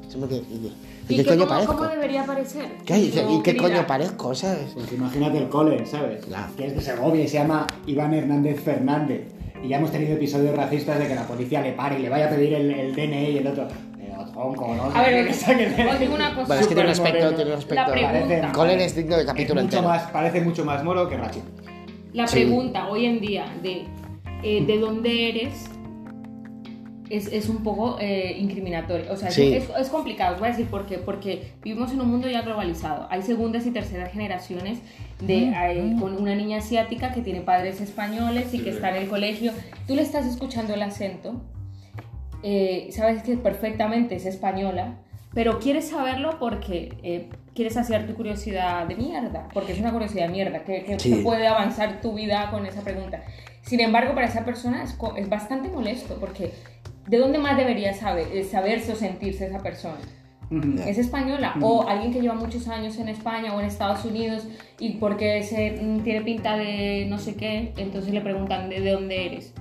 [1.09, 1.75] ¿Y, ¿Y qué coño cómo, parezco?
[1.75, 2.65] cómo debería parecer?
[2.85, 4.71] ¿Qué ¿Y qué querida, coño parezco, sabes?
[4.73, 6.25] Pues imagínate el cole, ¿sabes?
[6.25, 6.53] Claro.
[6.55, 9.27] Que es de Segovia y se llama Iván Hernández Fernández.
[9.61, 12.27] Y ya hemos tenido episodios racistas de que la policía le pare y le vaya
[12.27, 13.67] a pedir el, el DNI y el otro.
[14.37, 14.83] Tronco, ¿no?
[14.95, 16.45] A ver, os digo una cosa.
[16.47, 17.35] Bueno, es que tiene un aspecto, moreno.
[17.35, 17.91] tiene un La aspecto.
[17.91, 18.51] pregunta.
[18.51, 19.93] Colin es digno de capítulo es mucho entero.
[19.93, 21.39] más, parece mucho más moro que Rachi.
[22.13, 22.35] La Sí.
[22.41, 23.85] pregunta hoy en día de
[24.43, 25.65] eh, de dónde eres
[27.09, 29.11] es, es un poco eh, incriminatorio.
[29.11, 29.53] O sea, es- Sí.
[29.55, 30.35] es, es complicado.
[30.35, 30.99] Os voy a decir por qué.
[30.99, 33.07] Porque vivimos en un mundo ya globalizado.
[33.09, 34.77] Hay segundas y terceras generaciones
[35.19, 39.09] de, eh, con una niña asiática que tiene padres españoles y que está en el
[39.09, 39.51] colegio.
[39.87, 41.41] Tú le estás escuchando el acento,
[42.43, 44.95] eh, sabes que perfectamente es española,
[45.33, 50.27] pero quieres saberlo porque eh, quieres saciar tu curiosidad de mierda, porque es una curiosidad
[50.27, 51.11] de mierda, que, que Sí.
[51.11, 53.21] te puede avanzar tu vida con esa pregunta.
[53.61, 54.97] Sin embargo, para esa persona es,
[55.29, 56.53] bastante molesto, porque
[57.07, 59.97] ¿de dónde más debería saber, eh, saberse o sentirse esa persona?
[60.85, 64.47] es española o alguien que lleva muchos años en España o en Estados Unidos
[64.79, 68.91] y porque se, mm, tiene pinta de no sé qué, entonces le preguntan de, de
[68.91, 69.53] dónde eres.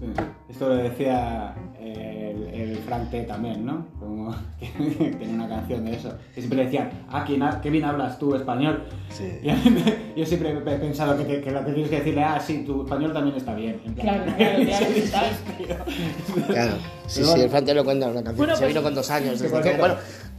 [0.00, 0.06] Sí.
[0.48, 3.86] Esto lo decía el, el Frank T también, ¿no?
[3.98, 4.66] Como que
[5.18, 6.12] tiene una canción de eso.
[6.34, 8.84] Que siempre decían, ah, ¿quién ha- qué bien hablas tú español.
[9.10, 9.38] Sí.
[10.16, 12.64] Y yo siempre he pensado que, te- que lo que tienes que decirle, ah, sí,
[12.64, 13.80] tu español también está bien.
[13.84, 14.34] En plan, Claro,
[14.66, 14.86] claro,
[15.66, 15.84] claro.
[16.48, 16.72] Claro.
[17.06, 17.42] Sí, Pero sí, bueno.
[17.44, 18.36] el Fante lo cuenta en una canción.
[18.36, 19.34] Bueno, se pues- vino con dos años.
[19.36, 19.94] Sí, Desde por que- bueno,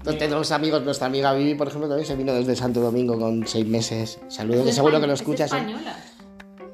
[0.05, 3.45] no tenemos amigos, nuestra amiga Vivi, por ejemplo, también se vino desde Santo Domingo con
[3.47, 4.20] seis meses.
[4.28, 5.47] Saludos, que seguro que lo escuchas.
[5.51, 5.57] Es ¿eh?
[5.60, 5.95] española.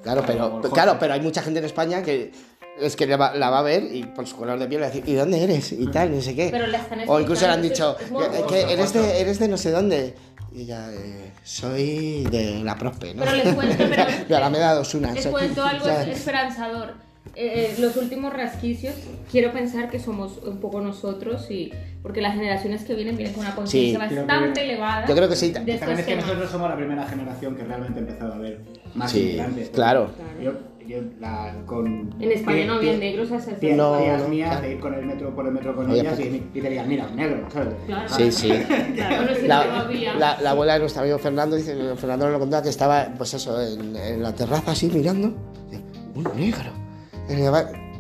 [0.04, 2.32] Claro, pero, claro, pero hay mucha gente en España que
[2.80, 4.88] es que la va, la va a ver y por su color de piel le
[4.88, 5.72] va a decir, ¿y dónde eres?
[5.72, 6.50] Y tal, no sé qué.
[6.52, 9.22] Pero la están o incluso le han dicho, es- es muy "Es que eres de,
[9.22, 10.14] eres de no sé dónde.
[10.54, 13.24] Y ella, eh, soy de la Prospe, ¿no?
[13.24, 15.14] Pero les cuento, pero de Alameda dos Unas.
[15.16, 16.18] les cuento algo ¿sabes?
[16.18, 16.94] esperanzador.
[17.36, 18.94] eh, eh, los últimos rasquicios,
[19.30, 21.72] quiero pensar que somos un poco nosotros y
[22.02, 24.16] porque las generaciones que vienen vienen con una conciencia Sí.
[24.16, 25.06] Bastante que- elevada.
[25.08, 25.52] Yo creo que sí.
[25.52, 26.26] También es que temas.
[26.28, 28.60] nosotros somos la primera generación que realmente ha empezado a ver
[28.94, 29.70] más Sí, inmigrantes.
[29.72, 30.12] claro.
[30.42, 30.54] Yo,
[30.88, 32.14] yo la, con...
[32.20, 34.66] En España no había negros hasta hace Tías No, tías no, mías claro.
[34.68, 36.70] de ir con el metro por el metro con Oye, ellas pues- y, y te
[36.70, 37.74] digan, mira, un negro, ¿sabes?
[37.86, 38.10] Claro.
[38.10, 38.50] Sí, sí.
[38.96, 42.70] Claro, La, la- la abuela de nuestro amigo Fernando, dice, Fernando nos lo contaba que
[42.70, 45.34] estaba, pues eso, en, en la terraza así mirando.
[45.70, 45.84] dice,
[46.16, 46.72] Un negro.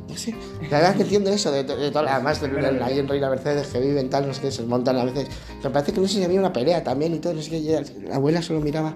[0.07, 0.33] No sé,
[0.69, 3.07] la verdad es que entiendo eso, de, de, de todas- además de, de- ahí en
[3.07, 5.27] Reina Mercedes que viven tal, no sé qué, se montan a veces.
[5.63, 7.83] Me parece que no sé si había una pelea también y todo, no sé qué,
[8.07, 8.95] la abuela solo miraba,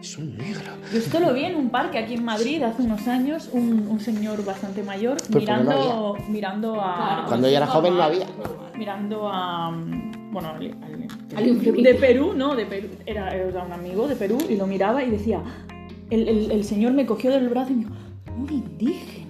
[0.00, 0.60] es un negro.
[0.92, 4.00] Yo esto lo vi en un parque aquí en Madrid hace unos años, un, un
[4.00, 6.94] señor bastante mayor Pues no mirando, mirando a...
[6.96, 8.26] Claro, Cuando ella era joven no había.
[8.76, 9.70] mirando a
[10.30, 14.38] bueno al, al- Al de, Perú no de Perú era, era un amigo de Perú
[14.48, 15.42] y lo miraba y decía
[16.10, 17.94] el, el- el señor me cogió del brazo y me dijo
[18.36, 19.27] un indígena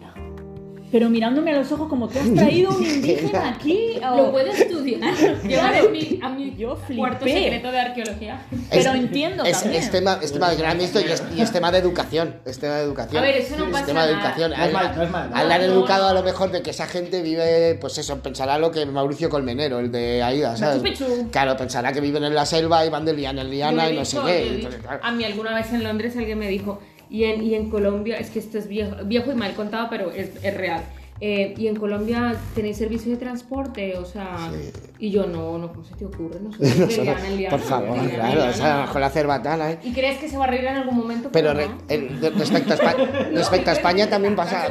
[0.90, 5.14] pero mirándome a los ojos como tú has traído un indígena aquí Lo puedo estudiar.
[5.44, 8.40] Llevar a mi, a mi Yo cuarto secreto de arqueología.
[8.70, 11.52] pero entiendo es, también es tema, es tema de gran esto y es, y es
[11.52, 12.36] tema de educación.
[12.44, 13.22] Es tema de educación.
[13.22, 14.50] A ver, eso no es pasa tema de educación.
[14.50, 15.30] No es Al- mal, no es mal.
[15.34, 16.08] Al han No, educado no.
[16.08, 19.78] a lo mejor de que esa gente vive, pues eso, pensará lo que Mauricio Colmenero,
[19.80, 20.82] el de Aida, ¿sabes?
[21.30, 23.96] Claro, pensará que viven en la selva y van de liana en Yo liana y
[23.96, 24.46] no sé qué.
[24.46, 25.00] yo Entonces, claro.
[25.02, 26.80] A mí alguna vez en Londres alguien me dijo,
[27.10, 30.10] y en, y en Colombia, es que esto es viejo, viejo y mal contado, pero
[30.10, 30.82] es, es real.
[31.20, 34.50] Eh, y en Colombia tenéis servicio de transporte, o sea,
[34.98, 36.38] y yo no, no, ¿cómo se te ocurre?
[36.40, 39.00] No, No de solo- liana en liana, por favor, en claro, liana, o sea, con
[39.00, 39.78] la cerbatana, ¿eh?
[39.82, 41.30] ¿Y crees que se va a reír en algún momento?
[41.32, 43.04] Pero re- de- respecto, a España,
[43.34, 44.68] respecto a España también pasa.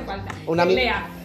[0.47, 0.77] Un, ami-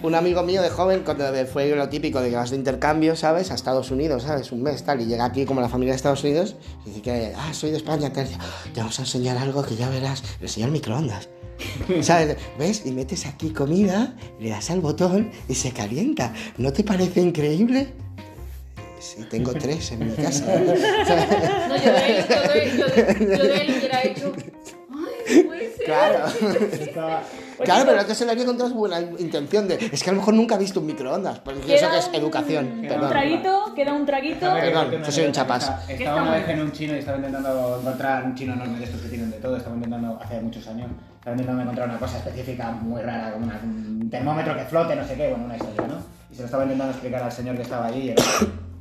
[0.02, 3.50] un amigo mío de joven, cuando fue lo típico de que vas de intercambio, ¿sabes?
[3.50, 4.50] A Estados Unidos, ¿sabes?
[4.52, 7.32] Un mes, tal, y llega aquí como la familia de Estados Unidos, y dice que,
[7.36, 8.38] ah, soy de España, tal, dice,
[8.74, 10.22] te vamos a enseñar algo que ya verás.
[10.40, 11.28] El microondas.
[12.58, 12.82] ¿Ves?
[12.84, 16.32] Y metes aquí comida, le das al botón y se calienta.
[16.58, 17.92] ¿No te parece increíble?
[19.00, 20.46] Sí, tengo tres en mi casa.
[21.68, 21.92] No, yo
[23.36, 23.44] yo
[24.04, 24.32] hecho.
[25.46, 25.84] Puede ser.
[25.86, 26.24] Claro.
[26.72, 27.22] Estaba-
[27.64, 29.74] Claro, pero que se le haría con toda buena intención de.
[29.92, 31.38] Es que a lo mejor nunca ha visto un microondas.
[31.40, 32.66] Porque eso que es un- educación.
[32.80, 33.08] un Perdón.
[33.10, 35.32] traguito queda un traguito Perdón, que soy un.
[35.32, 38.84] ¿Qué Estaba una vez en un chino y estaba intentando encontrar un chino enorme de
[38.84, 39.56] estos que tienen de todo.
[39.56, 43.60] Estaba intentando, hace muchos años, estaba intentando encontrar una cosa específica muy rara, como una-
[43.62, 45.94] un termómetro que flote, no sé qué, bueno, una historia, ¿no?
[46.30, 48.16] Y se lo estaba intentando explicar al señor que estaba allí y el-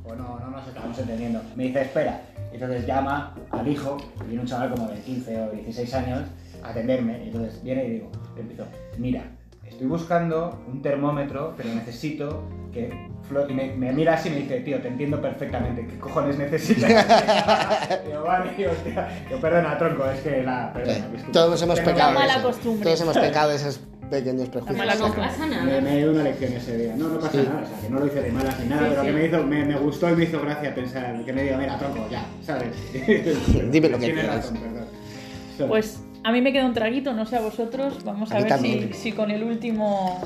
[0.02, 1.40] pues no, no nos estábamos entendiendo.
[1.54, 2.20] Me dice, espera.
[2.50, 6.22] Y entonces llama al hijo, que viene un chaval como de 15 o 16 años,
[6.62, 7.24] atenderme.
[7.24, 8.64] Y entonces viene y digo, le empiezo,
[8.98, 9.24] mira,
[9.66, 12.42] estoy buscando un termómetro, pero necesito
[12.72, 12.92] que
[13.28, 13.52] flote.
[13.52, 16.88] Y me, me mira así y me dice, tío, te entiendo perfectamente, ¿qué cojones necesitas?
[18.06, 19.08] digo, vale, tío, hostia.
[19.30, 20.72] Yo, perdona, tronco, es que la.
[20.72, 21.32] Perdona, disculpa.
[21.32, 22.12] Todos hemos Pero pecado.
[22.14, 22.84] mala costumbre.
[22.84, 24.98] Todos hemos pecado de esos pequeños prejuicios.
[25.00, 25.80] No pasa Me, nada.
[25.80, 26.94] me dio una lección ese día.
[26.96, 27.46] No, no pasa Sí.
[27.48, 29.06] nada, o sea, que no lo hice de malas ni nada, Sí, pero sí.
[29.06, 31.78] que me, hizo, me, me gustó y me hizo gracia pensar, que me diga, mira,
[31.78, 32.68] tronco, ya, ¿sabes?
[32.92, 34.36] Dime lo que Tienes quieras.
[34.36, 35.68] razón, perdón.
[35.68, 38.04] Pues a mí me queda un traguito, no sé a vosotros.
[38.04, 40.20] Vamos a, ver si, si con el último.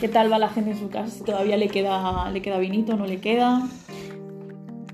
[0.00, 1.10] ¿Qué tal va la gente en su casa?
[1.10, 3.62] Si ¿Todavía le queda, le queda vinito no le queda?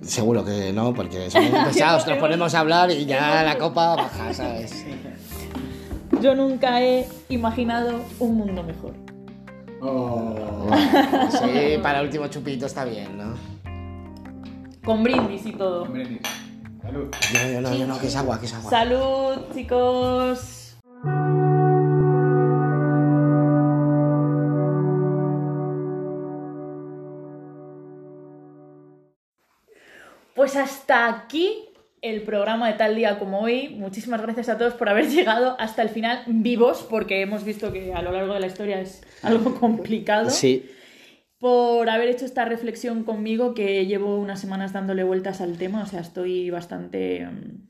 [0.03, 3.97] Seguro que no, porque somos muy pesados, nos ponemos a hablar y ya la copa
[3.97, 4.85] baja, ¿sabes?
[6.21, 8.95] Yo nunca he imaginado un mundo mejor.
[9.81, 10.37] Oh.
[11.31, 13.35] Sí, para el último chupito está bien, ¿no?
[14.85, 15.83] Con brindis y todo.
[15.83, 16.19] Hombre, tío.
[16.83, 17.11] Salud.
[17.33, 18.71] No, yo no, yo no, que es agua, que es agua.
[18.71, 20.77] Salud, chicos.
[30.35, 31.69] Pues hasta aquí
[32.03, 33.69] el programa de tal día como hoy.
[33.69, 37.93] Muchísimas gracias a todos por haber llegado hasta el final vivos, porque hemos visto que
[37.93, 40.31] a lo largo de la historia es algo complicado.
[40.31, 40.71] Sí.
[41.41, 45.87] Por haber hecho esta reflexión conmigo, que llevo unas semanas dándole vueltas al tema, o
[45.87, 47.27] sea, estoy bastante...
[47.27, 47.69] mm,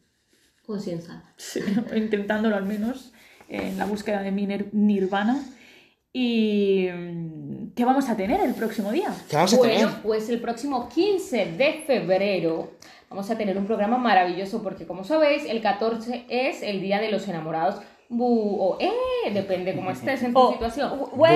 [0.67, 1.23] Conciencia.
[1.37, 1.61] Sí,
[1.97, 3.13] intentándolo al menos,
[3.49, 5.41] en la búsqueda de mi nir- nirvana.
[6.13, 9.15] ¿Y mm, qué vamos a tener el próximo día?
[9.29, 10.03] ¿Qué vamos a Bueno, tener?
[10.03, 12.73] pues el próximo 15 de febrero
[13.09, 17.13] vamos a tener un programa maravilloso porque como sabéis, el 14 es el Día de
[17.13, 17.77] los Enamorados.
[18.09, 18.91] Bu o eh,
[19.33, 20.99] depende cómo estés en tu Oh, situación.
[21.13, 21.31] ¡Güey!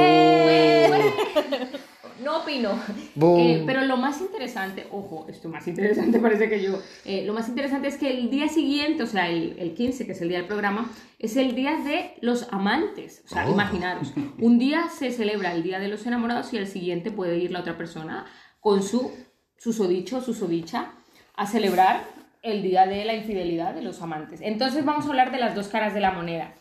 [2.45, 2.71] Opino.
[3.39, 6.79] Eh, pero lo más interesante, ojo, esto más interesante parece que yo.
[7.05, 10.13] eh, lo más interesante es que el día siguiente, o sea, el, el 15, que
[10.13, 13.23] es el día del programa, es el día de los amantes.
[13.25, 13.53] O sea, Oh.
[13.53, 17.51] imaginaros, un día se celebra el día de los enamorados y el siguiente puede ir
[17.51, 18.27] la otra persona
[18.61, 19.11] con su
[19.57, 20.91] susodicho susodicha
[21.37, 22.05] a celebrar
[22.43, 24.41] el día de la infidelidad de los amantes.
[24.43, 26.53] Entonces vamos a hablar de las dos caras de la moneda.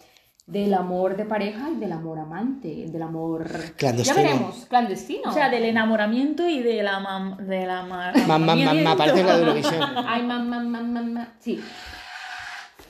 [0.45, 3.47] Del amor de pareja y del amor amante, del amor...
[3.77, 4.15] Clandestino.
[4.17, 5.29] Ya veremos, clandestino.
[5.29, 7.37] O sea, del enamoramiento y de la mam...
[7.47, 9.81] De la ma- Mamá, mamá, parece la de Eurovisión.
[10.05, 11.33] Ay, mamá, mamá, mamá.
[11.39, 11.61] Sí.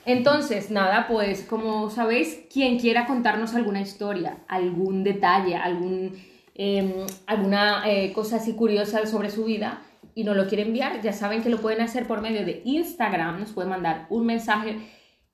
[0.06, 6.18] Entonces, nada, pues como sabéis, quien quiera contarnos alguna historia, algún detalle, algún,
[6.56, 9.82] eh, alguna eh, cosa así curiosa sobre su vida
[10.16, 13.40] y nos lo quiere enviar, ya saben que lo pueden hacer por medio de Instagram,
[13.40, 14.78] nos pueden mandar un mensaje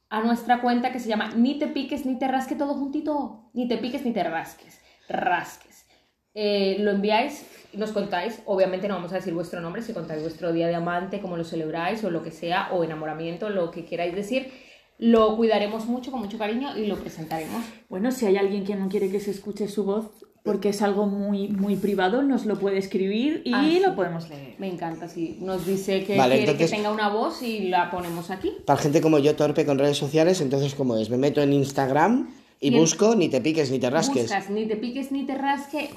[0.10, 3.68] a nuestra cuenta que se llama Ni te piques ni te rasques todo juntito, ni
[3.68, 5.86] te piques ni te rasques, rasques.
[6.34, 10.52] Eh, lo enviáis nos contáis, obviamente no vamos a decir vuestro nombre, si contáis vuestro
[10.52, 14.16] día de amante, cómo lo celebráis o lo que sea, o enamoramiento, lo que queráis
[14.16, 14.52] decir,
[14.98, 17.64] lo cuidaremos mucho, con mucho cariño y lo presentaremos.
[17.90, 21.06] Bueno, si hay alguien que no quiere que se escuche su voz porque es algo
[21.06, 23.80] muy, muy privado, nos lo puede escribir y Ah, sí.
[23.86, 24.56] lo podemos leer.
[24.58, 27.92] Me encanta, si nos dice que Vale, quiere entonces- que tenga una voz y la
[27.92, 28.52] ponemos aquí.
[28.66, 31.10] Para gente como yo, torpe con redes sociales, entonces, ¿cómo es?
[31.10, 32.30] Me meto en Instagram
[32.62, 34.24] y busco ni te piques ni te rasques.
[34.24, 35.90] Buscas, ni te piques ni te rasque,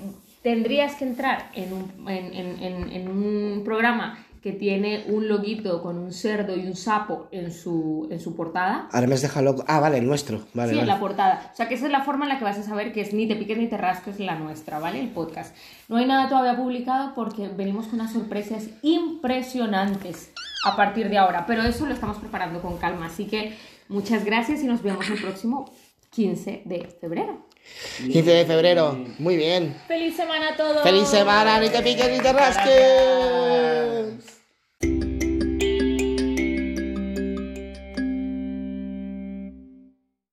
[0.43, 5.81] tendrías que entrar en un, en, en- en- en un programa que tiene un loguito
[5.83, 8.89] con un cerdo y un sapo en su, en su portada.
[8.91, 9.65] Ahora me has dejado loco.
[9.69, 10.41] Ah, vale, el nuestro.
[10.53, 10.93] Vale, sí, en vale.
[10.93, 11.51] la portada.
[11.53, 13.15] O sea, que esa es la forma en la que vas a saber que es
[13.15, 15.01] ni te piques ni te rasques la nuestra, ¿vale?
[15.01, 15.55] El podcast.
[15.89, 20.33] No hay nada todavía publicado porque venimos con unas sorpresas impresionantes
[20.65, 23.07] a partir de ahora, pero eso lo estamos preparando con calma.
[23.07, 23.57] Así que
[23.89, 25.71] muchas gracias y nos vemos el próximo
[26.11, 27.47] 15 de febrero.
[27.99, 29.15] 15 de febrero, mm.
[29.19, 29.77] muy bien.
[29.87, 30.83] Feliz semana a todos.
[30.83, 34.42] Feliz semana, ni te piques ni te rasques.